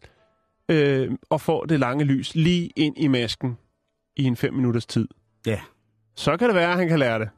øh, 0.70 1.12
og 1.30 1.42
får 1.42 1.66
det 1.66 1.80
lange 1.80 2.04
lys 2.04 2.36
lige 2.36 2.70
ind 2.76 2.98
i 2.98 3.08
masken 3.08 3.58
i 4.16 4.24
en 4.24 4.36
fem 4.36 4.54
minutters 4.54 4.86
tid. 4.86 5.08
Ja. 5.46 5.60
Så 6.16 6.38
kan 6.38 6.48
det 6.48 6.56
være, 6.56 6.72
at 6.72 6.78
han 6.78 6.88
kan 6.88 7.00
lære 7.00 7.20
det. 7.20 7.30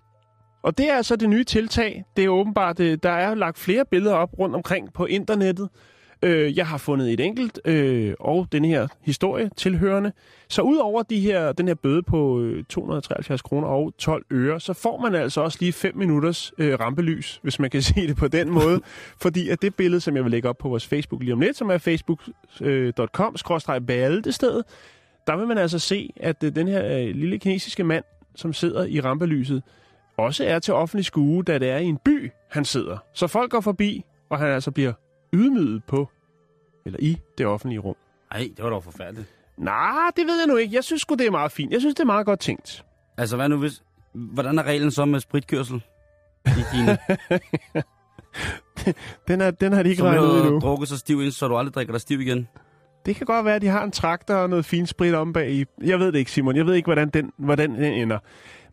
Og 0.64 0.78
det 0.78 0.90
er 0.90 0.96
altså 0.96 1.16
det 1.16 1.30
nye 1.30 1.44
tiltag. 1.44 2.04
Det 2.18 2.26
er 2.26 2.30
åbenbart, 2.30 2.80
øh, 2.80 2.98
der 3.04 3.10
er 3.10 3.36
lagt 3.36 3.58
flere 3.58 3.86
billeder 3.86 4.16
op 4.16 4.40
rundt 4.40 4.56
omkring 4.56 4.94
på 4.94 5.06
internettet. 5.06 5.70
Øh, 6.22 6.58
jeg 6.58 6.68
har 6.68 6.78
fundet 6.78 7.14
et 7.14 7.20
enkelt, 7.20 7.60
øh, 7.66 8.14
og 8.20 8.48
den 8.52 8.66
her 8.66 8.88
historie 9.02 9.50
tilhørende. 9.58 10.12
Så 10.50 10.62
ud 10.62 10.78
over 10.78 11.04
de 11.04 11.20
her, 11.20 11.52
den 11.52 11.68
her 11.68 11.76
bøde 11.76 12.04
på 12.04 12.42
øh, 12.42 12.64
273 12.64 13.42
kroner 13.42 13.68
og 13.68 13.94
12 13.98 14.26
øre, 14.32 14.60
så 14.60 14.74
får 14.74 15.02
man 15.02 15.16
altså 15.16 15.42
også 15.42 15.58
lige 15.62 15.74
5 15.74 15.98
minutters 15.98 16.54
øh, 16.58 16.80
rampelys, 16.80 17.40
hvis 17.44 17.60
man 17.60 17.70
kan 17.70 17.82
se 17.92 18.08
det 18.08 18.16
på 18.16 18.28
den 18.28 18.50
måde. 18.50 18.82
fordi 19.22 19.50
at 19.50 19.62
det 19.62 19.76
billede, 19.76 20.02
som 20.02 20.16
jeg 20.16 20.24
vil 20.24 20.32
lægge 20.32 20.50
op 20.50 20.58
på 20.58 20.70
vores 20.70 20.88
Facebook 20.88 21.22
lige 21.22 21.34
om 21.34 21.40
lidt, 21.40 21.58
som 21.58 21.70
er 21.70 21.78
facebook.com-bæltestedet, 21.78 24.58
øh, 24.58 24.64
der 25.28 25.38
vil 25.38 25.48
man 25.48 25.58
altså 25.58 25.80
se, 25.80 26.14
at 26.16 26.44
øh, 26.44 26.56
den 26.56 26.68
her 26.68 26.98
øh, 26.98 27.16
lille 27.16 27.40
kinesiske 27.40 27.84
mand, 27.84 28.04
som 28.36 28.54
sidder 28.54 28.86
i 28.86 29.02
rampelyset, 29.02 29.64
også 30.18 30.46
er 30.46 30.60
til 30.60 30.74
offentlig 30.74 31.06
skue, 31.06 31.44
da 31.44 31.58
det 31.58 31.70
er 31.70 31.78
i 31.78 31.86
en 31.86 31.98
by, 32.06 32.32
han 32.52 32.66
sidder. 32.66 32.98
Så 33.14 33.28
folk 33.28 33.52
går 33.52 33.62
forbi, 33.62 34.04
og 34.30 34.40
han 34.40 34.48
altså 34.48 34.72
bliver 34.72 34.94
ydmyget 35.34 35.84
på, 35.84 36.10
eller 36.86 37.00
i 37.02 37.18
det 37.38 37.46
offentlige 37.46 37.80
rum. 37.80 37.96
Nej, 38.34 38.50
det 38.58 38.64
var 38.64 38.70
dog 38.70 38.84
forfærdeligt. 38.84 39.28
Nej, 39.58 40.12
det 40.16 40.26
ved 40.28 40.38
jeg 40.40 40.48
nu 40.48 40.56
ikke. 40.56 40.76
Jeg 40.76 40.84
synes 40.84 41.02
sgu, 41.02 41.16
det 41.16 41.28
er 41.28 41.32
meget 41.32 41.52
fint. 41.52 41.72
Jeg 41.72 41.80
synes, 41.80 41.96
det 41.96 42.02
er 42.02 42.06
meget 42.06 42.26
godt 42.26 42.40
tænkt. 42.40 42.86
Altså, 43.18 43.36
hvad 43.36 43.50
nu 43.50 43.58
hvis... 43.58 43.84
Hvordan 44.14 44.60
er 44.60 44.64
reglen 44.64 44.92
så 44.92 45.06
med 45.06 45.20
spritkørsel 45.20 45.84
i 46.48 46.62
Kina? 46.74 46.98
Den, 49.28 49.42
er, 49.42 49.52
den 49.52 49.74
har 49.74 49.84
de 49.84 49.90
ikke 49.90 50.00
Som 50.00 50.08
regnet 50.08 50.24
ud 50.24 50.40
endnu. 50.42 50.60
drukket 50.60 50.90
så 50.90 50.98
stiv 50.98 51.22
ind, 51.22 51.32
så 51.32 51.48
du 51.48 51.58
aldrig 51.58 51.74
drikker 51.74 51.94
dig 51.94 52.02
stiv 52.02 52.22
igen. 52.22 52.48
Det 53.06 53.16
kan 53.16 53.26
godt 53.26 53.46
være, 53.46 53.56
at 53.56 53.62
de 53.62 53.68
har 53.68 53.84
en 53.84 53.92
traktor 53.92 54.34
og 54.34 54.50
noget 54.50 54.66
fint 54.66 54.90
sprit 54.90 55.14
om 55.14 55.34
bag 55.34 55.52
i. 55.52 55.66
Jeg 55.84 56.00
ved 56.00 56.12
det 56.12 56.20
ikke, 56.20 56.32
Simon. 56.32 56.56
Jeg 56.56 56.66
ved 56.66 56.74
ikke, 56.76 56.86
hvordan 56.86 57.10
den, 57.10 57.32
hvordan 57.38 57.76
den 57.76 57.84
ender. 57.94 58.20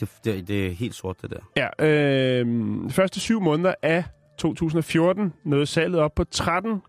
Det, 0.00 0.18
det, 0.24 0.48
det 0.48 0.66
er 0.66 0.70
helt 0.70 0.94
sort, 0.94 1.22
det 1.22 1.30
der. 1.30 1.40
Ja, 1.56 1.68
øh, 1.86 2.46
de 2.84 2.90
første 2.90 3.20
syv 3.20 3.40
måneder 3.40 3.74
af 3.82 4.04
2014 4.38 5.32
nåede 5.44 5.66
salget 5.66 6.00
op 6.00 6.14
på 6.14 6.24
13, 6.24 6.82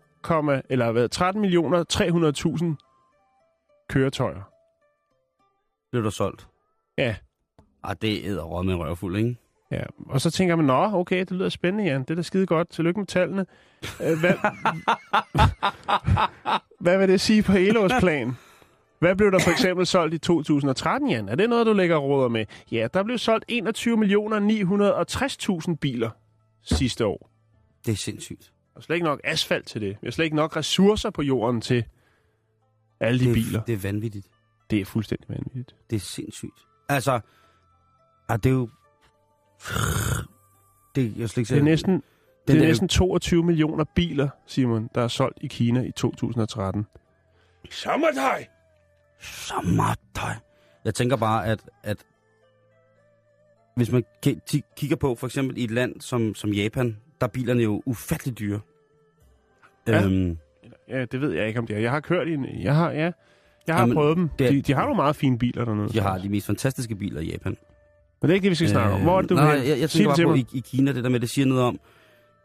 eller 0.70 0.92
hvad, 0.92 1.10
13 1.10 1.42
millioner 1.42 1.84
300.000 1.94 3.86
køretøjer. 3.90 4.42
Blev 5.92 6.04
der 6.04 6.10
solgt? 6.10 6.48
Ja. 6.98 7.16
Ah, 7.84 7.96
det 8.02 8.28
er 8.28 8.42
råd 8.42 8.64
med 8.64 8.76
røvfuld, 8.76 9.18
ikke? 9.18 9.36
Ja, 9.72 9.84
og 10.10 10.22
så 10.22 10.32
tænker 10.32 10.56
man, 10.56 10.66
nå, 10.66 10.90
okay, 10.94 11.20
det 11.20 11.32
lyder 11.32 11.50
spændende, 11.50 11.92
Jan. 11.92 12.02
Det 12.02 12.10
er 12.10 12.16
da 12.16 12.22
skide 12.22 12.46
godt. 12.46 12.70
Tillykke 12.70 13.00
med 13.00 13.08
tallene. 13.08 13.46
Hvad, 13.98 14.18
hvad 16.86 16.98
vil 16.98 17.10
det 17.10 17.22
sige 17.22 17.44
på 17.44 17.52
helårsplan? 17.52 18.38
Hvad 19.00 19.16
blev 19.16 19.32
der 19.32 19.40
for 19.40 19.52
eksempel 19.52 19.86
solgt 19.86 20.14
i 20.14 20.18
2013, 20.18 21.10
Jan? 21.10 21.30
Er 21.30 21.36
det 21.36 21.50
noget, 21.50 21.66
du 21.66 21.74
lægger 21.74 21.98
råder 21.98 22.30
med? 22.30 22.46
Ja, 22.72 22.88
der 22.94 23.04
blev 23.04 23.18
solgt 23.18 23.46
21 23.48 23.98
millioner 23.98 24.40
960.000 25.70 25.76
biler 25.76 26.10
sidste 26.64 27.06
år. 27.06 27.30
Det 27.86 27.92
er 27.92 27.96
sindssygt. 27.96 28.52
Er 28.76 28.82
slet 28.82 28.96
ikke 28.96 29.06
nok 29.06 29.22
asfalt 29.24 29.68
til 29.68 29.82
det. 29.82 29.98
Vi 30.02 30.08
har 30.08 30.12
slet 30.12 30.26
ikke 30.26 30.36
nok 30.36 30.58
ressourcer 30.58 31.10
på 31.10 31.22
jorden 31.22 31.62
til 31.62 31.86
alle 33.00 33.20
de 33.20 33.24
det, 33.24 33.30
er, 33.30 33.34
biler. 33.34 33.62
Det 33.62 33.74
er 33.74 33.78
vanvittigt. 33.78 34.28
Det 34.70 34.82
er 34.82 34.86
fuldstændig 34.86 35.30
vanvittigt. 35.30 35.76
Det 35.90 35.96
er 35.96 36.00
sindssygt. 36.00 36.60
Altså, 36.90 37.20
ah, 38.30 38.40
det 38.44 38.46
er 38.46 38.54
jo... 38.54 38.70
Det, 40.96 41.14
jeg 41.18 41.30
slet 41.30 41.38
ikke 41.42 41.54
Det 41.54 41.60
er 41.60 41.64
næsten, 41.64 41.92
Den 41.94 42.02
det 42.48 42.56
er 42.56 42.60
der- 42.60 42.68
næsten 42.68 42.88
22 42.88 43.44
millioner 43.44 43.86
biler, 43.96 44.30
Simon, 44.48 44.90
der 44.96 45.02
er 45.02 45.08
solgt 45.08 45.38
i 45.42 45.48
Kina 45.48 45.82
i 45.82 45.92
2013. 45.92 46.86
Sommertøj! 47.72 48.46
Sommertøj. 49.20 50.34
Jeg 50.86 50.96
tænker 50.96 51.16
bare, 51.18 51.46
at, 51.46 51.60
at 51.84 51.98
hvis 53.76 53.92
man 53.92 54.04
kigger 54.78 54.96
på 54.96 55.16
for 55.16 55.28
eksempel 55.28 55.58
i 55.58 55.64
et 55.64 55.72
land 55.72 56.02
som, 56.02 56.36
som 56.36 56.50
Japan, 56.50 56.98
der 57.22 57.28
er 57.28 57.32
bilerne 57.32 57.64
jo 57.64 57.82
ufattelig 57.86 58.40
dyre. 58.40 58.60
Ja. 59.88 60.04
Øhm, 60.06 60.38
Ja, 60.90 61.06
det 61.06 61.22
ved 61.22 61.32
jeg 61.34 61.48
ikke, 61.48 61.60
om 61.60 61.68
det 61.68 61.76
er. 61.76 61.80
Jeg 61.80 61.92
har 61.92 62.00
kørt 62.00 62.28
i 62.28 62.34
en... 62.34 62.46
Jeg 62.64 62.76
har, 62.76 62.92
ja, 62.92 63.12
jeg 63.68 63.76
har 63.76 63.80
Jamen, 63.82 63.96
prøvet 63.96 64.18
dem. 64.18 64.30
det 64.40 64.48
er- 64.48 64.52
De, 64.52 64.62
de 64.62 64.74
har 64.74 64.82
nogle 64.82 64.96
meget 64.96 65.16
fine 65.16 65.38
biler 65.38 65.66
dernede. 65.66 65.90
de 65.90 66.00
har 66.00 66.18
de 66.18 66.30
mest 66.30 66.46
fantastiske 66.48 66.96
biler 66.96 67.22
i 67.22 67.26
Japan. 67.32 67.58
Men 68.22 68.28
det 68.30 68.30
er 68.30 68.36
ikke 68.36 68.44
det, 68.44 68.50
vi 68.52 68.56
skal 68.56 68.70
snakke 68.70 68.94
om. 68.96 69.02
Hvor 69.02 69.18
er 69.18 69.22
det, 69.22 69.30
du 69.30 69.36
nej, 69.36 69.58
vil 69.58 69.68
jeg, 69.68 69.80
jeg 69.80 69.90
tænker 69.90 70.16
bare 70.16 70.26
på 70.26 70.34
i, 70.34 70.46
i 70.54 70.60
Kina, 70.72 70.94
det 70.94 71.04
der 71.04 71.10
med, 71.10 71.20
det 71.20 71.30
siger 71.30 71.46
noget 71.46 71.64
om 71.64 71.80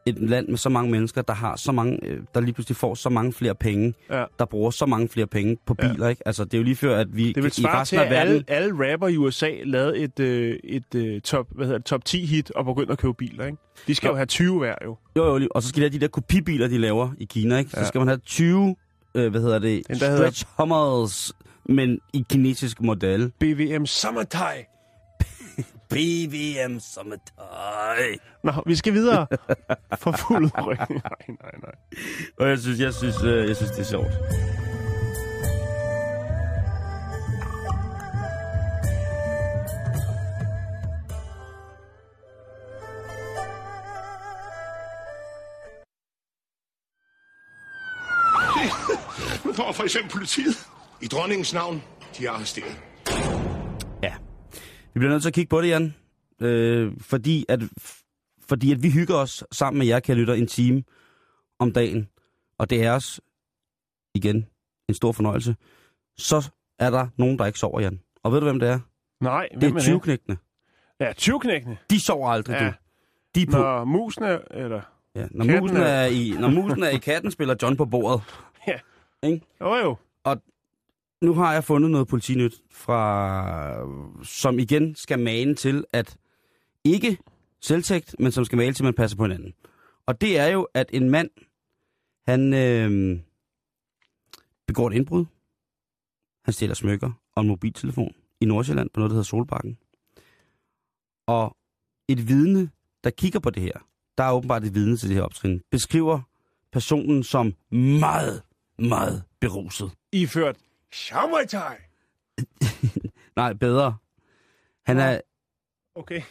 et 0.07 0.18
land 0.31 0.49
med 0.49 0.57
så 0.59 0.68
mange 0.68 0.91
mennesker, 0.91 1.23
der 1.23 1.35
har 1.35 1.57
så 1.57 1.73
mange, 1.73 1.99
øh, 2.07 2.21
der 2.35 2.41
lige 2.41 2.53
pludselig 2.55 2.77
får 2.77 2.95
så 2.95 3.09
mange 3.09 3.33
flere 3.33 3.55
penge, 3.55 3.95
Ja. 4.11 4.25
der 4.39 4.45
bruger 4.45 4.71
så 4.71 4.87
mange 4.87 5.09
flere 5.09 5.27
penge 5.27 5.57
på 5.66 5.77
Ja. 5.83 5.93
biler, 5.93 6.09
ikke? 6.09 6.23
Altså, 6.27 6.45
det 6.45 6.55
er 6.55 6.59
jo 6.59 6.64
lige 6.64 6.77
før, 6.77 6.97
at 6.99 7.16
vi 7.16 7.33
Det 7.33 7.43
vil 7.43 7.47
i 7.47 7.51
svare 7.51 7.85
til, 7.85 7.99
resten 7.99 7.99
af 7.99 8.11
verden... 8.11 8.33
alle, 8.35 8.45
alle 8.49 8.93
rapper 8.93 9.09
i 9.09 9.16
USA 9.16 9.51
lavede 9.64 9.99
et, 9.99 10.21
øh, 10.21 10.57
et 10.64 10.95
øh, 10.95 11.21
top, 11.21 11.47
hvad 11.51 11.66
hedder 11.66 11.79
det, 11.79 11.87
top 11.87 12.05
10 12.05 12.27
hit 12.27 12.51
og 12.51 12.64
begyndte 12.64 12.93
at 12.93 12.99
købe 12.99 13.14
biler, 13.14 13.47
ikke? 13.47 13.59
De 13.87 13.95
skal 13.95 14.07
Jo. 14.09 14.12
jo 14.12 14.16
have 14.16 14.27
20 14.27 14.59
hver, 14.59 14.75
jo. 14.85 14.97
Jo, 15.16 15.37
jo, 15.39 15.49
og 15.51 15.62
så 15.62 15.68
skal 15.68 15.77
de 15.83 15.85
have 15.89 15.93
de 15.93 16.01
der 16.01 16.09
kopibiler, 16.09 16.68
de 16.68 16.79
laver 16.79 17.11
i 17.18 17.25
Kina, 17.25 17.59
ikke? 17.59 17.71
Så 17.71 17.81
Ja. 17.81 17.87
skal 17.87 17.99
man 17.99 18.09
have 18.09 18.21
20, 18.27 18.77
øh, 19.14 19.31
hvad 19.31 19.41
hedder 19.41 19.59
det, 19.59 19.83
Den, 19.89 19.99
der 19.99 20.11
hedder- 20.11 20.23
stretch 20.31 20.45
hummers, 20.59 21.33
men 21.64 21.99
i 22.12 22.25
kinesisk 22.31 22.81
model. 22.81 23.33
BVM 23.41 23.87
Sommertøj. 23.87 24.55
BVM 25.91 26.78
som 26.80 27.12
et 27.12 27.20
tøj. 27.36 28.18
Nå, 28.45 28.53
vi 28.66 28.76
skal 28.76 28.93
videre. 28.93 29.26
For 30.03 30.12
fuld 30.12 30.51
ryg. 30.66 30.78
Nej, 30.78 30.99
nej, 31.28 31.53
nej. 31.62 31.74
Og 32.38 32.49
jeg 32.49 32.59
synes, 32.59 32.80
jeg 32.80 32.95
synes, 32.95 33.22
øh, 33.22 33.49
jeg 33.49 33.57
synes, 33.57 33.70
det 33.70 33.80
er 33.80 33.84
sjovt. 33.84 34.12
Nu 49.45 49.53
kommer 49.53 49.72
for 49.72 49.82
eksempel 49.82 50.11
politiet. 50.11 50.66
I 51.03 51.07
dronningens 51.07 51.55
navn, 51.55 51.82
de 52.18 52.26
er 52.26 52.30
arresteret. 52.30 52.89
Vi 54.95 54.99
bliver 55.01 55.11
nødt 55.11 55.22
til 55.22 55.28
at 55.28 55.34
kigge 55.34 55.49
på 55.49 55.61
det, 55.61 55.68
Jan. 55.68 55.95
Øh, 56.41 56.93
fordi, 57.01 57.45
at, 57.49 57.61
fordi 58.49 58.72
at 58.72 58.82
vi 58.82 58.91
hygger 58.91 59.14
os 59.16 59.45
sammen 59.53 59.78
med 59.78 59.86
jer, 59.86 60.01
kan 60.01 60.16
lytte 60.16 60.36
en 60.38 60.47
time 60.47 60.82
om 61.59 61.72
dagen. 61.72 62.09
Og 62.59 62.70
det 62.70 62.82
er 62.84 62.93
os, 62.93 63.20
igen, 64.14 64.47
en 64.88 64.95
stor 64.95 65.12
fornøjelse. 65.12 65.57
Så 66.18 66.51
er 66.78 66.91
der 66.91 67.09
nogen, 67.16 67.38
der 67.38 67.47
ikke 67.47 67.59
sover, 67.59 67.80
Jan. 67.80 68.01
Og 68.22 68.32
ved 68.32 68.41
du, 68.41 68.47
hvem 68.47 68.61
det 68.61 68.68
er? 68.68 68.78
Nej, 69.20 69.49
Det 69.53 69.59
hvem 69.59 69.76
er 69.76 69.80
er 69.80 69.84
det? 69.84 69.95
20-knægtene. 69.95 70.36
Ja, 71.01 71.12
20-knækkene. 71.18 71.76
De 71.91 72.01
sover 72.01 72.28
aldrig, 72.30 72.55
Ja. 72.55 72.66
du. 72.66 72.72
De 73.34 73.43
er 73.43 73.47
på. 73.47 73.57
Når 73.59 73.84
musene, 73.84 74.38
eller... 74.51 74.80
Ja, 75.14 75.26
når, 75.30 75.45
katten 75.45 75.61
musen 75.62 75.76
er- 75.76 75.80
er 75.82 76.07
i, 76.07 76.30
når 76.41 76.49
musen 76.51 76.82
er 76.82 76.88
i 76.88 76.99
katten, 76.99 77.30
spiller 77.30 77.55
John 77.62 77.76
på 77.76 77.84
bordet. 77.84 78.22
Ja. 78.66 78.78
Ikke? 79.22 79.47
Jo, 79.61 79.74
jo. 79.74 79.97
Nu 81.23 81.35
har 81.35 81.53
jeg 81.53 81.64
fundet 81.64 81.91
noget 81.91 82.09
politinyt, 82.09 82.62
fra, 82.71 84.25
som 84.25 84.59
igen 84.59 84.95
skal 84.95 85.18
mane 85.18 85.55
til, 85.55 85.85
at 85.93 86.16
ikke 86.85 87.18
selvtægt, 87.61 88.16
men 88.18 88.33
som 88.33 88.45
skal 88.45 88.59
male 88.59 88.73
til, 88.73 88.83
at 88.83 88.85
man 88.85 88.95
passer 88.95 89.16
på 89.16 89.25
hinanden. 89.25 89.55
Og 90.07 90.21
det 90.21 90.39
er 90.39 90.47
jo, 90.47 90.68
at 90.75 90.91
en 90.93 91.11
mand, 91.11 91.31
han 92.27 92.55
øh, 92.55 93.18
begår 94.66 94.89
et 94.91 94.95
indbrud. 94.95 95.25
Han 96.45 96.53
stjæler 96.55 96.75
smykker 96.75 97.11
og 97.37 97.43
en 97.43 97.49
mobiltelefon 97.49 98.14
i 98.41 98.45
Nordsjælland 98.45 98.91
på 98.91 99.01
noget, 99.01 99.11
der 99.11 99.14
hedder 99.14 99.25
Solbakken. 99.29 99.79
Og 101.27 101.57
et 102.09 102.29
vidne, 102.29 102.71
der 103.05 103.11
kigger 103.11 103.41
på 103.41 103.51
det 103.51 103.62
her, 103.62 103.79
der 104.18 104.25
er 104.25 104.33
åbenbart 104.33 104.64
et 104.64 104.75
vidne 104.75 104.97
til 104.97 105.09
det 105.09 105.16
her 105.16 105.23
optrin, 105.23 105.62
beskriver 105.71 106.21
personen 106.73 107.23
som 107.23 107.55
meget, 107.71 108.43
meget 108.79 109.23
beruset. 109.41 109.91
Iført. 110.12 110.57
Sommertøj! 110.93 111.76
Nej, 113.36 113.53
bedre. 113.53 113.97
Han 114.86 114.99
er, 114.99 115.20
Okay. 115.95 116.22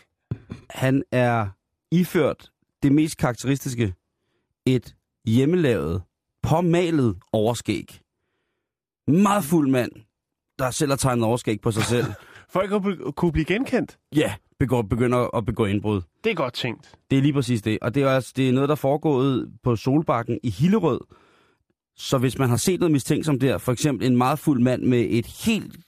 han 0.70 1.04
er 1.12 1.48
iført 1.92 2.52
det 2.84 2.92
mest 2.92 3.18
karakteristiske, 3.18 3.94
et 4.66 4.96
hjemmelavet, 5.26 6.04
påmalet 6.44 7.18
overskæg. 7.34 8.02
Meget 9.08 9.44
fuld 9.44 9.70
mand, 9.70 9.92
der 10.60 10.72
selv 10.72 10.92
har 10.92 10.98
tegnet 10.98 11.26
overskæg 11.26 11.62
på 11.62 11.72
sig 11.72 11.84
selv. 11.84 12.06
Bl- 12.56 13.12
kunne 13.12 13.32
blive 13.32 13.46
genkendt. 13.46 14.00
Ja, 14.16 14.36
begår, 14.60 14.82
begynder 14.82 15.36
at 15.38 15.46
begå 15.46 15.66
indbrud. 15.66 16.02
Det 16.24 16.30
er 16.32 16.36
godt 16.36 16.54
tænkt. 16.54 16.96
Det 17.12 17.18
er 17.18 17.22
lige 17.22 17.34
præcis 17.34 17.62
det. 17.62 17.78
Og 17.82 17.96
det 17.96 18.04
er, 18.04 18.10
altså, 18.10 18.34
det 18.36 18.50
er 18.50 18.54
noget, 18.54 18.70
der 18.70 18.76
er 18.76 18.78
foregået 18.78 19.52
på 19.64 19.76
Solbakken 19.76 20.40
i 20.44 20.50
Hillerød. 20.50 21.00
Så 22.00 22.18
hvis 22.18 22.38
man 22.38 22.50
har 22.50 22.58
set 22.58 22.80
noget 22.80 22.92
mistænksomt 22.92 23.42
der, 23.42 23.58
for 23.58 23.72
eksempel 23.72 24.08
en 24.08 24.18
meget 24.18 24.40
fuld 24.40 24.62
mand 24.62 24.84
med 24.84 25.08
et 25.10 25.26
helt 25.46 25.80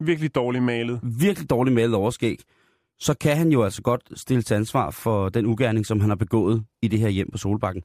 Virkelig 0.00 0.34
dårligt 0.34 0.64
malet. 0.64 1.00
virkelig 1.02 1.50
dårligt 1.50 1.74
malet 1.74 1.94
overskæg, 1.94 2.38
så 2.98 3.14
kan 3.14 3.36
han 3.36 3.52
jo 3.52 3.62
altså 3.62 3.82
godt 3.82 4.02
stille 4.18 4.42
til 4.42 4.54
ansvar 4.54 4.90
for 4.90 5.28
den 5.28 5.46
ugerning, 5.46 5.86
som 5.86 6.00
han 6.00 6.10
har 6.10 6.16
begået 6.16 6.64
i 6.82 6.88
det 6.88 6.98
her 6.98 7.08
hjem 7.08 7.30
på 7.30 7.38
Solbakken. 7.38 7.82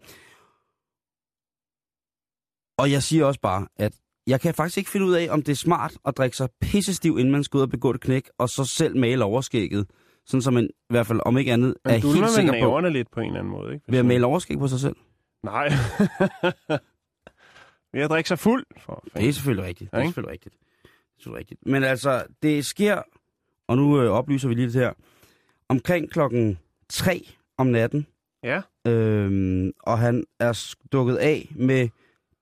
Og 2.77 2.91
jeg 2.91 3.03
siger 3.03 3.25
også 3.25 3.39
bare, 3.41 3.67
at 3.75 3.93
jeg 4.27 4.41
kan 4.41 4.53
faktisk 4.53 4.77
ikke 4.77 4.89
finde 4.89 5.05
ud 5.05 5.13
af, 5.13 5.27
om 5.31 5.41
det 5.41 5.51
er 5.51 5.55
smart 5.55 5.97
at 6.05 6.17
drikke 6.17 6.37
sig 6.37 6.49
pissestiv, 6.61 7.17
inden 7.19 7.31
man 7.31 7.43
skal 7.43 7.57
ud 7.57 7.61
og 7.61 7.69
begå 7.69 7.89
et 7.91 8.01
knæk, 8.01 8.29
og 8.37 8.49
så 8.49 8.65
selv 8.65 8.97
male 8.97 9.23
overskægget. 9.23 9.89
Sådan 10.25 10.41
som 10.41 10.53
man 10.53 10.63
i 10.65 10.93
hvert 10.93 11.07
fald, 11.07 11.19
om 11.25 11.37
ikke 11.37 11.53
andet, 11.53 11.75
er 11.85 11.91
Men 11.91 12.01
du 12.01 12.11
helt 12.11 12.29
sikker 12.29 12.51
på, 12.51 12.57
naverne 12.57 12.89
lidt 12.89 13.11
på 13.11 13.19
en 13.19 13.25
eller 13.25 13.39
anden 13.39 13.51
måde, 13.51 13.73
ikke? 13.73 13.85
ved 13.91 13.99
at 13.99 14.05
male 14.05 14.25
overskæg 14.25 14.57
på 14.59 14.67
sig 14.67 14.79
selv. 14.79 14.95
Nej. 15.43 15.69
Ved 17.93 18.01
at 18.01 18.09
drikke 18.09 18.27
sig 18.27 18.39
fuld. 18.39 18.65
For 18.85 19.03
Det 19.17 19.27
er 19.29 19.33
selvfølgelig 19.33 19.65
rigtigt. 19.65 19.91
Det 19.91 19.99
er 19.99 20.03
selvfølgelig 20.05 20.31
rigtigt. 20.31 20.55
Det 21.19 21.25
er 21.27 21.35
rigtigt. 21.35 21.59
Men 21.65 21.83
altså, 21.83 22.23
det 22.43 22.65
sker, 22.65 23.01
og 23.67 23.77
nu 23.77 24.01
øh, 24.01 24.11
oplyser 24.11 24.47
vi 24.47 24.53
lige 24.53 24.65
det 24.65 24.73
her, 24.75 24.91
omkring 25.69 26.11
klokken 26.11 26.59
3 26.89 27.29
om 27.57 27.67
natten, 27.67 28.07
Ja. 28.43 28.61
øhm, 28.87 29.71
og 29.83 29.99
han 29.99 30.23
er 30.39 30.53
stukket 30.53 31.15
af 31.15 31.49
med 31.55 31.89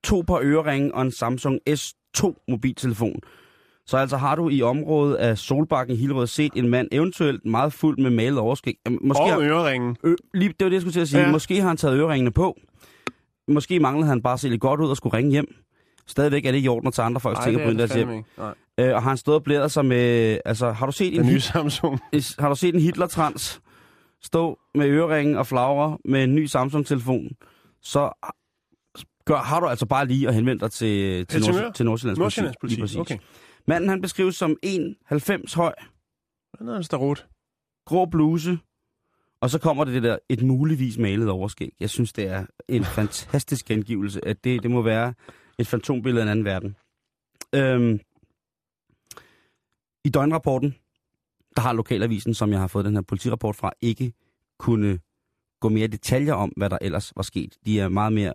to 0.04 0.20
par 0.26 0.40
øreringe 0.42 0.94
og 0.94 1.02
en 1.02 1.10
Samsung 1.12 1.60
S2 1.70 2.34
mobiltelefon. 2.48 3.20
Så 3.86 3.96
altså 3.96 4.16
har 4.16 4.34
du 4.34 4.48
i 4.48 4.62
området 4.62 5.14
af 5.16 5.38
Solbakken 5.38 5.96
i 5.96 5.98
Hillerød 5.98 6.26
set 6.26 6.52
en 6.54 6.68
mand 6.68 6.88
eventuelt 6.92 7.44
meget 7.44 7.72
fuld 7.72 7.98
med 7.98 8.10
malet 8.10 8.38
overskæg. 8.38 8.78
Måske 9.00 9.22
Og 9.22 9.42
øreringen. 9.42 9.96
ø, 10.04 10.14
lige, 10.34 10.48
det 10.48 10.64
var 10.64 10.68
det, 10.68 10.74
jeg 10.74 10.80
skulle 10.80 10.92
til 10.92 11.00
at 11.00 11.08
sige. 11.08 11.20
Ja. 11.22 11.30
Måske 11.30 11.60
har 11.60 11.68
han 11.68 11.76
taget 11.76 11.98
øreringene 11.98 12.30
på. 12.30 12.58
Måske 13.48 13.80
manglede 13.80 14.08
han 14.08 14.22
bare 14.22 14.32
at 14.34 14.40
se 14.40 14.48
lidt 14.48 14.60
godt 14.60 14.80
ud 14.80 14.90
og 14.90 14.96
skulle 14.96 15.16
ringe 15.16 15.30
hjem. 15.30 15.54
Stadigvæk 16.06 16.44
er 16.46 16.52
det 16.52 16.64
i 16.64 16.68
orden 16.68 16.86
at 16.88 16.94
tage 16.94 17.06
andre 17.06 17.20
folks 17.20 17.40
ting 17.44 17.56
og 17.56 17.62
bryde 17.62 17.78
deres 17.78 17.94
hjem. 17.94 18.10
ikke. 18.10 18.24
Øh, 18.80 18.94
og 18.94 19.02
har 19.02 19.10
han 19.10 19.16
stået 19.16 19.34
og 19.36 19.44
blæret 19.44 19.72
sig 19.72 19.84
med... 19.84 20.38
Altså, 20.44 20.70
har 20.72 20.86
du 20.86 20.92
set 20.92 21.14
en, 21.14 21.18
Den 21.20 21.26
nye 21.26 21.32
hit, 21.32 21.42
Samsung. 21.42 22.00
har 22.38 22.48
du 22.48 22.54
set 22.54 22.74
en 22.74 22.80
Hitler-trans 22.80 23.60
stå 24.22 24.58
med 24.74 24.86
øreringen 24.88 25.36
og 25.36 25.46
flagre 25.46 25.98
med 26.04 26.24
en 26.24 26.34
ny 26.34 26.46
Samsung-telefon, 26.46 27.28
så 27.82 28.10
gør, 29.24 29.36
har 29.36 29.60
du 29.60 29.66
altså 29.66 29.86
bare 29.86 30.06
lige 30.06 30.28
at 30.28 30.34
henvende 30.34 30.60
dig 30.60 30.70
til, 30.70 31.26
til? 31.26 31.40
Nord, 31.40 31.74
til 31.74 31.86
Nordsjællands, 31.86 32.18
Nordsjællands 32.18 32.56
politi. 32.60 32.80
præcis. 32.80 32.96
Okay. 32.98 33.18
Manden 33.66 33.88
han 33.90 34.00
beskrives 34.00 34.36
som 34.36 34.56
1,90 34.66 35.56
høj, 35.56 35.72
Den 36.58 36.68
er 36.68 36.76
en 36.76 36.84
starot. 36.84 37.26
grå 37.86 38.04
bluse, 38.06 38.58
og 39.40 39.50
så 39.50 39.58
kommer 39.58 39.84
det 39.84 39.94
det 39.94 40.02
der, 40.02 40.18
et 40.28 40.42
muligvis 40.42 40.98
malet 40.98 41.28
overskæg. 41.30 41.72
Jeg 41.80 41.90
synes, 41.90 42.12
det 42.12 42.28
er 42.28 42.46
en 42.68 42.84
fantastisk 42.98 43.66
gengivelse, 43.66 44.28
at 44.28 44.44
det, 44.44 44.62
det 44.62 44.70
må 44.70 44.82
være 44.82 45.14
et 45.58 45.66
fantombillede 45.66 46.22
af 46.22 46.24
en 46.24 46.30
anden 46.30 46.44
verden. 46.44 46.76
Øhm, 47.54 48.00
I 50.04 50.08
døgnrapporten, 50.08 50.74
der 51.56 51.62
har 51.62 51.72
lokalavisen, 51.72 52.34
som 52.34 52.50
jeg 52.50 52.60
har 52.60 52.66
fået 52.66 52.84
den 52.84 52.94
her 52.94 53.02
politirapport 53.02 53.56
fra, 53.56 53.72
ikke 53.80 54.12
kunne 54.58 54.98
gå 55.60 55.68
mere 55.68 55.84
i 55.84 55.88
detaljer 55.88 56.34
om, 56.34 56.52
hvad 56.56 56.70
der 56.70 56.78
ellers 56.80 57.12
var 57.16 57.22
sket. 57.22 57.56
De 57.66 57.80
er 57.80 57.88
meget 57.88 58.12
mere 58.12 58.32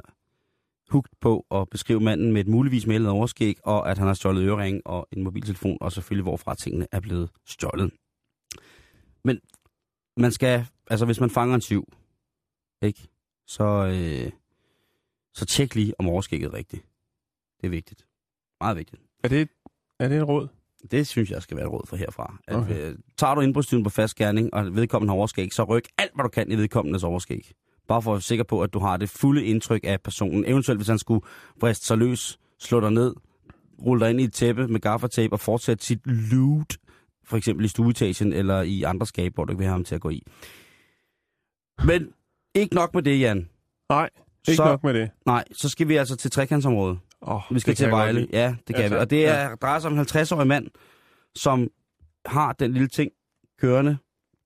hugt 0.89 1.19
på 1.21 1.45
at 1.51 1.69
beskrive 1.69 1.99
manden 1.99 2.33
med 2.33 2.41
et 2.41 2.47
muligvis 2.47 2.87
malet 2.87 3.09
overskæg, 3.09 3.57
og 3.63 3.91
at 3.91 3.97
han 3.97 4.07
har 4.07 4.13
stjålet 4.13 4.43
ørering 4.43 4.81
og 4.85 5.07
en 5.11 5.23
mobiltelefon, 5.23 5.77
og 5.81 5.91
selvfølgelig 5.91 6.23
hvorfra 6.23 6.55
tingene 6.55 6.87
er 6.91 6.99
blevet 6.99 7.29
stjålet. 7.45 7.91
Men 9.23 9.39
man 10.17 10.31
skal, 10.31 10.65
altså 10.89 11.05
hvis 11.05 11.19
man 11.19 11.29
fanger 11.29 11.55
en 11.55 11.61
syv, 11.61 11.93
ikke, 12.81 13.07
så, 13.47 13.63
øh, 13.63 14.31
så 15.33 15.45
tjek 15.45 15.75
lige, 15.75 15.93
om 15.99 16.07
overskægget 16.09 16.47
er 16.47 16.53
rigtigt. 16.53 16.85
Det 17.61 17.67
er 17.67 17.71
vigtigt. 17.71 18.05
Meget 18.61 18.77
vigtigt. 18.77 19.01
Er 19.23 19.27
det, 19.27 19.49
er 19.99 20.07
det 20.07 20.17
et 20.17 20.27
råd? 20.27 20.47
Det 20.91 21.07
synes 21.07 21.31
jeg 21.31 21.41
skal 21.41 21.57
være 21.57 21.65
et 21.65 21.71
råd 21.71 21.87
for 21.87 21.95
herfra. 21.95 22.37
At, 22.47 22.55
Okay. 22.55 22.91
øh, 22.91 22.95
tager 23.17 23.35
du 23.35 23.41
indbrudstyven 23.41 23.83
på 23.83 23.89
fast 23.89 24.15
gerning, 24.15 24.53
og 24.53 24.75
vedkommende 24.75 25.11
har 25.11 25.17
overskæg, 25.17 25.53
så 25.53 25.63
ryk 25.63 25.87
alt, 25.97 26.11
hvad 26.15 26.23
du 26.23 26.29
kan 26.29 26.51
i 26.51 26.55
vedkommendes 26.55 27.03
overskæg. 27.03 27.51
Bare 27.87 28.01
for 28.01 28.11
at 28.11 28.15
være 28.15 28.21
sikker 28.21 28.43
på, 28.43 28.61
at 28.61 28.73
du 28.73 28.79
har 28.79 28.97
det 28.97 29.09
fulde 29.09 29.45
indtryk 29.45 29.81
af 29.83 30.01
personen. 30.01 30.45
Eventuelt, 30.45 30.77
hvis 30.79 30.87
han 30.87 30.99
skulle 30.99 31.21
vriste 31.61 31.85
sig 31.85 31.97
løs, 31.97 32.39
slå 32.59 32.79
dig 32.79 32.91
ned, 32.91 33.15
rulle 33.85 34.05
dig 34.05 34.09
ind 34.09 34.21
i 34.21 34.23
et 34.23 34.33
tæppe 34.33 34.67
med 34.67 34.79
gaffatape 34.79 35.33
og 35.33 35.39
fortsætte 35.39 35.85
sit 35.85 35.99
loot, 36.07 36.77
for 37.25 37.37
eksempel 37.37 37.65
i 37.65 37.67
stueetagen 37.67 38.33
eller 38.33 38.61
i 38.61 38.83
andre 38.83 39.05
skab, 39.05 39.33
hvor 39.33 39.45
du 39.45 39.51
ikke 39.51 39.57
vil 39.57 39.65
have 39.67 39.71
ham 39.71 39.83
til 39.83 39.95
at 39.95 40.01
gå 40.01 40.09
i. 40.09 40.23
Men 41.85 42.09
ikke 42.55 42.75
nok 42.75 42.93
med 42.93 43.03
det, 43.03 43.19
Jan. 43.19 43.49
Nej, 43.89 44.09
ikke 44.47 44.55
Så- 44.55 44.65
nok 44.65 44.83
med 44.83 44.93
det. 44.93 45.09
Nej, 45.25 45.43
så 45.51 45.69
skal 45.69 45.87
vi 45.87 45.95
altså 45.95 46.15
til 46.15 46.31
trekantsområdet. 46.31 46.99
Oh, 47.21 47.41
Vi 47.51 47.59
skal 47.59 47.75
til 47.75 47.91
Vejle. 47.91 48.27
Ja, 48.33 48.55
det 48.67 48.75
kan 48.75 48.83
Ja, 48.85 48.89
vi. 48.89 48.95
Og 48.95 49.09
det 49.09 49.27
er, 49.27 49.55
drejer 49.55 49.79
sig 49.79 49.91
om 49.91 49.93
en 49.99 50.05
50-årig 50.05 50.47
mand, 50.47 50.67
som 51.35 51.67
har 52.25 52.53
den 52.53 52.73
lille 52.73 52.87
ting 52.87 53.11
kørende, 53.61 53.97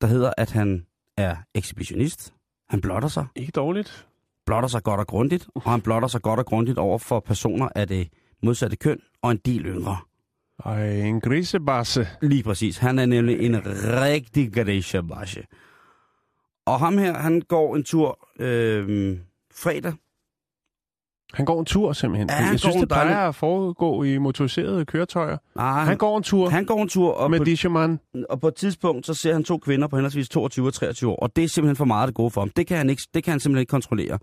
der 0.01 0.07
hedder, 0.07 0.33
at 0.37 0.51
han 0.51 0.85
er 1.17 1.35
ekshibitionist. 1.55 2.33
Han 2.69 2.81
blotter 2.81 3.09
sig. 3.09 3.25
Ikke 3.35 3.51
dårligt. 3.51 4.07
Blotter 4.45 4.69
sig 4.69 4.83
godt 4.83 4.99
og 4.99 5.07
grundigt. 5.07 5.47
Og 5.55 5.61
han 5.71 5.81
blotter 5.81 6.07
sig 6.07 6.21
godt 6.21 6.39
og 6.39 6.45
grundigt 6.45 6.77
over 6.77 6.97
for 6.97 7.19
personer 7.19 7.69
af 7.75 7.87
det 7.87 8.07
modsatte 8.43 8.75
køn 8.77 8.99
og 9.21 9.31
en 9.31 9.37
del 9.37 9.65
yngre. 9.65 9.97
Ej, 10.65 10.89
en 10.89 11.21
grisebasse. 11.21 12.07
Lige 12.21 12.43
præcis. 12.43 12.77
Han 12.77 12.99
er 12.99 13.05
nemlig 13.05 13.39
en 13.45 13.61
rigtig 13.65 14.53
grisebasje. 14.53 15.43
Og 16.65 16.79
ham 16.79 16.97
her, 16.97 17.13
han 17.13 17.41
går 17.41 17.75
en 17.75 17.83
tur 17.83 18.19
øh, 18.39 19.17
fredag. 19.55 19.93
Han 21.33 21.45
går 21.45 21.59
en 21.59 21.65
tur 21.65 21.93
simpelthen. 21.93 22.29
Ja, 22.29 22.35
han 22.35 22.51
jeg 22.51 22.59
synes, 22.59 22.75
det 22.75 22.89
dejlig- 22.89 23.09
plejer 23.11 23.27
at 23.29 23.35
foregå 23.35 24.03
i 24.03 24.17
motoriserede 24.17 24.85
køretøjer. 24.85 25.37
Nej, 25.55 25.83
Han 25.83 25.97
går 25.97 26.17
en 26.17 26.23
tur 26.23 26.49
han 26.49 26.65
går 26.65 26.81
en 26.81 26.89
tur, 26.89 27.13
og 27.13 27.31
med 27.31 27.39
Dishaman. 27.39 27.99
og 28.29 28.41
på 28.41 28.47
et 28.47 28.55
tidspunkt, 28.55 29.05
så 29.05 29.13
ser 29.13 29.33
han 29.33 29.43
to 29.43 29.57
kvinder 29.57 29.87
på 29.87 29.95
henholdsvis 29.95 30.29
22 30.29 30.67
og 30.67 30.73
23 30.73 31.09
år. 31.11 31.15
Og 31.15 31.35
det 31.35 31.43
er 31.43 31.47
simpelthen 31.47 31.75
for 31.75 31.85
meget 31.85 32.07
det 32.07 32.15
gode 32.15 32.31
for 32.31 32.41
ham. 32.41 32.49
Det 32.49 32.67
kan 32.67 32.77
han, 32.77 32.89
ikke, 32.89 33.01
det 33.13 33.23
kan 33.23 33.31
han 33.31 33.39
simpelthen 33.39 33.61
ikke 33.61 33.69
kontrollere. 33.71 34.19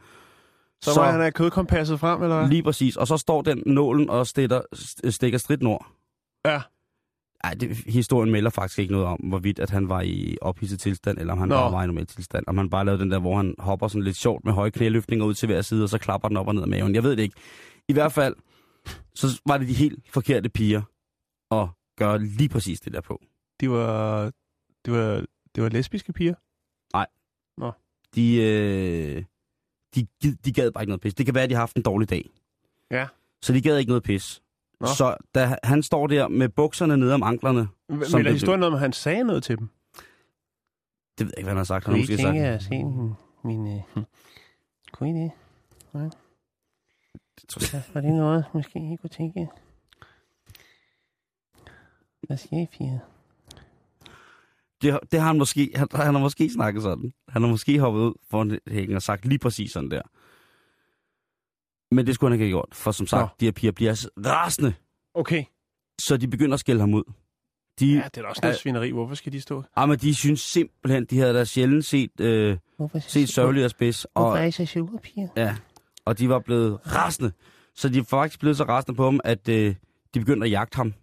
Så, 0.82 0.94
så 0.94 1.00
må 1.00 1.06
han 1.06 1.20
have 1.20 1.32
kødkompasset 1.32 2.00
frem, 2.00 2.22
eller 2.22 2.38
hvad? 2.38 2.48
Lige 2.48 2.62
præcis. 2.62 2.96
Og 2.96 3.06
så 3.06 3.16
står 3.16 3.42
den 3.42 3.62
nålen 3.66 4.10
og 4.10 4.26
stikker, 4.26 4.60
stikker 5.10 5.38
stridt 5.38 5.62
nord. 5.62 5.86
Ja. 6.44 6.60
Ej, 7.44 7.54
det, 7.54 7.76
historien 7.76 8.32
melder 8.32 8.50
faktisk 8.50 8.78
ikke 8.78 8.92
noget 8.92 9.06
om, 9.06 9.18
hvorvidt 9.18 9.58
at 9.58 9.70
han 9.70 9.88
var 9.88 10.00
i 10.00 10.38
ophidset 10.40 10.80
tilstand, 10.80 11.18
eller 11.18 11.32
om 11.32 11.38
han 11.38 11.48
Nå. 11.48 11.54
bare 11.54 11.72
var 11.72 11.82
i 11.82 11.86
normal 11.86 12.06
tilstand. 12.06 12.44
Om 12.46 12.58
han 12.58 12.70
bare 12.70 12.84
lavede 12.84 13.02
den 13.02 13.10
der, 13.10 13.18
hvor 13.18 13.36
han 13.36 13.54
hopper 13.58 13.88
sådan 13.88 14.02
lidt 14.02 14.16
sjovt 14.16 14.44
med 14.44 14.52
høje 14.52 14.70
knæløftninger 14.70 15.26
ud 15.26 15.34
til 15.34 15.46
hver 15.46 15.62
side, 15.62 15.82
og 15.82 15.88
så 15.88 15.98
klapper 15.98 16.28
den 16.28 16.36
op 16.36 16.48
og 16.48 16.54
ned 16.54 16.62
af 16.62 16.68
maven. 16.68 16.94
Jeg 16.94 17.02
ved 17.02 17.16
det 17.16 17.22
ikke. 17.22 17.36
I 17.88 17.92
hvert 17.92 18.12
fald, 18.12 18.34
så 19.14 19.40
var 19.46 19.58
det 19.58 19.68
de 19.68 19.74
helt 19.74 20.12
forkerte 20.12 20.48
piger 20.48 20.82
at 21.50 21.68
gøre 21.96 22.18
lige 22.18 22.48
præcis 22.48 22.80
det 22.80 22.92
der 22.92 23.00
på. 23.00 23.22
De 23.60 23.70
var, 23.70 24.24
de 24.86 24.92
var, 24.92 25.24
det 25.54 25.62
var 25.62 25.68
lesbiske 25.68 26.12
piger. 26.12 26.34
De, 28.14 28.36
øh, 28.36 29.24
de, 29.94 30.06
de 30.44 30.52
gad 30.52 30.70
bare 30.70 30.82
ikke 30.82 30.90
noget 30.90 31.00
pis. 31.00 31.14
Det 31.14 31.26
kan 31.26 31.34
være, 31.34 31.44
at 31.44 31.50
de 31.50 31.54
har 31.54 31.62
haft 31.62 31.76
en 31.76 31.82
dårlig 31.82 32.10
dag. 32.10 32.30
Ja. 32.90 33.06
Så 33.42 33.52
de 33.52 33.62
gad 33.62 33.78
ikke 33.78 33.88
noget 33.90 34.02
pis. 34.02 34.42
Nå. 34.80 34.86
Så 34.86 35.16
da 35.34 35.56
han 35.62 35.82
står 35.82 36.06
der 36.06 36.28
med 36.28 36.48
bukserne 36.48 36.96
nede 36.96 37.14
om 37.14 37.22
anklerne, 37.22 37.68
Som 37.88 38.18
Men 38.18 38.24
det- 38.24 38.32
historien 38.32 38.60
noget 38.60 38.72
om, 38.72 38.74
at 38.74 38.80
han 38.80 38.92
sagde 38.92 39.24
noget 39.24 39.42
til 39.42 39.58
dem? 39.58 39.68
det 41.18 41.26
ved 41.26 41.32
jeg 41.32 41.38
ikke, 41.38 41.44
hvad 41.44 41.50
han 41.50 41.56
har 41.56 41.64
sagt. 41.64 41.84
Han 41.84 41.94
har 41.94 42.00
måske 42.00 42.16
sagt, 42.18 42.36
at 42.38 42.62
se 42.62 42.70
min... 42.70 43.12
min 43.44 43.60
uh, 43.96 44.02
kunne 44.92 45.10
I 45.10 45.22
det? 45.22 45.30
Var 47.94 48.00
det 48.00 48.12
noget, 48.12 48.44
måske 48.54 48.78
I 48.92 48.96
kunne 48.96 49.10
tænke? 49.10 49.48
Hvad 52.26 52.36
siger 52.36 52.62
I, 52.62 52.66
piger? 52.66 52.98
det, 54.82 54.98
det 55.12 55.20
har 55.20 55.26
han 55.26 55.38
måske, 55.38 55.70
han, 55.74 55.88
han 55.92 56.14
har 56.14 56.20
måske 56.20 56.50
snakket 56.50 56.82
sådan. 56.82 57.12
Han 57.28 57.42
har 57.42 57.48
måske 57.48 57.78
hoppet 57.78 58.00
ud 58.00 58.14
foran 58.30 58.58
hækken 58.68 58.96
og 58.96 59.02
sagt 59.02 59.24
lige 59.26 59.38
præcis 59.38 59.72
sådan 59.72 59.90
der. 59.90 60.02
Men 61.94 62.06
det 62.06 62.14
skulle 62.14 62.28
han 62.30 62.34
ikke 62.34 62.44
have 62.44 62.50
gjort, 62.50 62.68
for 62.72 62.90
som 62.90 63.06
sagt, 63.06 63.20
Nå. 63.22 63.28
de 63.40 63.44
her 63.44 63.52
piger 63.52 63.72
bliver 63.72 64.06
rasende, 64.26 64.74
Okay. 65.14 65.44
så 66.00 66.16
de 66.16 66.28
begynder 66.28 66.54
at 66.54 66.60
skælde 66.60 66.80
ham 66.80 66.94
ud. 66.94 67.02
De, 67.80 67.86
Ja, 67.92 68.02
det 68.04 68.16
er 68.16 68.22
da 68.22 68.28
også 68.28 68.40
noget 68.42 68.56
svineri. 68.58 68.90
Hvorfor 68.90 69.14
skal 69.14 69.32
de 69.32 69.40
stå? 69.40 69.62
ah, 69.76 69.88
men 69.88 69.98
de 69.98 70.14
synes 70.14 70.40
simpelthen, 70.40 71.04
de 71.04 71.18
havde 71.18 71.34
da 71.34 71.44
sjældent 71.44 71.84
set, 71.84 72.20
øh, 72.20 72.56
Hvorfor, 72.76 72.98
set 72.98 73.28
sørgeligt 73.28 73.64
og 73.64 73.70
spids. 73.70 74.04
Og, 74.04 74.48
I 74.48 74.50
så 74.50 74.66
sure, 74.66 74.98
piger? 75.02 75.28
ja, 75.36 75.56
og 76.04 76.18
de 76.18 76.28
var 76.28 76.38
blevet 76.38 76.78
rasende. 76.94 77.32
Så 77.74 77.88
de 77.88 77.98
var 77.98 78.04
faktisk 78.04 78.40
blevet 78.40 78.56
så 78.56 78.64
rasende 78.64 78.96
på 78.96 79.04
ham, 79.04 79.20
at 79.24 79.48
øh, 79.48 79.74
de 80.14 80.20
begyndte 80.20 80.44
at 80.44 80.50
jagte 80.50 80.76
ham. 80.76 80.94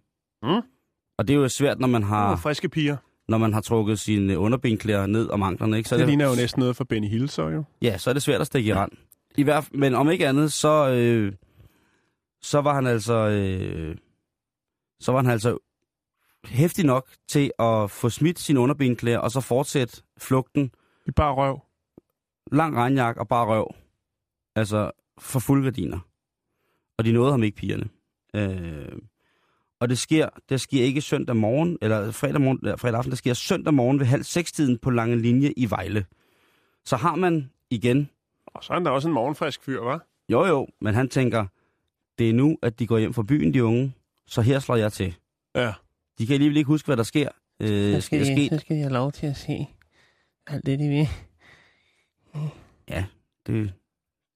Mm. 0.42 0.48
Og 1.18 1.28
det 1.28 1.34
er 1.34 1.38
jo 1.40 1.48
svært, 1.48 1.80
når 1.80 1.88
man 1.88 2.02
har, 2.02 2.26
Ah. 2.32 2.38
friske 2.38 2.68
piger. 2.68 2.96
når 3.28 3.38
man 3.38 3.52
har 3.52 3.60
trukket 3.60 3.98
sine 3.98 4.38
underbenklæder 4.38 5.06
ned 5.06 5.28
om 5.30 5.42
anklerne. 5.42 5.76
Ikke? 5.76 5.88
Så 5.88 5.94
er 5.94 5.98
Det 5.98 6.06
ligner 6.08 6.28
jo 6.28 6.34
næsten 6.34 6.60
noget 6.60 6.76
for 6.76 6.84
Benny 6.84 7.08
Hill, 7.08 7.28
så 7.28 7.48
jo. 7.48 7.64
Ja, 7.82 7.98
så 7.98 8.10
er 8.10 8.14
det 8.14 8.22
svært 8.22 8.40
at 8.40 8.46
stikke 8.46 8.68
i 8.70 8.74
rand. 8.74 8.92
I 9.36 9.42
hvert 9.42 9.68
men 9.74 9.94
om 9.94 10.10
ikke 10.10 10.28
andet, 10.28 10.52
så, 10.52 10.88
øh, 10.88 11.32
så 12.42 12.60
var 12.60 12.74
han 12.74 12.86
altså, 12.86 13.14
øh, 13.14 13.96
så 15.00 15.12
var 15.12 15.22
han 15.22 15.30
altså 15.30 15.58
hæftig 16.44 16.84
nok 16.84 17.08
til 17.28 17.52
at 17.58 17.90
få 17.90 18.10
smidt 18.10 18.38
sine 18.38 18.60
underbenklæder, 18.60 19.18
og 19.18 19.30
så 19.30 19.40
fortsætte 19.40 20.02
flugten. 20.18 20.70
I 21.06 21.10
bare 21.10 21.34
røv. 21.34 21.60
Lang 22.52 22.76
regnjak 22.76 23.16
og 23.16 23.28
bare 23.28 23.46
røv. 23.46 23.74
Altså 24.56 24.90
for 25.18 25.40
fuld 25.40 25.64
gardiner. 25.64 25.98
Og 26.98 27.04
de 27.04 27.12
nåede 27.12 27.30
ham 27.30 27.42
ikke, 27.42 27.56
pigerne. 27.56 27.88
Øh, 28.34 28.98
og 29.80 29.88
det 29.88 29.98
sker, 29.98 30.28
det 30.48 30.60
sker 30.60 30.84
ikke 30.84 31.00
søndag 31.00 31.36
morgen, 31.36 31.78
eller 31.82 32.10
fredag, 32.10 32.40
morgen, 32.40 32.58
eller 32.62 32.76
fredag 32.76 32.98
aften, 32.98 33.10
det 33.10 33.18
sker 33.18 33.34
søndag 33.34 33.74
morgen 33.74 33.98
ved 33.98 34.06
halv 34.06 34.22
seks 34.22 34.52
tiden 34.52 34.78
på 34.78 34.90
Lange 34.90 35.18
Linje 35.18 35.52
i 35.56 35.70
Vejle. 35.70 36.06
Så 36.84 36.96
har 36.96 37.14
man 37.14 37.50
igen 37.70 38.10
Og 38.54 38.64
så 38.64 38.72
er 38.72 38.76
han 38.76 38.84
da 38.84 38.90
også 38.90 39.08
en 39.08 39.14
morgenfrisk 39.14 39.62
fyr, 39.64 39.80
hva'? 39.80 40.24
Jo, 40.28 40.44
jo, 40.46 40.66
men 40.80 40.94
han 40.94 41.08
tænker, 41.08 41.46
det 42.18 42.28
er 42.30 42.32
nu, 42.34 42.58
at 42.62 42.78
de 42.78 42.86
går 42.86 42.98
hjem 42.98 43.14
fra 43.14 43.22
byen, 43.22 43.54
de 43.54 43.64
unge, 43.64 43.92
så 44.26 44.42
her 44.42 44.58
slår 44.58 44.76
jeg 44.76 44.92
til. 44.92 45.14
Ja. 45.54 45.72
De 46.18 46.26
kan 46.26 46.34
alligevel 46.34 46.56
ikke 46.56 46.68
huske, 46.68 46.86
hvad 46.86 46.96
der 46.96 47.02
sker. 47.02 47.28
Øh, 47.60 47.94
Så 47.94 48.00
skal, 48.00 48.26
der 48.26 48.34
de, 48.36 48.48
så 48.48 48.58
skal 48.58 48.76
de 48.76 48.80
have 48.80 48.92
lov 48.92 49.12
til 49.12 49.26
at 49.26 49.36
se 49.36 49.66
alt 50.46 50.66
det, 50.66 50.78
de 50.78 50.88
vil. 50.88 51.08
Ja, 52.90 53.04
det, 53.46 53.72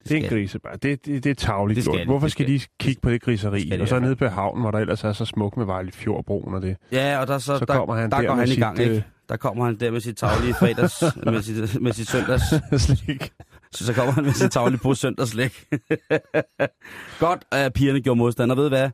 Det 0.03 0.11
er 0.11 0.15
en 0.15 0.21
skal- 0.23 0.29
grise 0.29 0.59
bare. 0.59 0.73
Det, 0.77 1.05
det, 1.05 1.23
det 1.23 1.29
er 1.29 1.33
tavligt 1.35 1.75
Det 1.75 1.83
skal 1.83 1.95
gjort. 1.97 2.07
Hvorfor 2.07 2.25
det 2.27 2.31
skal, 2.31 2.45
skal- 2.45 2.59
de 2.59 2.65
kigge 2.79 3.01
på 3.01 3.09
det 3.09 3.21
griseri? 3.21 3.61
skal 3.67 3.77
de 3.77 3.81
og 3.81 3.87
så 3.87 3.99
nede 3.99 4.15
på 4.15 4.27
havnen, 4.27 4.61
hvor 4.61 4.71
der 4.71 4.79
ellers 4.79 5.03
er 5.03 5.13
så 5.13 5.25
smuk 5.25 5.57
med 5.57 5.65
Vejle 5.65 5.91
Fjordbroen 5.91 6.53
og 6.53 6.61
det. 6.61 6.77
Ja, 6.91 7.19
og 7.19 7.27
der, 7.27 7.37
så, 7.37 7.57
Så 7.57 7.65
der, 7.65 7.73
kommer 7.73 7.95
han 7.95 8.11
der 8.11 8.17
der 8.21 8.27
går 8.27 8.35
han 8.35 8.43
i 8.43 8.47
sit, 8.47 8.59
gang, 8.59 8.79
ikke? 8.79 8.95
øh, 8.95 9.01
Der 9.29 9.37
kommer 9.37 9.65
han 9.65 9.79
der 9.79 9.91
med 9.91 9.99
sit 10.01 10.17
taglige 10.17 10.53
fredags, 10.53 11.01
med 11.25 11.41
sit, 11.41 11.81
med 11.81 11.93
sit 11.93 12.09
søndags, 12.09 12.43
Slik. 12.81 13.31
Så, 13.71 13.85
så 13.85 13.93
kommer 13.93 14.11
han 14.13 14.23
med 14.23 14.33
sit 14.33 14.51
taglige 14.51 14.79
på 14.79 14.93
søndagslæg. 14.93 15.51
Godt, 17.19 17.45
at 17.51 17.73
pigerne 17.73 18.01
gjorde 18.01 18.17
modstand, 18.17 18.51
og 18.51 18.57
ved 18.57 18.69
hvad? 18.69 18.89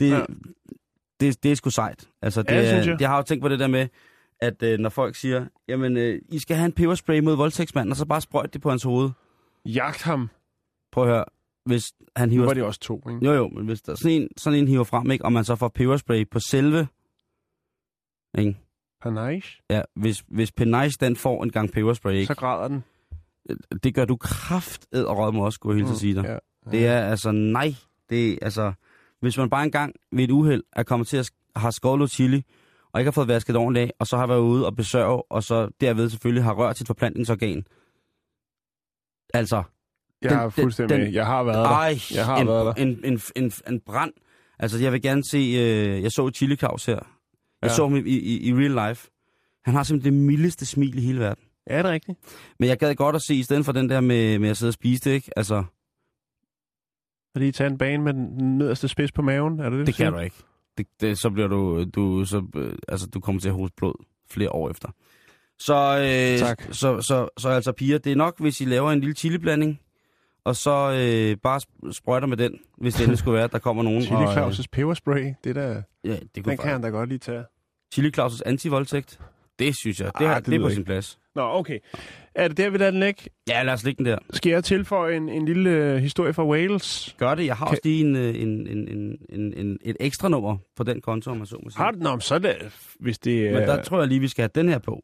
Det, 0.00 0.10
Ja. 0.10 0.24
det, 1.20 1.42
det 1.42 1.52
er 1.52 1.56
sgu 1.56 1.70
sejt. 1.70 2.08
Altså, 2.22 2.42
det, 2.42 2.50
Ja, 2.50 2.60
det 2.60 2.68
synes 2.68 2.86
jeg. 2.86 2.96
jeg 3.00 3.08
har 3.08 3.16
jo 3.16 3.22
tænkt 3.22 3.42
på 3.42 3.48
det 3.48 3.58
der 3.58 3.66
med, 3.66 3.88
at 4.40 4.62
øh, 4.62 4.78
når 4.78 4.88
folk 4.88 5.14
siger, 5.16 5.46
jamen, 5.68 5.96
øh, 5.96 6.20
I 6.28 6.38
skal 6.38 6.56
have 6.56 6.66
en 6.66 6.72
peberspray 6.72 7.18
mod 7.20 7.36
voldtægtsmanden, 7.36 7.90
og 7.92 7.96
så 7.96 8.06
bare 8.06 8.20
sprøjt 8.20 8.52
det 8.54 8.60
på 8.62 8.70
hans 8.70 8.82
hoved. 8.82 9.10
Jagt 9.64 10.02
ham. 10.02 10.30
Prøv 10.92 11.04
at 11.04 11.10
høre, 11.10 11.24
hvis 11.66 11.92
han 12.16 12.28
Nu 12.28 12.32
hiver... 12.32 12.46
var 12.46 12.54
det 12.54 12.62
også 12.62 12.80
to, 12.80 13.02
ikke? 13.10 13.26
Jo, 13.26 13.32
jo, 13.32 13.48
men 13.48 13.66
hvis 13.66 13.82
der 13.82 13.94
sådan 13.94 14.12
en, 14.22 14.28
sådan 14.36 14.58
en 14.58 14.68
hiver 14.68 14.84
frem, 14.84 15.10
ikke, 15.10 15.24
og 15.24 15.32
man 15.32 15.44
så 15.44 15.56
får 15.56 15.68
peberspray 15.68 16.28
på 16.30 16.40
selve... 16.40 16.88
Ikke? 18.38 18.56
Panache. 19.02 19.62
Ja, 19.70 19.82
hvis, 19.96 20.24
hvis 20.28 20.52
Penice 20.52 20.98
den 21.00 21.16
får 21.16 21.42
en 21.44 21.50
gang 21.52 21.72
peberspray, 21.72 22.12
ikke? 22.14 22.26
Så 22.26 22.34
græder 22.34 22.68
den. 22.68 22.84
Det 23.82 23.94
gør 23.94 24.04
du 24.04 24.16
krafted 24.16 25.04
og 25.04 25.18
råd 25.18 25.32
mig 25.32 25.42
også, 25.42 25.54
skulle 25.54 25.76
jeg 25.78 25.80
hilse 25.86 25.92
at 25.94 26.00
sige 26.00 26.14
dig. 26.14 26.24
Ja. 26.24 26.70
Det 26.70 26.86
er 26.86 27.00
altså 27.00 27.30
nej. 27.32 27.74
Det 28.10 28.32
er 28.32 28.38
altså, 28.42 28.72
hvis 29.20 29.38
man 29.38 29.50
bare 29.50 29.64
engang 29.64 29.94
ved 30.12 30.24
et 30.24 30.30
uheld 30.30 30.62
er 30.72 30.82
kommet 30.82 31.08
til 31.08 31.16
at 31.16 31.30
have 31.56 31.72
skålet 31.72 32.10
chili, 32.10 32.42
og 32.92 33.00
ikke 33.00 33.06
har 33.06 33.12
fået 33.12 33.28
vasket 33.28 33.56
ordentligt 33.56 33.82
af, 33.84 33.92
og 33.98 34.06
så 34.06 34.16
har 34.16 34.26
været 34.26 34.40
ude 34.40 34.66
og 34.66 34.76
besørge, 34.76 35.22
og 35.32 35.42
så 35.42 35.68
derved 35.80 36.10
selvfølgelig 36.10 36.44
har 36.44 36.52
rørt 36.54 36.78
sit 36.78 36.86
forplantningsorgan. 36.86 37.64
Altså, 39.34 39.62
Jeg 40.22 40.30
Den- 40.30 40.38
er 40.38 40.48
fuldstændig 40.48 40.98
den-. 40.98 41.14
Jeg 41.14 41.26
har 41.26 41.42
været 41.42 41.56
der. 41.56 41.68
ej, 41.70 41.98
Jeg 42.14 42.24
har 42.26 42.36
en, 42.36 42.46
været 42.46 42.66
der. 42.66 42.82
En, 42.82 43.00
en, 43.04 43.20
en, 43.36 43.52
en 43.68 43.80
brand. 43.80 44.12
Altså, 44.58 44.78
jeg 44.78 44.92
vil 44.92 45.02
gerne 45.02 45.22
se, 45.30 45.38
øh, 45.38 46.02
jeg 46.02 46.12
så 46.12 46.30
Chili 46.34 46.56
Claus 46.56 46.86
her. 46.86 46.94
Jeg 47.62 47.68
Ja. 47.70 47.74
så 47.74 47.82
ham 47.88 47.96
i, 47.96 48.00
i, 48.10 48.48
i 48.48 48.54
real 48.54 48.88
life. 48.88 49.10
Han 49.64 49.74
har 49.74 49.82
simpelthen 49.82 50.14
det 50.14 50.22
mildeste 50.26 50.66
smil 50.66 50.98
i 50.98 51.00
hele 51.00 51.18
verden. 51.20 51.44
Ja, 51.68 51.74
er 51.74 51.82
det 51.82 51.90
rigtigt? 51.90 52.18
Men 52.58 52.68
jeg 52.68 52.78
gad 52.78 52.94
godt 52.94 53.16
at 53.16 53.22
se, 53.22 53.34
i 53.34 53.42
stedet 53.42 53.64
for 53.64 53.72
den 53.72 53.88
der 53.90 54.00
med, 54.00 54.38
med 54.38 54.48
at 54.48 54.56
sidde 54.56 54.70
og 54.70 54.74
spise 54.74 55.04
det, 55.10 55.14
ikke? 55.14 55.30
Altså, 55.36 55.54
Har 57.34 57.40
de 57.40 57.52
taget 57.52 57.70
en 57.70 57.78
bane 57.78 58.02
med 58.02 58.12
den 58.14 58.58
nederste 58.58 58.88
spids 58.88 59.12
på 59.12 59.22
maven? 59.22 59.60
Er 59.60 59.70
det 59.70 59.78
det, 59.78 59.86
det 59.86 59.94
kan 59.94 60.12
du 60.12 60.18
ikke. 60.18 60.36
Det, 60.78 60.86
det, 61.00 61.18
så 61.20 61.30
bliver 61.30 61.48
du, 61.48 61.84
du, 61.84 62.24
så, 62.24 62.42
øh, 62.56 62.72
altså, 62.88 63.06
du 63.06 63.20
kommer 63.20 63.40
til 63.40 63.48
at 63.48 63.54
hoste 63.54 63.74
blod 63.76 64.04
flere 64.30 64.50
år 64.52 64.70
efter. 64.70 64.88
Så, 65.58 65.74
øh, 65.74 66.38
Tak. 66.48 66.62
så, 66.70 67.00
så, 67.00 67.28
så, 67.38 67.48
altså 67.48 67.72
piger, 67.72 67.98
det 67.98 68.12
er 68.12 68.16
nok, 68.16 68.40
hvis 68.40 68.60
I 68.60 68.64
laver 68.64 68.90
en 68.92 69.00
lille 69.00 69.14
chiliblanding, 69.14 69.80
og 70.44 70.56
så 70.56 70.70
øh, 70.70 71.36
bare 71.42 71.60
sp- 71.64 71.92
sprøjter 71.92 72.26
med 72.26 72.36
den, 72.36 72.58
hvis 72.76 72.94
det 72.94 73.00
endelig 73.00 73.18
skulle 73.18 73.34
være, 73.34 73.44
at 73.44 73.52
der 73.52 73.58
kommer 73.58 73.82
nogen. 73.82 74.02
Chili 74.02 74.16
og, 74.16 74.36
øh, 74.36 74.46
Claus' 74.48 74.62
peberspray, 74.72 75.34
det 75.44 75.54
der, 75.54 75.82
Ja, 76.04 76.10
det 76.34 76.44
kunne 76.44 76.50
den 76.50 76.58
kan 76.58 76.70
han 76.70 76.82
da 76.82 76.88
godt 76.88 77.08
lige 77.08 77.18
tage. 77.18 77.44
Chili 77.94 78.10
Claus' 78.18 78.40
anti-voldtægt. 78.46 79.20
Det 79.58 79.76
synes 79.76 80.00
jeg, 80.00 80.10
det, 80.18 80.24
Ah, 80.24 80.30
ah, 80.30 80.36
det 80.36 80.46
det, 80.46 80.54
er 80.54 80.58
på 80.60 80.66
ikke. 80.66 80.74
sin 80.74 80.84
plads. 80.84 81.18
Nå, 81.34 81.42
okay. 81.42 81.78
Er 82.34 82.48
det 82.48 82.56
der, 82.56 82.70
vi 82.70 82.78
lader 82.78 82.90
den 82.90 83.00
ligge? 83.00 83.22
Ja, 83.48 83.62
lad 83.62 83.72
os 83.74 83.84
lægge 83.84 83.98
den 83.98 84.06
der. 84.06 84.18
Skal 84.32 84.50
jeg 84.50 84.64
tilføje 84.64 85.16
en, 85.16 85.28
en 85.28 85.44
lille 85.46 85.70
øh, 85.70 85.96
historie 85.96 86.32
fra 86.32 86.46
Wales? 86.46 87.14
Gør 87.18 87.34
det. 87.34 87.46
Jeg 87.46 87.56
har 87.56 87.66
Kan- 87.66 87.70
også 87.70 87.80
lige 87.84 88.00
en, 88.00 88.16
øh, 88.16 88.42
en, 88.42 88.66
en, 88.66 88.88
en, 88.88 89.18
en, 89.30 89.54
en, 89.56 89.78
et 89.84 89.96
ekstra 90.00 90.28
nummer 90.28 90.56
på 90.76 90.82
den 90.84 91.00
konto, 91.00 91.30
om 91.30 91.36
man 91.36 91.46
så 91.46 91.56
må 91.64 91.70
sige. 91.70 91.76
Har 91.82 91.90
du? 91.90 91.98
Nå, 91.98 92.10
men 92.10 92.20
så 92.20 92.38
det, 92.38 92.56
hvis 93.00 93.18
det 93.18 93.52
Men 93.52 93.62
er... 93.62 93.66
der 93.66 93.82
tror 93.82 93.98
jeg 93.98 94.08
lige, 94.08 94.20
vi 94.20 94.28
skal 94.28 94.42
have 94.42 94.50
den 94.54 94.68
her 94.68 94.78
på. 94.78 95.00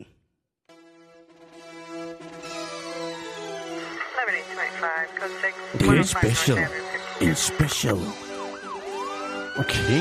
Det 5.78 5.88
er 5.88 5.92
en 5.92 6.04
special. 6.04 6.58
En 7.22 7.34
special. 7.34 7.96
Okay. 9.56 10.00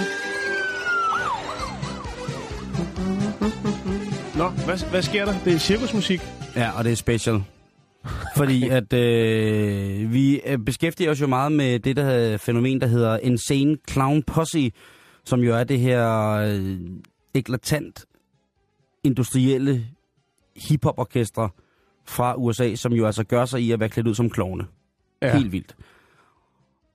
Nå, 4.37 4.49
hvad, 4.49 4.89
hvad 4.89 5.01
sker 5.01 5.25
der? 5.25 5.33
Det 5.45 5.53
er 5.53 5.57
cirkusmusik. 5.57 6.21
Ja, 6.55 6.77
og 6.77 6.83
det 6.83 6.91
er 6.91 6.95
special. 6.95 7.43
Fordi 8.35 8.69
at 8.69 8.93
øh, 8.93 10.13
vi 10.13 10.41
øh, 10.45 10.57
beskæftiger 10.57 11.11
os 11.11 11.21
jo 11.21 11.27
meget 11.27 11.51
med 11.51 11.79
det 11.79 11.95
der 11.95 12.37
fænomen, 12.37 12.81
der 12.81 12.87
hedder 12.87 13.17
Insane 13.17 13.77
Clown 13.89 14.23
Posse, 14.23 14.71
som 15.25 15.39
jo 15.39 15.55
er 15.55 15.63
det 15.63 15.79
her 15.79 16.29
øh, 16.29 16.79
eklatant 17.33 18.05
industrielle 19.03 19.85
hiphop-orkestre 20.69 21.49
fra 22.05 22.35
USA, 22.37 22.75
som 22.75 22.93
jo 22.93 23.05
altså 23.05 23.23
gør 23.23 23.45
sig 23.45 23.61
i 23.61 23.71
at 23.71 23.79
være 23.79 23.89
klædt 23.89 24.07
ud 24.07 24.15
som 24.15 24.29
klovne. 24.29 24.65
Ja. 25.21 25.37
Helt 25.37 25.51
vildt. 25.51 25.75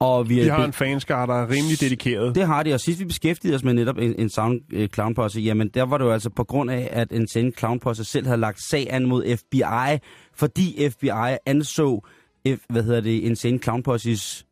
Og 0.00 0.28
vi 0.28 0.44
De 0.44 0.50
har 0.50 0.64
en 0.64 0.72
fanskare, 0.72 1.26
der 1.26 1.34
er 1.34 1.50
rimelig 1.50 1.80
dedikeret. 1.80 2.34
det 2.34 2.46
har 2.46 2.62
de, 2.62 2.74
og 2.74 2.80
sidst 2.80 3.00
vi 3.00 3.04
beskæftigede 3.04 3.54
os 3.56 3.64
med 3.64 3.74
netop 3.74 3.98
en, 3.98 4.14
en 4.18 4.30
sound 4.30 4.60
øh, 4.72 4.88
clown 4.88 5.14
posse, 5.14 5.40
jamen 5.40 5.68
der 5.68 5.82
var 5.82 5.98
det 5.98 6.04
jo 6.04 6.10
altså 6.12 6.30
på 6.30 6.44
grund 6.44 6.70
af, 6.70 6.88
at 6.92 7.12
en 7.12 7.28
send 7.28 7.52
clown 7.58 7.80
posse 7.80 8.04
selv 8.04 8.26
havde 8.26 8.40
lagt 8.40 8.58
sag 8.70 8.86
an 8.92 9.06
mod 9.06 9.36
FBI, 9.36 9.98
fordi 10.34 10.88
FBI 10.90 11.10
anså, 11.46 12.00
F, 12.48 12.58
hvad 12.68 12.82
hedder 12.82 13.00
det, 13.00 13.26
en 13.26 13.36
send 13.36 13.60
clown 13.62 13.82
posses 13.82 14.46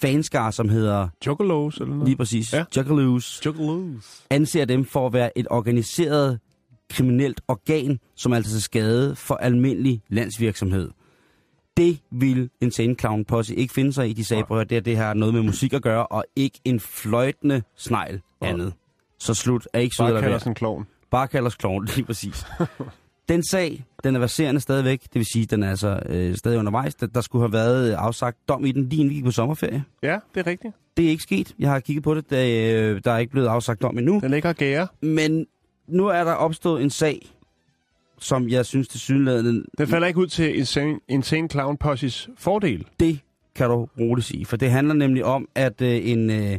fanskar, 0.00 0.50
som 0.50 0.68
hedder 0.68 1.08
Juggalos 1.26 1.76
eller 1.76 1.88
noget? 1.94 2.04
lige 2.08 2.16
præcis 2.16 2.52
Ja. 2.52 2.64
Juggalos, 2.76 3.42
Juggalos. 3.46 4.22
anser 4.30 4.64
dem 4.64 4.84
for 4.84 5.06
at 5.06 5.12
være 5.12 5.38
et 5.38 5.46
organiseret 5.50 6.38
kriminelt 6.90 7.40
organ, 7.48 7.98
som 8.16 8.32
er 8.32 8.36
altså 8.36 8.60
skade 8.60 9.16
for 9.16 9.34
almindelig 9.34 10.02
landsvirksomhed. 10.08 10.90
Det 11.76 11.98
vil 12.10 12.38
en 12.40 12.50
Insane 12.60 12.94
Clown 12.94 13.24
Posse 13.24 13.54
ikke 13.54 13.74
finde 13.74 13.92
sig 13.92 14.08
i. 14.10 14.12
De 14.12 14.24
sagde, 14.24 14.44
prøv 14.44 14.60
at 14.60 14.70
det, 14.70 14.84
det 14.84 14.96
har 14.96 15.14
noget 15.14 15.34
med 15.34 15.42
musik 15.42 15.72
at 15.72 15.82
gøre, 15.82 16.06
og 16.06 16.24
ikke 16.36 16.60
en 16.64 16.80
fløjtende 16.80 17.62
snegl 17.76 18.20
andet. 18.40 18.72
Så 19.18 19.34
slut 19.34 19.68
er 19.72 19.78
ikke 19.78 19.96
sød 19.96 20.04
Bare 20.12 20.22
værd. 20.22 20.38
sådan 20.40 20.50
en 20.50 20.54
klovn. 20.54 20.86
Bare 21.10 21.28
kalder 21.28 21.46
os 21.46 21.54
klovn, 21.54 21.84
lige 21.96 22.04
præcis. 22.04 22.46
Den 23.28 23.44
sag, 23.50 23.84
den 24.04 24.14
er 24.16 24.20
verserende 24.20 24.60
stadigvæk. 24.60 25.02
Det 25.02 25.14
vil 25.14 25.26
sige, 25.32 25.46
den 25.46 25.62
er 25.62 25.70
altså 25.70 26.00
øh, 26.06 26.36
stadig 26.36 26.58
undervejs. 26.58 26.94
Der, 26.94 27.06
der 27.06 27.20
skulle 27.20 27.42
have 27.42 27.52
været 27.52 27.92
afsagt 27.92 28.36
dom 28.48 28.64
i 28.64 28.72
den 28.72 28.88
lige 28.88 29.00
inden 29.00 29.10
vi 29.10 29.14
gik 29.14 29.24
på 29.24 29.30
sommerferie. 29.30 29.84
Ja, 30.02 30.18
det 30.34 30.40
er 30.40 30.50
rigtigt. 30.50 30.74
Det 30.96 31.04
er 31.04 31.08
ikke 31.10 31.22
sket. 31.22 31.54
Jeg 31.58 31.70
har 31.70 31.80
kigget 31.80 32.04
på 32.04 32.14
det. 32.14 32.30
Der, 32.30 32.42
øh, 32.92 33.00
der 33.04 33.12
er 33.12 33.18
ikke 33.18 33.32
blevet 33.32 33.46
afsagt 33.46 33.82
dom 33.82 33.98
endnu. 33.98 34.20
Den 34.22 34.30
ligger 34.30 34.48
og 34.48 34.54
gære. 34.56 34.88
Men 35.02 35.46
nu 35.88 36.06
er 36.06 36.24
der 36.24 36.32
opstået 36.32 36.82
en 36.82 36.90
sag, 36.90 37.30
som 38.20 38.48
jeg 38.48 38.66
synes 38.66 38.88
til 38.88 39.00
synligheden, 39.00 39.64
Den 39.78 39.86
falder 39.88 40.06
ikke 40.06 40.20
ud 40.20 40.26
til 40.26 40.58
Insane, 40.58 40.98
Insane 41.08 41.48
Clown 41.48 41.76
Posses 41.76 42.28
fordel. 42.38 42.86
det 43.00 43.18
kan 43.54 43.68
du 43.70 43.88
roligt 44.00 44.26
sige. 44.26 44.46
For 44.46 44.56
det 44.56 44.70
handler 44.70 44.94
nemlig 44.94 45.24
om, 45.24 45.48
at 45.54 45.82
øh, 45.82 46.08
en, 46.10 46.30
øh, 46.30 46.58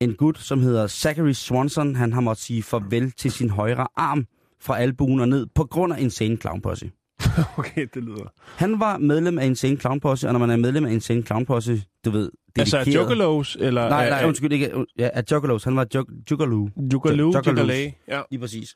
en 0.00 0.14
gut, 0.14 0.38
som 0.38 0.60
hedder 0.60 0.86
Zachary 0.86 1.32
Swanson, 1.32 1.94
han 1.96 2.12
har 2.12 2.20
måttet 2.20 2.44
sige 2.44 2.62
farvel 2.62 3.12
til 3.12 3.30
sin 3.32 3.50
højre 3.50 3.86
arm 3.96 4.26
fra 4.60 4.78
albuen 4.78 5.20
og 5.20 5.28
ned 5.28 5.46
på 5.54 5.64
grund 5.64 5.92
af 5.92 6.00
Insane 6.00 6.36
Clown 6.36 6.60
Posse. 6.60 6.90
Okay, 7.58 7.86
det 7.94 8.04
lyder... 8.04 8.32
Han 8.56 8.80
var 8.80 8.98
medlem 8.98 9.38
af 9.38 9.46
Insane 9.46 9.76
Clown 9.76 10.00
Posse, 10.00 10.26
og 10.26 10.32
når 10.32 10.40
man 10.40 10.50
er 10.50 10.56
medlem 10.56 10.84
af 10.84 10.92
Insane 10.92 11.22
Clown 11.22 11.46
Posse, 11.46 11.82
du 12.04 12.10
ved, 12.10 12.30
Altså, 12.58 12.76
er 12.78 12.84
dedikeret- 12.84 12.94
Juggalos, 13.02 13.56
eller... 13.60 13.88
Nej, 13.88 14.04
er- 14.06 14.10
nej, 14.10 14.20
er- 14.22 14.26
undskyld, 14.26 14.52
ikke. 14.52 14.70
Ja, 14.98 15.08
at 15.12 15.32
Juggalos. 15.32 15.64
Han 15.64 15.76
var 15.76 15.86
Jug, 15.94 16.06
Juggaloo. 16.30 16.68
Juggaloo. 16.92 17.32
Juggalay. 17.46 17.90
Ja, 18.08 18.20
Lige 18.30 18.40
præcis. 18.40 18.74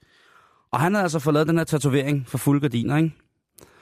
Og 0.70 0.80
han 0.80 0.94
havde 0.94 1.02
altså 1.02 1.18
fået 1.18 1.34
lavet 1.34 1.48
den 1.48 1.58
her 1.58 1.64
tatovering 1.64 2.24
for 2.28 2.38
fulde 2.38 2.60
gardiner, 2.60 2.96
ikke? 2.96 3.12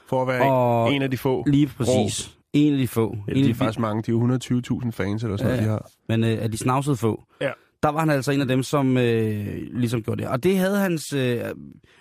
for 0.09 0.23
at 0.23 0.29
være 0.29 0.53
Og 0.53 0.93
en 0.93 1.03
af 1.03 1.11
de 1.11 1.17
få. 1.19 1.45
Lige 1.47 1.67
præcis. 1.67 2.39
En 2.53 2.73
af 2.73 2.79
de 2.79 2.89
få. 2.89 3.17
Ja, 3.29 3.33
de 3.35 3.51
er 3.51 3.55
faktisk 3.55 3.79
mange. 3.79 4.03
De 4.03 4.11
er 4.11 4.81
120.000 4.85 4.91
fans 4.91 5.25
eller 5.25 5.37
sådan 5.37 5.51
Ja, 5.55 5.67
noget, 5.67 5.67
de 5.67 5.71
har. 5.71 5.91
Men 6.09 6.25
øh, 6.25 6.43
af 6.43 6.51
de 6.51 6.57
snavsede 6.57 6.97
få. 6.97 7.25
Ja. 7.41 7.51
Der 7.83 7.89
var 7.89 8.01
han 8.01 8.11
altså 8.11 8.33
en 8.33 8.41
af 8.41 8.49
dem, 8.49 8.63
som 8.63 8.97
øh, 8.97 9.47
ligesom 9.73 10.03
gjorde 10.03 10.23
det. 10.23 10.31
Og 10.31 10.43
det 10.43 10.59
havde 10.59 10.79
hans... 10.79 11.13
Øh, 11.13 11.41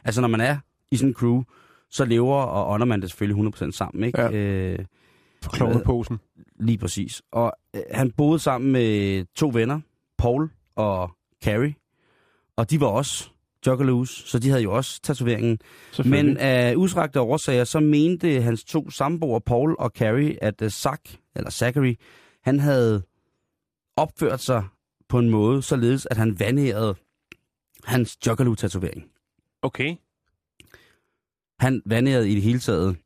altså, 0.06 0.22
når 0.22 0.28
man 0.28 0.42
er 0.42 0.58
i 0.92 0.98
sådan 0.98 1.10
en 1.10 1.14
crew, 1.14 1.44
så 1.92 2.06
lever 2.06 2.36
og 2.36 2.70
ånder 2.74 2.86
man 2.86 3.02
det 3.02 3.10
selvfølgelig 3.10 3.54
100% 3.68 3.72
sammen, 3.72 4.04
ikke? 4.04 4.22
Ja. 4.22 4.32
Øh, 4.32 4.80
For 5.44 5.52
klovneposen. 5.52 6.20
lige 6.60 6.78
præcis. 6.78 7.22
Og 7.32 7.54
øh, 7.76 7.82
han 7.92 8.12
boede 8.12 8.40
sammen 8.40 8.72
med 8.72 9.26
to 9.36 9.52
venner, 9.54 9.80
Paul 10.18 10.50
og 10.76 11.12
Carrie. 11.44 11.76
Og 12.58 12.70
de 12.72 12.80
var 12.82 12.88
også 12.88 13.30
Juggalos, 13.68 14.10
så 14.10 14.40
de 14.40 14.50
havde 14.50 14.64
jo 14.64 14.74
også 14.74 15.02
tatoveringen. 15.02 15.60
Men 16.06 16.38
af 16.38 16.76
usragte 16.76 17.20
årsager, 17.22 17.64
så 17.64 17.80
mente 17.80 18.42
hans 18.42 18.64
to 18.64 18.90
samboere, 18.90 19.42
Paul 19.42 19.76
og 19.80 19.92
Carrie, 19.96 20.44
at 20.44 20.62
uh, 20.62 20.68
Zach, 20.68 21.18
eller 21.36 21.50
Zachary, 21.50 21.96
han 22.44 22.60
havde 22.60 23.04
opført 23.98 24.42
sig 24.42 24.64
på 25.10 25.20
en 25.20 25.30
måde, 25.30 25.62
således 25.62 26.08
at 26.12 26.18
han 26.18 26.40
vandærede 26.40 26.96
hans 27.84 28.18
Juggalo-tatovering. 28.28 29.12
Okay. 29.62 29.96
Han 31.60 31.82
vandærede 31.86 32.30
i 32.30 32.36
det 32.36 32.44
hele 32.44 32.60
taget 32.60 32.98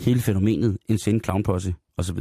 hele 0.00 0.20
fænomenet, 0.20 0.78
en 0.88 0.98
sen 0.98 1.24
clown 1.24 1.42
posse 1.42 1.74
osv. 1.96 2.18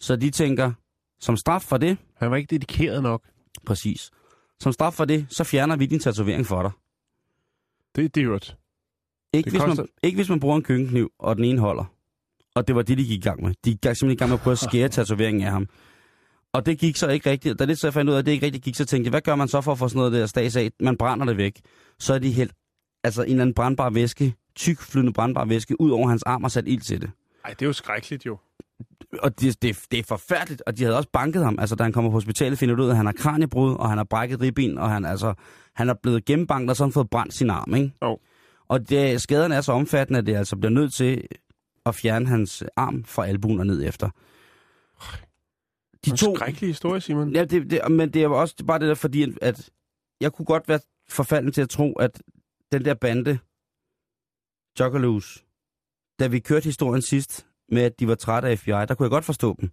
Så 0.00 0.16
de 0.16 0.30
tænker, 0.30 0.72
som 1.20 1.36
straf 1.36 1.62
for 1.62 1.76
det, 1.76 1.98
Han 2.14 2.30
var 2.30 2.36
ikke 2.36 2.50
dedikeret 2.50 3.02
nok. 3.02 3.22
præcis, 3.66 4.10
som 4.62 4.72
straf 4.72 4.92
for 4.94 5.04
det, 5.04 5.26
så 5.30 5.44
fjerner 5.44 5.76
vi 5.76 5.86
din 5.86 6.00
tatovering 6.00 6.46
for 6.46 6.62
dig. 6.62 6.70
Det 7.96 8.04
er 8.04 8.08
dyrt. 8.08 8.56
Ikke, 9.32 9.44
Det 9.50 9.52
hvis 9.52 9.62
koster- 9.62 9.82
man, 9.82 9.88
ikke 10.02 10.16
hvis 10.16 10.28
man 10.28 10.40
bruger 10.40 10.56
en 10.56 10.62
køkkenkniv, 10.62 11.12
og 11.18 11.36
den 11.36 11.44
ene 11.44 11.60
holder. 11.60 11.84
Og 12.54 12.66
det 12.68 12.74
var 12.76 12.82
det, 12.82 12.98
de 12.98 13.04
gik 13.04 13.18
i 13.18 13.28
gang 13.28 13.42
med. 13.42 13.54
De 13.64 13.70
gik 13.70 13.78
simpelthen 13.82 14.10
i 14.10 14.14
gang 14.16 14.28
med 14.28 14.38
at 14.38 14.42
prøve 14.42 14.52
at 14.52 14.58
skære 14.58 14.88
tatoveringen 14.98 15.42
af 15.42 15.50
ham. 15.52 15.66
Og 16.52 16.66
det 16.66 16.78
gik 16.78 16.96
så 16.96 17.08
ikke 17.08 17.30
rigtigt. 17.30 17.58
Da 17.58 17.66
det 17.66 17.78
så 17.78 17.86
jeg 17.86 17.94
fandt 17.94 18.08
ud 18.08 18.14
af, 18.14 18.18
at 18.18 18.26
det 18.26 18.32
ikke 18.32 18.46
rigtigt 18.46 18.64
gik, 18.64 18.74
så 18.74 18.84
tænkte 18.84 19.06
jeg, 19.06 19.10
hvad 19.10 19.20
gør 19.20 19.34
man 19.34 19.48
så 19.48 19.60
for 19.60 19.72
at 19.72 19.78
få 19.78 19.88
sådan 19.88 19.98
noget 19.98 20.12
der 20.12 20.26
stads 20.26 20.56
af? 20.56 20.70
Man 20.80 20.96
brænder 20.96 21.26
det 21.26 21.36
væk. 21.36 21.60
Så 21.98 22.14
er 22.14 22.18
de 22.18 22.30
helt, 22.32 22.52
altså 23.04 23.22
en 23.22 23.28
eller 23.30 23.42
anden 23.42 23.54
brandbar 23.54 23.90
væske, 23.90 24.34
tyk 24.56 24.80
flydende 24.80 25.12
brandbar 25.12 25.44
væske, 25.44 25.80
ud 25.80 25.90
over 25.90 26.08
hans 26.08 26.22
arm 26.22 26.44
og 26.44 26.50
sat 26.50 26.68
ild 26.68 26.80
til 26.80 27.00
det. 27.00 27.10
Ej, 27.44 27.50
det 27.50 27.62
er 27.62 27.66
jo 27.66 27.72
skrækkeligt 27.72 28.26
jo. 28.26 28.38
Og 29.18 29.40
det, 29.40 29.62
det, 29.62 29.84
det 29.90 29.98
er 29.98 30.02
forfærdeligt, 30.04 30.62
og 30.66 30.78
de 30.78 30.82
havde 30.84 30.96
også 30.96 31.08
banket 31.12 31.44
ham. 31.44 31.56
Altså, 31.58 31.74
da 31.76 31.82
han 31.82 31.92
kommer 31.92 32.10
på 32.10 32.14
hospitalet, 32.16 32.58
finder 32.58 32.74
de 32.76 32.82
ud 32.82 32.86
af, 32.86 32.90
at 32.90 32.96
han 32.96 33.06
har 33.06 33.12
kraniebrud, 33.12 33.74
og 33.74 33.88
han 33.88 33.98
har 33.98 34.04
brækket 34.04 34.40
ribben, 34.40 34.78
og 34.78 34.90
han, 34.90 35.04
altså, 35.04 35.34
han 35.74 35.88
er 35.88 35.94
blevet 36.02 36.24
gennembanket, 36.24 36.70
og 36.70 36.76
så 36.76 36.82
har 36.82 36.86
han 36.88 36.92
fået 36.92 37.10
brændt 37.10 37.34
sin 37.34 37.50
arm, 37.50 37.74
ikke? 37.74 37.92
Jo. 38.02 38.18
Og 38.68 38.88
det, 38.88 39.22
skaderne 39.22 39.54
er 39.54 39.60
så 39.60 39.72
omfattende, 39.72 40.18
at 40.18 40.26
det 40.26 40.36
altså 40.36 40.56
bliver 40.56 40.70
nødt 40.70 40.94
til 40.94 41.28
at 41.86 41.94
fjerne 41.94 42.26
hans 42.26 42.64
arm 42.76 43.04
fra 43.04 43.26
albuen 43.26 43.60
og 43.60 43.66
ned 43.66 43.84
efter. 43.88 44.10
De 46.04 46.10
En 46.10 46.16
to... 46.16 46.36
skrækkelig 46.36 46.70
historie, 46.70 47.00
Simon. 47.00 47.32
Ja, 47.34 47.44
det, 47.44 47.70
det, 47.70 47.80
men 47.90 48.12
det 48.12 48.22
er 48.22 48.28
også 48.28 48.54
bare 48.66 48.78
det 48.78 48.88
der, 48.88 48.94
fordi 48.94 49.34
at- 49.42 49.70
jeg 50.20 50.32
kunne 50.32 50.46
godt 50.46 50.68
være 50.68 50.80
forfalden 51.08 51.52
til 51.52 51.62
at 51.62 51.68
tro, 51.68 51.92
at 51.92 52.22
den 52.72 52.84
der 52.84 52.94
bande, 52.94 53.38
Juggalos, 54.80 55.44
da 56.20 56.26
vi 56.26 56.38
kørte 56.38 56.64
historien 56.64 57.02
sidst 57.02 57.46
med, 57.68 57.82
at 57.82 58.00
de 58.00 58.08
var 58.08 58.14
trætte 58.14 58.48
af 58.48 58.58
FBI, 58.58 58.70
der 58.70 58.94
kunne 58.94 59.04
jeg 59.04 59.10
godt 59.10 59.24
forstå 59.24 59.56
dem. 59.60 59.70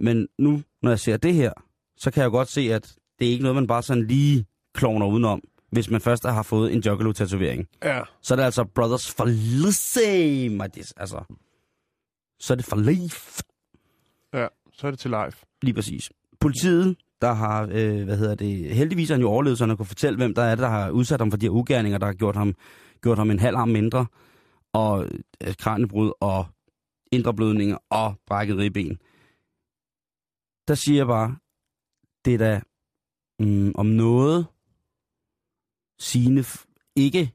Men 0.00 0.28
nu, 0.38 0.62
når 0.82 0.90
jeg 0.90 0.98
ser 1.00 1.16
det 1.16 1.34
her, 1.34 1.52
så 1.96 2.10
kan 2.10 2.22
jeg 2.22 2.30
godt 2.30 2.48
se, 2.48 2.60
at 2.60 2.94
det 3.18 3.26
er 3.26 3.30
ikke 3.32 3.42
noget, 3.42 3.54
man 3.54 3.66
bare 3.66 3.82
sådan 3.82 4.06
lige 4.06 4.46
klovner 4.74 5.06
udenom. 5.06 5.40
hvis 5.72 5.90
man 5.90 6.00
først 6.00 6.26
har 6.26 6.42
fået 6.42 6.72
en 6.72 6.80
Juggalo-tatovering. 6.86 7.66
Ja. 7.84 8.00
Så 8.22 8.34
er 8.34 8.36
det 8.36 8.42
altså 8.42 8.64
Brothers 8.64 9.10
for 9.10 9.24
dis- 10.76 10.92
altså. 10.96 11.24
Så 12.40 12.52
er 12.52 12.56
det 12.56 12.64
for 12.64 12.76
life. 12.76 13.42
Ja, 14.34 14.46
så 14.72 14.86
er 14.86 14.90
det 14.90 15.00
til 15.00 15.10
live. 15.10 15.32
Lige 15.62 15.74
præcis. 15.74 16.10
Politiet, 16.40 16.96
der 17.20 17.32
har, 17.32 17.68
øh, 17.72 18.04
hvad 18.04 18.16
hedder 18.18 18.34
det, 18.34 18.74
heldigvis 18.74 19.08
har 19.08 19.14
han 19.14 19.20
jo 19.22 19.28
overlevet, 19.30 19.58
så 19.58 19.66
han 19.66 19.76
kunne 19.76 19.86
fortælle, 19.86 20.16
hvem 20.16 20.34
der 20.34 20.42
er 20.42 20.54
der 20.54 20.68
har 20.68 20.90
udsat 20.90 21.20
ham 21.20 21.30
for 21.30 21.38
de 21.38 21.46
her 21.46 21.50
ugerninger, 21.50 21.98
der 21.98 22.06
har 22.06 22.12
gjort 22.12 22.36
ham, 22.36 22.54
gjort 23.02 23.18
ham 23.18 23.30
en 23.30 23.38
halv 23.38 23.56
arm 23.56 23.68
mindre, 23.68 24.06
og 24.72 25.06
øh, 25.46 25.54
kraniebrud, 25.58 26.12
og 26.20 26.46
indre 27.12 27.34
blødninger, 27.34 27.78
og 27.90 28.14
brækket 28.26 28.56
ribben. 28.56 28.98
Der 30.68 30.74
siger 30.74 30.96
jeg 30.96 31.06
bare, 31.06 31.36
det 32.24 32.34
er 32.34 32.38
da 32.38 32.60
mm, 33.38 33.72
om 33.74 33.86
noget 33.86 34.46
sigende 35.98 36.44
ikke 36.96 37.32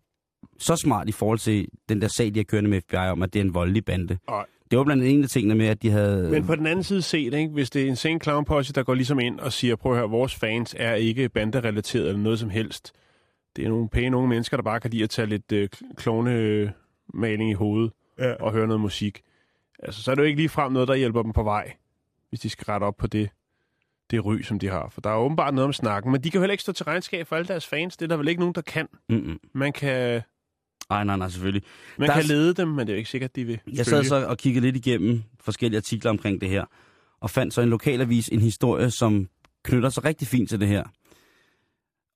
så 0.57 0.75
smart 0.75 1.09
i 1.09 1.11
forhold 1.11 1.39
til 1.39 1.67
den 1.89 2.01
der 2.01 2.07
sag, 2.07 2.33
de 2.33 2.39
har 2.39 2.43
kørende 2.43 2.69
med 2.69 2.81
FBI 2.81 2.95
om, 2.95 3.23
at 3.23 3.33
det 3.33 3.39
er 3.39 3.43
en 3.43 3.53
voldelig 3.53 3.85
bande. 3.85 4.17
Nej. 4.29 4.45
Det 4.71 4.77
var 4.77 4.83
blandt 4.83 5.03
andet 5.03 5.15
en 5.15 5.23
af 5.23 5.29
tingene 5.29 5.55
med, 5.55 5.67
at 5.67 5.81
de 5.81 5.89
havde... 5.89 6.31
Men 6.31 6.45
på 6.45 6.55
den 6.55 6.67
anden 6.67 6.83
side 6.83 7.01
set, 7.01 7.33
ikke? 7.33 7.53
hvis 7.53 7.69
det 7.69 7.83
er 7.83 7.87
en 7.87 7.95
sen 7.95 8.21
clown 8.21 8.45
posse, 8.45 8.73
der 8.73 8.83
går 8.83 8.93
ligesom 8.93 9.19
ind 9.19 9.39
og 9.39 9.53
siger, 9.53 9.75
prøv 9.75 9.91
at 9.91 9.97
høre, 9.97 10.09
vores 10.09 10.35
fans 10.35 10.75
er 10.79 10.93
ikke 10.93 11.29
banderelateret 11.29 12.07
eller 12.07 12.21
noget 12.21 12.39
som 12.39 12.49
helst. 12.49 12.93
Det 13.55 13.65
er 13.65 13.69
nogle 13.69 13.89
pæne 13.89 14.17
unge 14.17 14.29
mennesker, 14.29 14.57
der 14.57 14.63
bare 14.63 14.79
kan 14.79 14.91
lide 14.91 15.03
at 15.03 15.09
tage 15.09 15.25
lidt 15.25 15.51
øh, 15.51 15.69
klovnemaling 15.95 17.49
i 17.49 17.53
hovedet 17.53 17.91
ja. 18.19 18.33
og 18.33 18.51
høre 18.51 18.67
noget 18.67 18.81
musik. 18.81 19.21
Altså, 19.83 20.03
så 20.03 20.11
er 20.11 20.15
det 20.15 20.21
jo 20.21 20.27
ikke 20.27 20.37
lige 20.39 20.49
frem 20.49 20.71
noget, 20.71 20.87
der 20.87 20.95
hjælper 20.95 21.23
dem 21.23 21.33
på 21.33 21.43
vej, 21.43 21.73
hvis 22.29 22.39
de 22.39 22.49
skal 22.49 22.65
rette 22.65 22.83
op 22.83 22.97
på 22.97 23.07
det, 23.07 23.29
det 24.11 24.25
ry, 24.25 24.41
som 24.41 24.59
de 24.59 24.67
har. 24.67 24.89
For 24.89 25.01
der 25.01 25.09
er 25.09 25.15
åbenbart 25.15 25.53
noget 25.53 25.65
om 25.65 25.73
snakken, 25.73 26.11
men 26.11 26.23
de 26.23 26.31
kan 26.31 26.37
jo 26.37 26.41
heller 26.41 26.51
ikke 26.51 26.61
stå 26.61 26.71
til 26.71 26.83
regnskab 26.85 27.27
for 27.27 27.35
alle 27.35 27.47
deres 27.47 27.67
fans. 27.67 27.97
Det 27.97 28.05
er 28.05 28.07
der 28.07 28.17
vel 28.17 28.27
ikke 28.27 28.39
nogen, 28.39 28.55
der 28.55 28.61
kan. 28.61 28.87
Mm-mm. 29.09 29.39
Man 29.53 29.73
kan, 29.73 30.21
Ej, 30.89 31.03
nej, 31.03 31.17
nej, 31.17 31.29
selvfølgelig. 31.29 31.63
man 31.97 32.07
Der 32.09 32.13
er 32.13 32.17
kan 32.17 32.23
s- 32.25 32.29
lede 32.29 32.53
dem, 32.53 32.67
men 32.67 32.79
det 32.79 32.89
er 32.89 32.93
jo 32.93 32.97
ikke 32.97 33.09
sikkert, 33.09 33.35
de 33.35 33.43
vil 33.45 33.59
Jeg 33.73 33.85
sad 33.85 34.03
så 34.03 34.27
og 34.27 34.37
kiggede 34.37 34.65
lidt 34.65 34.75
igennem 34.87 35.23
forskellige 35.39 35.77
artikler 35.77 36.11
omkring 36.11 36.41
det 36.41 36.49
her, 36.49 36.65
og 37.19 37.29
fandt 37.29 37.53
så 37.53 37.61
en 37.61 37.69
lokalavis 37.69 38.29
en 38.29 38.41
historie, 38.41 38.91
som 38.91 39.29
knytter 39.63 39.89
sig 39.89 40.05
rigtig 40.05 40.27
fint 40.27 40.49
til 40.49 40.59
det 40.59 40.67
her. 40.67 40.83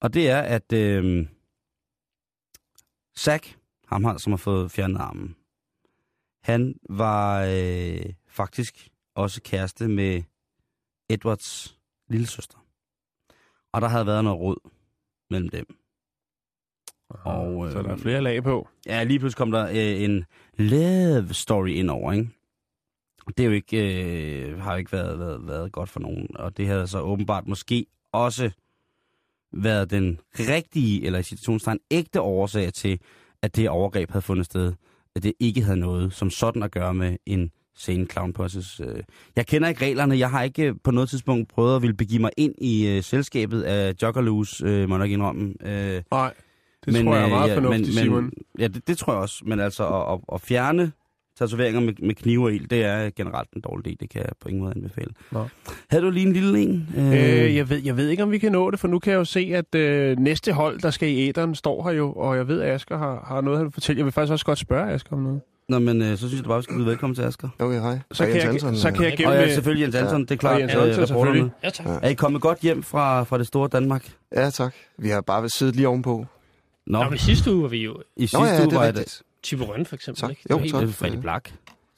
Og 0.01 0.13
det 0.13 0.29
er, 0.29 0.39
at 0.41 0.73
øh, 0.73 1.27
Zack, 3.17 3.55
ham 3.87 4.03
her, 4.03 4.17
som 4.17 4.31
har 4.31 4.37
fået 4.37 4.71
fjernet 4.71 4.97
armen, 4.99 5.35
han 6.41 6.75
var 6.89 7.45
øh, 7.45 8.13
faktisk 8.27 8.89
også 9.15 9.41
kæreste 9.41 9.87
med 9.87 10.23
Edwards 11.09 11.79
lillesøster. 12.07 12.57
Og 13.73 13.81
der 13.81 13.87
havde 13.87 14.05
været 14.05 14.23
noget 14.23 14.39
råd 14.39 14.69
mellem 15.29 15.49
dem. 15.49 15.65
Og, 17.09 17.65
øh, 17.65 17.71
så 17.71 17.81
der 17.81 17.89
er 17.89 17.97
flere 17.97 18.21
lag 18.21 18.43
på. 18.43 18.67
Ja, 18.85 19.03
lige 19.03 19.19
pludselig 19.19 19.37
kom 19.37 19.51
der 19.51 19.67
øh, 19.69 20.03
en 20.03 20.25
love 20.57 21.33
story 21.33 21.69
ind 21.69 21.89
over, 21.89 22.13
ikke? 22.13 22.29
Det 23.27 23.39
er 23.39 23.45
jo 23.45 23.51
ikke, 23.51 24.03
øh, 24.41 24.61
har 24.61 24.71
jo 24.71 24.77
ikke 24.77 24.91
været, 24.91 25.19
været, 25.19 25.47
været 25.47 25.71
godt 25.71 25.89
for 25.89 25.99
nogen, 25.99 26.27
og 26.35 26.57
det 26.57 26.67
havde 26.67 26.87
så 26.87 26.99
åbenbart 26.99 27.47
måske 27.47 27.85
også 28.11 28.51
været 29.51 29.91
den 29.91 30.19
rigtige, 30.33 31.05
eller 31.05 31.19
i 31.19 31.23
situationstegn 31.23 31.79
ægte 31.91 32.21
årsag 32.21 32.73
til, 32.73 32.99
at 33.41 33.55
det 33.55 33.69
overgreb 33.69 34.11
havde 34.11 34.21
fundet 34.21 34.45
sted. 34.45 34.73
At 35.15 35.23
det 35.23 35.33
ikke 35.39 35.61
havde 35.61 35.79
noget 35.79 36.13
som 36.13 36.29
sådan 36.29 36.63
at 36.63 36.71
gøre 36.71 36.93
med 36.93 37.17
en 37.25 37.51
scene 37.75 38.05
clown 38.05 38.33
process. 38.33 38.79
Øh. 38.79 39.03
Jeg 39.35 39.47
kender 39.47 39.69
ikke 39.69 39.85
reglerne. 39.85 40.17
Jeg 40.17 40.29
har 40.29 40.43
ikke 40.43 40.63
øh, 40.63 40.75
på 40.83 40.91
noget 40.91 41.09
tidspunkt 41.09 41.49
prøvet 41.49 41.75
at 41.75 41.81
ville 41.81 41.93
begive 41.93 42.21
mig 42.21 42.31
ind 42.37 42.55
i 42.61 42.87
øh, 42.87 43.03
selskabet 43.03 43.61
af 43.61 43.93
Joggerloos, 44.01 44.61
øh, 44.61 44.89
må 44.89 44.95
jeg 44.95 44.99
nok 44.99 45.09
indrømme. 45.09 45.53
Øh, 45.61 46.01
Nej, 46.11 46.33
det 46.85 46.93
men, 46.93 47.05
tror 47.05 47.15
jeg 47.15 47.21
er 47.21 47.25
øh, 47.25 47.31
meget 47.31 47.49
ja, 47.49 47.55
fornuftigt, 47.55 47.87
men, 47.87 48.03
Simon. 48.03 48.31
Ja, 48.59 48.67
det, 48.67 48.87
det 48.87 48.97
tror 48.97 49.13
jeg 49.13 49.21
også. 49.21 49.43
Men 49.45 49.59
altså, 49.59 49.87
at, 49.87 50.13
at, 50.13 50.19
at 50.33 50.41
fjerne 50.41 50.91
tatoveringer 51.39 51.81
med, 51.81 51.93
med 52.03 52.15
knive 52.15 52.43
og 52.45 52.53
ild, 52.53 52.67
det 52.67 52.85
er 52.85 53.09
generelt 53.15 53.51
en 53.51 53.61
dårlig 53.61 53.87
idé. 53.91 53.95
Det 53.99 54.09
kan 54.09 54.21
jeg 54.21 54.29
på 54.41 54.49
ingen 54.49 54.63
måde 54.63 54.73
anbefale. 54.75 55.11
Nå. 55.31 55.47
Havde 55.89 56.03
du 56.03 56.09
lige 56.09 56.27
en 56.27 56.33
lille 56.33 56.59
en? 56.59 56.89
Øh, 56.97 57.55
jeg, 57.55 57.69
ved, 57.69 57.77
jeg 57.83 57.97
ved 57.97 58.09
ikke, 58.09 58.23
om 58.23 58.31
vi 58.31 58.37
kan 58.37 58.51
nå 58.51 58.71
det, 58.71 58.79
for 58.79 58.87
nu 58.87 58.99
kan 58.99 59.11
jeg 59.11 59.17
jo 59.17 59.25
se, 59.25 59.51
at 59.55 59.75
øh, 59.75 60.17
næste 60.17 60.53
hold, 60.53 60.79
der 60.79 60.89
skal 60.89 61.09
i 61.09 61.27
æderen, 61.27 61.55
står 61.55 61.83
her 61.83 61.91
jo, 61.91 62.13
og 62.13 62.37
jeg 62.37 62.47
ved, 62.47 62.61
at 62.61 62.75
Asger 62.75 62.97
har, 62.97 63.25
har 63.27 63.41
noget, 63.41 63.57
han 63.57 63.65
vil 63.65 63.73
fortælle. 63.73 63.97
Jeg 63.97 64.05
vil 64.05 64.11
faktisk 64.11 64.31
også 64.31 64.45
godt 64.45 64.59
spørge 64.59 64.91
Asger 64.91 65.15
om 65.15 65.23
noget. 65.23 65.41
Nå, 65.69 65.79
men 65.79 66.01
øh, 66.01 66.17
så 66.17 66.17
synes 66.17 66.33
jeg 66.33 66.43
bare, 66.43 66.57
vi 66.57 66.63
skal 66.63 66.75
byde 66.75 66.85
velkommen 66.85 67.15
til 67.15 67.21
Asger. 67.21 67.49
Okay, 67.59 67.81
hej. 67.81 67.99
Så 68.11 68.25
kan, 68.25 68.35
jeg, 68.35 68.43
Hansen, 68.43 68.77
så 68.77 68.91
kan 68.91 69.03
jeg 69.03 69.11
øh, 69.11 69.17
gemme... 69.17 69.33
Og 69.33 69.37
ja, 69.39 69.53
selvfølgelig 69.53 69.83
Jens 69.83 69.95
Hansen, 69.95 70.21
det 70.21 70.31
er 70.31 70.35
klart. 70.35 70.53
Og 70.53 70.61
Jens 70.61 70.73
øh, 70.73 70.81
Hansen, 70.81 71.07
selvfølgelig. 71.07 71.51
Ja, 71.63 71.69
tak. 71.69 71.87
Er 72.03 72.09
I 72.09 72.13
kommet 72.13 72.41
godt 72.41 72.59
hjem 72.59 72.83
fra, 72.83 73.23
fra 73.23 73.37
det 73.37 73.47
store 73.47 73.69
Danmark? 73.71 74.11
Ja, 74.35 74.49
tak. 74.49 74.73
Vi 74.97 75.09
har 75.09 75.21
bare 75.21 75.49
siddet 75.49 75.75
lige 75.75 75.87
ovenpå. 75.87 76.25
Nå, 76.87 77.03
Nå, 77.03 77.09
men 77.09 77.19
sidste 77.19 77.53
uge 77.53 77.61
var 77.61 77.69
vi 77.69 77.77
jo 77.77 78.01
i 78.17 78.21
sidste 78.21 78.37
Nå 78.37 78.45
ja, 78.45 78.61
uge 78.61 78.69
det 78.69 78.79
var 78.79 78.91
det... 78.91 79.21
Tiburon 79.43 79.85
for 79.85 79.95
eksempel. 79.95 80.21
Tak. 80.21 80.29
Ikke? 80.29 80.41
Det 80.43 80.49
var 80.49 80.57
Jo, 80.57 80.61
helt 80.63 80.73
tak. 80.75 80.83
Er 80.83 80.87
Freddy 80.91 81.15
Black. 81.21 81.53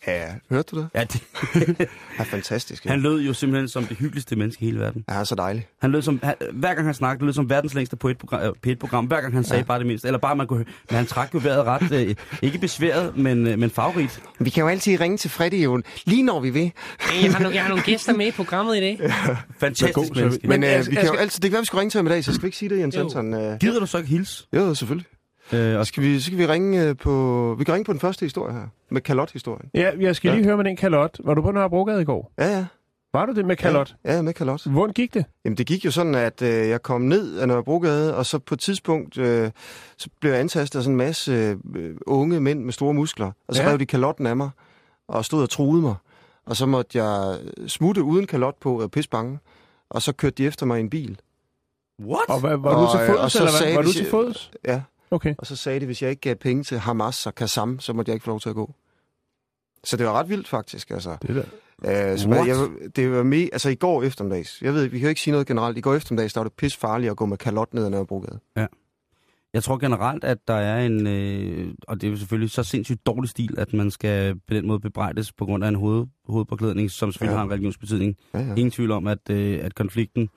Ja, 0.07 0.33
hørte 0.49 0.75
du 0.75 0.79
det? 0.79 0.89
Ja, 0.95 1.03
det, 1.03 1.21
Ja, 2.19 2.23
fantastisk. 2.23 2.85
Ja. 2.85 2.89
han 2.89 2.99
lød 3.01 3.21
jo 3.21 3.33
simpelthen 3.33 3.67
som 3.67 3.83
det 3.83 3.97
hyggeligste 3.97 4.35
menneske 4.35 4.61
i 4.63 4.65
hele 4.65 4.79
verden. 4.79 5.03
Ja, 5.07 5.13
han 5.13 5.21
er 5.21 5.23
så 5.25 5.35
dejlig. 5.35 5.67
Han 5.81 5.91
lød 5.91 6.01
som, 6.01 6.19
han, 6.23 6.35
hver 6.53 6.73
gang 6.73 6.85
han 6.87 6.93
snakkede, 6.93 7.25
lød 7.25 7.33
som 7.33 7.49
verdens 7.49 7.73
længste 7.73 7.95
poetprogram, 7.95 8.41
øh, 8.41 8.53
P1-program. 8.67 9.05
Hver 9.05 9.21
gang 9.21 9.33
han 9.33 9.43
sagde 9.43 9.59
ja. 9.59 9.63
bare 9.65 9.79
det 9.79 9.87
mindste. 9.87 10.07
Eller 10.07 10.17
bare 10.19 10.35
man 10.35 10.47
kunne 10.47 10.57
høre. 10.57 10.67
Men 10.89 10.95
han 10.97 11.05
trak 11.05 11.33
jo 11.33 11.39
vejret 11.43 11.65
ret, 11.65 12.07
øh, 12.07 12.15
ikke 12.41 12.57
besværet, 12.59 13.17
men, 13.17 13.47
øh, 13.47 13.59
men 13.59 13.69
farverigt. 13.69 14.21
Vi 14.39 14.49
kan 14.49 14.61
jo 14.61 14.67
altid 14.67 14.99
ringe 14.99 15.17
til 15.17 15.29
Freddy, 15.29 15.63
jo, 15.63 15.81
lige 16.05 16.23
når 16.23 16.39
vi 16.39 16.49
vil. 16.49 16.71
Hey, 16.99 17.23
Jeg 17.23 17.31
har, 17.33 17.39
nogle, 17.39 17.55
jeg 17.55 17.63
har 17.63 17.69
nogle 17.69 17.83
gæster 17.83 18.13
med 18.15 18.27
i 18.27 18.31
programmet 18.31 18.77
i 18.77 18.79
dag. 18.79 18.99
Fantastisk 19.59 19.93
god 19.93 20.15
menneske. 20.15 20.47
Men 20.47 20.63
øh, 20.63 20.69
altså, 20.69 20.91
vi 20.91 20.95
kan 20.95 21.05
jo 21.05 21.11
Asger- 21.13 21.17
altid, 21.19 21.41
det 21.41 21.49
kan 21.49 21.53
være, 21.53 21.61
vi 21.61 21.65
skal 21.65 21.77
ringe 21.77 21.89
til 21.91 21.97
ham 21.97 22.07
i 22.07 22.09
dag, 22.09 22.23
så 22.23 22.33
skal 22.33 22.41
vi 22.41 22.47
ikke 22.47 22.57
sige 22.57 22.69
det, 22.69 22.79
Jens. 22.79 22.95
Hansen? 22.95 23.33
Øh, 23.33 23.57
Gider 23.59 23.79
du 23.79 23.85
så 23.85 23.97
ikke 23.97 24.09
hilse? 24.09 24.43
jo, 24.53 24.75
selvfølgelig. 24.75 25.05
Øh, 25.53 25.79
og 25.79 25.87
skal 25.87 26.03
vi, 26.03 26.19
så 26.19 26.29
kan 26.29 26.37
vi 26.39 26.45
ringe 26.47 26.83
øh, 26.87 26.97
på... 26.97 27.55
Vi 27.59 27.63
kan 27.63 27.73
ringe 27.73 27.85
på 27.85 27.91
den 27.93 27.99
første 27.99 28.25
historie 28.25 28.53
her. 28.53 28.67
Med 28.91 29.01
kalot-historien. 29.01 29.69
Ja, 29.73 29.91
jeg 29.99 30.15
skal 30.15 30.29
Ja. 30.29 30.35
lige 30.35 30.45
høre 30.45 30.57
med 30.57 30.65
den 30.65 30.75
kalot. 30.75 31.17
Var 31.23 31.33
du 31.33 31.41
på 31.41 31.51
Nørrebrogade 31.51 32.01
i 32.01 32.05
går? 32.05 32.31
Ja, 32.39 32.47
ja. 32.57 32.65
Var 33.13 33.25
du 33.25 33.33
det 33.33 33.45
med 33.45 33.55
kalot? 33.55 33.95
Ja, 34.05 34.15
ja 34.15 34.21
med 34.21 34.33
kalot. 34.33 34.65
Hvordan 34.69 34.93
gik 34.93 35.13
det? 35.13 35.25
Jamen, 35.45 35.57
det 35.57 35.67
gik 35.67 35.85
jo 35.85 35.91
sådan, 35.91 36.15
at 36.15 36.41
øh, 36.41 36.69
jeg 36.69 36.81
kom 36.81 37.01
ned 37.01 37.37
af 37.37 37.47
Nørrebrogade, 37.47 38.15
og 38.15 38.25
så 38.25 38.39
på 38.39 38.53
et 38.53 38.59
tidspunkt, 38.59 39.17
øh, 39.17 39.51
så 39.97 40.09
blev 40.21 40.31
jeg 40.31 40.39
antastet 40.39 40.79
af 40.79 40.83
sådan 40.83 40.93
en 40.93 40.97
masse 40.97 41.57
øh, 41.75 41.95
unge 42.07 42.39
mænd 42.41 42.63
med 42.63 42.73
store 42.73 42.93
muskler. 42.93 43.31
Og 43.47 43.55
så 43.55 43.63
Ja. 43.63 43.69
rev 43.69 43.79
de 43.79 43.85
kalotten 43.85 44.27
af 44.27 44.37
mig, 44.37 44.49
og 45.07 45.25
stod 45.25 45.41
og 45.41 45.49
truede 45.49 45.81
mig. 45.81 45.95
Og 46.45 46.55
så 46.55 46.65
måtte 46.65 47.03
jeg 47.03 47.37
smutte 47.67 48.03
uden 48.03 48.27
kalot 48.27 48.55
på, 48.61 48.81
og 48.81 48.91
pisse 48.91 49.09
bange. 49.09 49.39
Og 49.89 50.01
så 50.01 50.13
kørte 50.13 50.35
de 50.37 50.45
efter 50.45 50.65
mig 50.65 50.77
i 50.77 50.81
en 50.81 50.89
bil. 50.89 51.19
What? 52.05 52.29
Og 52.29 52.39
hvad, 52.39 52.57
var 52.57 52.69
Og, 52.75 52.87
du 52.87 52.97
til 52.97 53.01
øh, 53.01 53.07
fods, 53.07 53.19
og 53.19 53.31
så 53.31 53.37
eller 53.43 53.63
hvad? 53.65 53.73
Var 53.75 53.81
de- 53.81 53.87
du 53.87 53.93
til 53.93 54.09
fods? 54.09 54.51
Ja, 54.65 54.81
Okay. 55.11 55.35
og 55.37 55.45
så 55.45 55.55
sagde 55.55 55.79
de, 55.79 55.85
hvis 55.85 56.01
jeg 56.01 56.09
ikke 56.09 56.21
gav 56.21 56.35
penge 56.35 56.63
til 56.63 56.77
Hamas 56.77 57.27
og 57.27 57.35
Kassam, 57.35 57.79
så 57.79 57.93
måtte 57.93 58.09
jeg 58.09 58.13
ikke 58.13 58.23
få 58.23 58.31
lov 58.31 58.39
til 58.39 58.49
at 58.49 58.55
gå. 58.55 58.73
Så 59.83 59.97
det 59.97 60.05
var 60.05 60.13
ret 60.13 60.29
vildt, 60.29 60.47
faktisk. 60.47 60.91
Altså. 60.91 61.17
Det 61.21 61.35
der. 61.35 62.11
Øh, 62.11 62.17
så 62.17 62.29
jeg, 62.29 62.89
det 62.95 63.11
var 63.11 63.23
med, 63.23 63.49
altså 63.53 63.69
i 63.69 63.75
går 63.75 64.03
eftermiddags. 64.03 64.61
Jeg 64.61 64.73
ved, 64.73 64.83
vi 64.83 64.99
kan 64.99 65.05
jo 65.05 65.09
ikke 65.09 65.21
sige 65.21 65.31
noget 65.31 65.47
generelt. 65.47 65.77
I 65.77 65.81
går 65.81 65.95
eftermiddags, 65.95 66.33
der 66.33 66.39
var 66.39 66.47
det 66.47 66.53
pis 66.53 66.77
farligt 66.77 67.11
at 67.11 67.17
gå 67.17 67.25
med 67.25 67.37
kalot 67.37 67.73
ned 67.73 67.85
ad 67.85 67.89
Nørrebrogade. 67.89 68.39
Jeg 69.53 69.63
tror 69.63 69.77
generelt, 69.77 70.23
at 70.23 70.37
der 70.47 70.53
er 70.53 70.85
en, 70.85 71.07
øh, 71.07 71.73
og 71.87 72.01
det 72.01 72.07
er 72.07 72.11
jo 72.11 72.17
selvfølgelig 72.17 72.51
så 72.51 72.63
sindssygt 72.63 73.05
dårlig 73.05 73.29
stil, 73.29 73.55
at 73.57 73.73
man 73.73 73.91
skal 73.91 74.35
på 74.35 74.53
den 74.53 74.67
måde 74.67 74.79
bebrejdes 74.79 75.33
på 75.33 75.45
grund 75.45 75.63
af 75.63 75.67
en 75.67 75.75
hoved, 75.75 76.05
hovedpåklædning, 76.27 76.91
som 76.91 77.11
selvfølgelig 77.11 77.31
ja. 77.31 77.33
Ja. 77.33 77.37
har 77.37 77.45
en 77.45 77.51
religionsbetydning. 77.51 78.15
Ja, 78.33 78.39
ja. 78.39 78.45
Ingen 78.55 78.71
tvivl 78.71 78.91
om, 78.91 79.07
at, 79.07 79.29
øh, 79.29 79.59
at 79.63 79.75
konflikten 79.75 80.29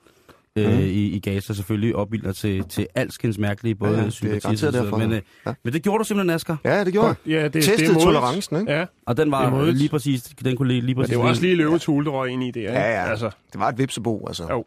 øh, 0.57 0.71
Mhm. 0.73 0.79
i, 0.79 0.85
i 0.85 1.19
Gaza 1.19 1.53
selvfølgelig 1.53 1.95
opbilder 1.95 2.31
til, 2.31 2.63
til 2.63 2.87
alskens 2.95 3.37
mærkelige, 3.37 3.75
både 3.75 3.91
Ja, 3.91 3.97
ja, 3.97 4.03
det 4.05 4.13
sympati 4.13 4.65
og 4.65 4.73
derfor, 4.73 4.97
men, 4.97 5.11
øh, 5.11 5.21
Ja. 5.45 5.53
men 5.63 5.73
det 5.73 5.83
gjorde 5.83 5.99
du 5.99 6.03
simpelthen, 6.03 6.35
Asger. 6.35 6.55
Ja, 6.65 6.83
det 6.83 6.93
gjorde 6.93 7.07
jeg. 7.07 7.15
Ja, 7.27 7.43
det, 7.43 7.53
det 7.53 7.59
er 7.59 7.63
Testede 7.63 7.87
modigt. 7.93 8.03
tolerancen, 8.03 8.59
ikke? 8.59 8.71
Ja, 8.71 8.85
Og 9.07 9.17
den 9.17 9.25
Det 9.25 9.31
var 9.31 9.49
modigt. 9.49 9.77
lige 9.77 9.89
præcis, 9.89 10.23
den 10.23 10.55
kunne 10.57 10.67
lige, 10.67 10.81
lige 10.81 10.95
men 10.95 10.95
præcis... 11.03 11.09
det 11.09 11.19
var 11.23 11.29
også 11.29 11.41
lige 11.41 11.55
løvetule, 11.55 12.05
der 12.05 12.11
røg 12.11 12.29
ind 12.29 12.43
i 12.43 12.47
det. 12.47 12.59
Ikke? 12.59 12.71
Ja, 12.71 13.03
ja. 13.03 13.09
Altså, 13.09 13.25
Det 13.51 13.59
var 13.59 13.69
et 13.69 13.77
vipsebo, 13.77 14.27
altså. 14.27 14.47
Jo. 14.49 14.65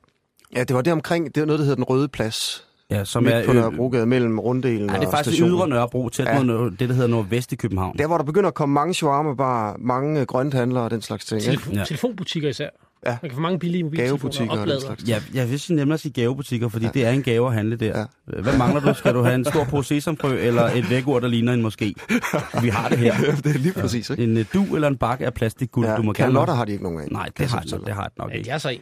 Ja, 0.56 0.64
det 0.64 0.76
var 0.76 0.82
det 0.82 0.92
omkring, 0.92 1.34
det 1.34 1.40
var 1.40 1.46
noget, 1.46 1.58
der 1.58 1.64
hedder 1.64 1.76
Den 1.76 1.84
Røde 1.84 2.08
Plads. 2.08 2.64
Ja, 2.90 3.04
som 3.04 3.22
midt 3.22 3.34
er, 3.34 3.44
på 3.44 3.50
øh, 3.50 3.56
Nørrebrogade, 3.56 4.06
mellem 4.06 4.38
runddelen 4.38 4.78
Ja, 4.90 4.96
det 4.96 5.02
er 5.02 5.06
og 5.06 5.12
faktisk 5.12 5.34
stationen. 5.36 5.58
ydre 5.58 5.68
Nørrebro, 5.68 6.08
tæt 6.08 6.26
Ja. 6.26 6.42
mod 6.42 6.70
det, 6.70 6.88
der 6.88 6.94
hedder 6.94 7.08
Nordvest 7.08 7.52
i 7.52 7.56
København. 7.56 7.98
Der, 7.98 8.06
hvor 8.06 8.16
der 8.16 8.24
begynder 8.24 8.48
at 8.48 8.54
komme 8.54 8.72
mange 8.72 8.94
shawarma 8.94 9.34
bar, 9.34 9.76
mange 9.78 10.26
grønthandlere 10.26 10.84
og 10.84 10.90
den 10.90 11.02
slags 11.02 11.24
ting. 11.24 11.42
Telefon, 11.42 11.74
ja. 11.74 11.84
Telefonbutikker 11.84 12.48
især. 12.48 12.68
Ja. 13.06 13.16
Man 13.22 13.28
kan 13.30 13.34
få 13.36 13.40
mange 13.40 13.58
billige 13.58 13.82
mobiltelefoner 13.84 14.18
Gavebutikker 14.18 14.52
og 14.52 14.56
og 14.58 14.62
oplader. 14.62 14.80
slags. 14.80 15.08
Ja, 15.08 15.22
jeg 15.34 15.50
vil 15.50 15.60
sige 15.60 15.76
nemmere 15.76 15.94
at 15.94 16.00
sige 16.00 16.12
gavebutikker, 16.12 16.68
fordi 16.68 16.84
ja. 16.84 16.90
det 16.94 17.06
er 17.06 17.10
en 17.10 17.22
gave 17.22 17.46
at 17.46 17.54
handle 17.54 17.76
der. 17.76 17.86
Ja. 17.86 17.98
Ja. 17.98 18.40
Hvad 18.42 18.58
mangler 18.58 18.80
du? 18.80 18.94
Skal 18.94 19.14
du 19.14 19.22
have 19.22 19.34
en 19.34 19.44
stor 19.44 19.64
pose 19.64 19.88
sesamfrø, 19.88 20.38
eller 20.38 20.62
et 20.62 20.90
vækord, 20.90 21.22
der 21.22 21.28
ligner 21.28 21.52
en 21.52 21.66
moské? 21.66 21.92
Vi 22.62 22.68
har 22.68 22.88
det 22.88 22.98
her. 22.98 23.14
det 23.44 23.54
er 23.54 23.58
lige 23.58 23.72
præcis, 23.72 24.10
ikke? 24.10 24.22
En 24.24 24.36
uh, 24.36 24.44
du 24.54 24.74
eller 24.74 24.88
en 24.88 24.96
bakke 24.96 25.26
af 25.26 25.34
plastikguld, 25.34 25.86
Ja, 25.86 25.96
du 25.96 26.02
må 26.02 26.12
kalde 26.12 26.28
kalotter 26.32 26.54
har 26.54 26.64
de 26.64 26.72
ikke 26.72 26.84
nogen 26.84 27.00
af. 27.00 27.08
Nej, 27.10 27.28
det 27.38 27.46
har, 27.50 27.60
fortælle 27.60 27.84
det 27.84 27.94
har 27.94 28.04
det 28.04 28.18
nok 28.18 28.30
Ja, 28.30 28.36
ikke. 28.36 28.50
jeg 28.50 28.60
så 28.60 28.68
en. 28.68 28.80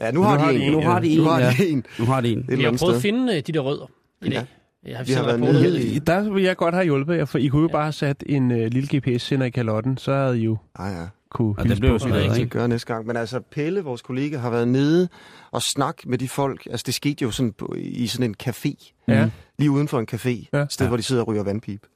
Ja, 0.00 0.10
nu 0.10 0.22
har 0.22 0.48
de 0.52 0.58
en. 0.64 0.72
Nu 0.72 0.80
har 0.80 1.00
de 1.00 1.08
en, 1.08 1.18
Nu 1.18 1.24
har 1.24 1.40
ja. 1.40 1.50
de 1.58 1.68
en. 1.68 1.84
Nu 1.98 2.04
har 2.04 2.20
de 2.20 2.32
en. 2.32 2.44
Vi 2.48 2.62
har 2.64 2.76
prøvet 2.78 2.94
at 2.96 3.02
finde 3.02 3.36
øh, 3.36 3.42
de 3.46 3.52
der 3.52 3.60
rødder 3.60 3.86
i 4.22 4.28
dag. 4.28 4.32
Ja. 4.34 4.44
Jeg 4.90 4.96
har, 4.96 5.04
Vi 5.04 5.12
har 5.12 5.24
været 5.24 5.40
nede 5.40 5.82
i- 5.82 5.98
der 5.98 6.32
vil 6.32 6.42
jeg 6.42 6.56
godt 6.56 6.74
have 6.74 6.84
hjulpet 6.84 7.16
jer, 7.16 7.24
for 7.24 7.38
I 7.38 7.46
kunne 7.46 7.62
jo 7.62 7.68
bare 7.68 7.82
have 7.82 7.92
sat 7.92 8.22
en 8.26 8.50
uh, 8.50 8.56
lille 8.58 8.98
GPS-sender 8.98 9.46
i 9.46 9.50
kalotten, 9.50 9.98
så 9.98 10.14
havde 10.14 10.40
I 10.40 10.44
jo 10.44 10.56
Ah, 10.76 10.92
ja. 10.92 11.06
Kunne 11.34 11.54
Ja, 11.58 11.62
det 11.64 11.80
blev 11.80 11.90
jo 11.90 11.94
på. 11.94 11.98
sådan 11.98 12.30
Det 12.30 12.38
ikke? 12.38 12.50
gøre 12.50 12.68
næste 12.68 12.86
gang. 12.94 13.06
Men 13.06 13.16
altså, 13.16 13.40
Pelle, 13.40 13.80
vores 13.80 14.02
kollega, 14.02 14.36
har 14.38 14.50
været 14.50 14.68
nede 14.68 15.08
og 15.50 15.62
snak 15.62 15.96
med 16.06 16.18
de 16.18 16.28
folk. 16.28 16.66
Altså, 16.70 16.84
det 16.86 16.94
skete 16.94 17.22
jo 17.22 17.30
sådan 17.30 17.52
på, 17.52 17.74
i 17.78 18.06
sådan 18.06 18.30
en 18.30 18.34
café. 18.48 18.92
Ja. 19.08 19.30
Lige 19.58 19.70
uden 19.70 19.88
for 19.88 20.00
en 20.00 20.06
café. 20.12 20.48
Ja. 20.52 20.58
Et 20.62 20.72
sted, 20.72 20.86
hvor 20.88 20.96
de 20.96 21.02
sidder 21.02 21.22
og 21.22 21.28
ryger 21.28 21.42
vandpip. 21.42 21.86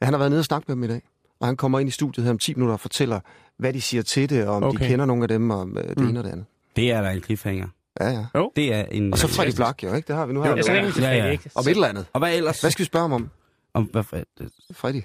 Ja, 0.00 0.04
han 0.04 0.14
har 0.14 0.18
været 0.18 0.30
nede 0.30 0.40
og 0.40 0.44
snakket 0.44 0.68
med 0.68 0.74
dem 0.76 0.84
i 0.84 0.88
dag. 0.88 1.02
Og 1.40 1.46
han 1.46 1.56
kommer 1.56 1.78
ind 1.78 1.88
i 1.88 1.92
studiet 1.92 2.24
her 2.24 2.30
om 2.30 2.38
10 2.38 2.54
minutter 2.54 2.72
og 2.72 2.80
fortæller, 2.80 3.20
hvad 3.58 3.72
de 3.72 3.80
siger 3.80 4.02
til 4.02 4.30
det, 4.30 4.46
og 4.46 4.56
om 4.56 4.62
okay. 4.62 4.84
de 4.84 4.88
kender 4.88 5.04
nogle 5.06 5.22
af 5.24 5.28
dem, 5.28 5.50
og 5.50 5.68
øh, 5.76 5.88
det 5.88 5.98
Mm. 6.00 6.08
ene 6.08 6.20
og 6.20 6.24
det 6.24 6.30
andet. 6.30 6.46
Det 6.76 6.90
er 6.92 7.02
da 7.02 7.10
en 7.10 7.22
cliffhanger. 7.22 7.68
Ja, 8.00 8.08
ja. 8.10 8.24
Det 8.56 8.74
er 8.74 8.84
en... 8.84 9.12
Og 9.12 9.18
så 9.18 9.28
Freddy 9.28 9.54
Black, 9.56 9.82
jo, 9.82 9.94
ikke? 9.94 10.06
Det 10.08 10.16
har 10.16 10.26
vi 10.26 10.32
nu. 10.32 10.40
Har 10.40 10.48
Jo, 10.50 10.56
jo. 10.56 10.72
længe 10.72 10.92
til 10.92 11.02
Ja, 11.02 11.10
ja. 11.30 11.36
Om 11.54 11.62
et 11.64 11.68
eller 11.70 11.88
andet. 11.88 12.06
Og 12.12 12.18
hvad 12.20 12.36
ellers? 12.36 12.60
Hvad 12.60 12.70
skal 12.70 12.82
vi 12.82 12.86
spørge 12.86 13.02
ham 13.02 13.12
om? 13.12 13.30
Om, 13.74 13.84
hvad, 13.84 14.02
for- 14.02 14.16
det- 14.38 14.48
Freddy. 14.72 15.02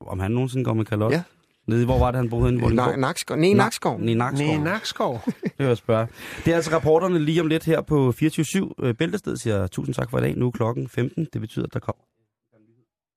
om 0.00 0.18
han 0.20 0.30
nogensinde 0.30 0.64
går 0.64 0.74
med 0.74 0.84
kalot? 0.84 1.12
Ja. 1.12 1.22
Nede, 1.68 1.84
hvor 1.84 1.98
var 1.98 2.10
det, 2.10 2.16
han 2.18 2.30
boede 2.30 2.44
henne? 2.44 2.60
Hvor 2.60 2.70
Nej, 2.70 2.96
Nakskov. 2.96 3.36
Nej, 3.36 3.52
Nakskov. 3.52 4.00
Nej, 4.00 4.14
Nakskov. 4.14 4.46
Nej, 4.46 4.56
Nakskov. 4.56 5.20
Det 5.42 5.52
vil 5.58 5.66
jeg 5.66 5.76
spørge. 5.76 6.06
Det 6.44 6.50
er 6.50 6.56
altså 6.56 6.74
rapporterne 6.74 7.18
lige 7.18 7.40
om 7.40 7.46
lidt 7.46 7.64
her 7.64 7.80
på 7.80 8.14
24-7. 8.22 8.72
Øh, 8.82 8.94
Bæltested 8.94 9.36
siger 9.36 9.66
tusind 9.66 9.94
tak 9.94 10.10
for 10.10 10.18
i 10.18 10.20
dag. 10.20 10.36
Nu 10.36 10.46
er 10.46 10.50
klokken 10.50 10.88
15. 10.88 11.28
Det 11.32 11.40
betyder, 11.40 11.66
at 11.66 11.74
der 11.74 11.80
kommer... 11.80 12.02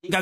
En 0.04 0.12
gang 0.12 0.20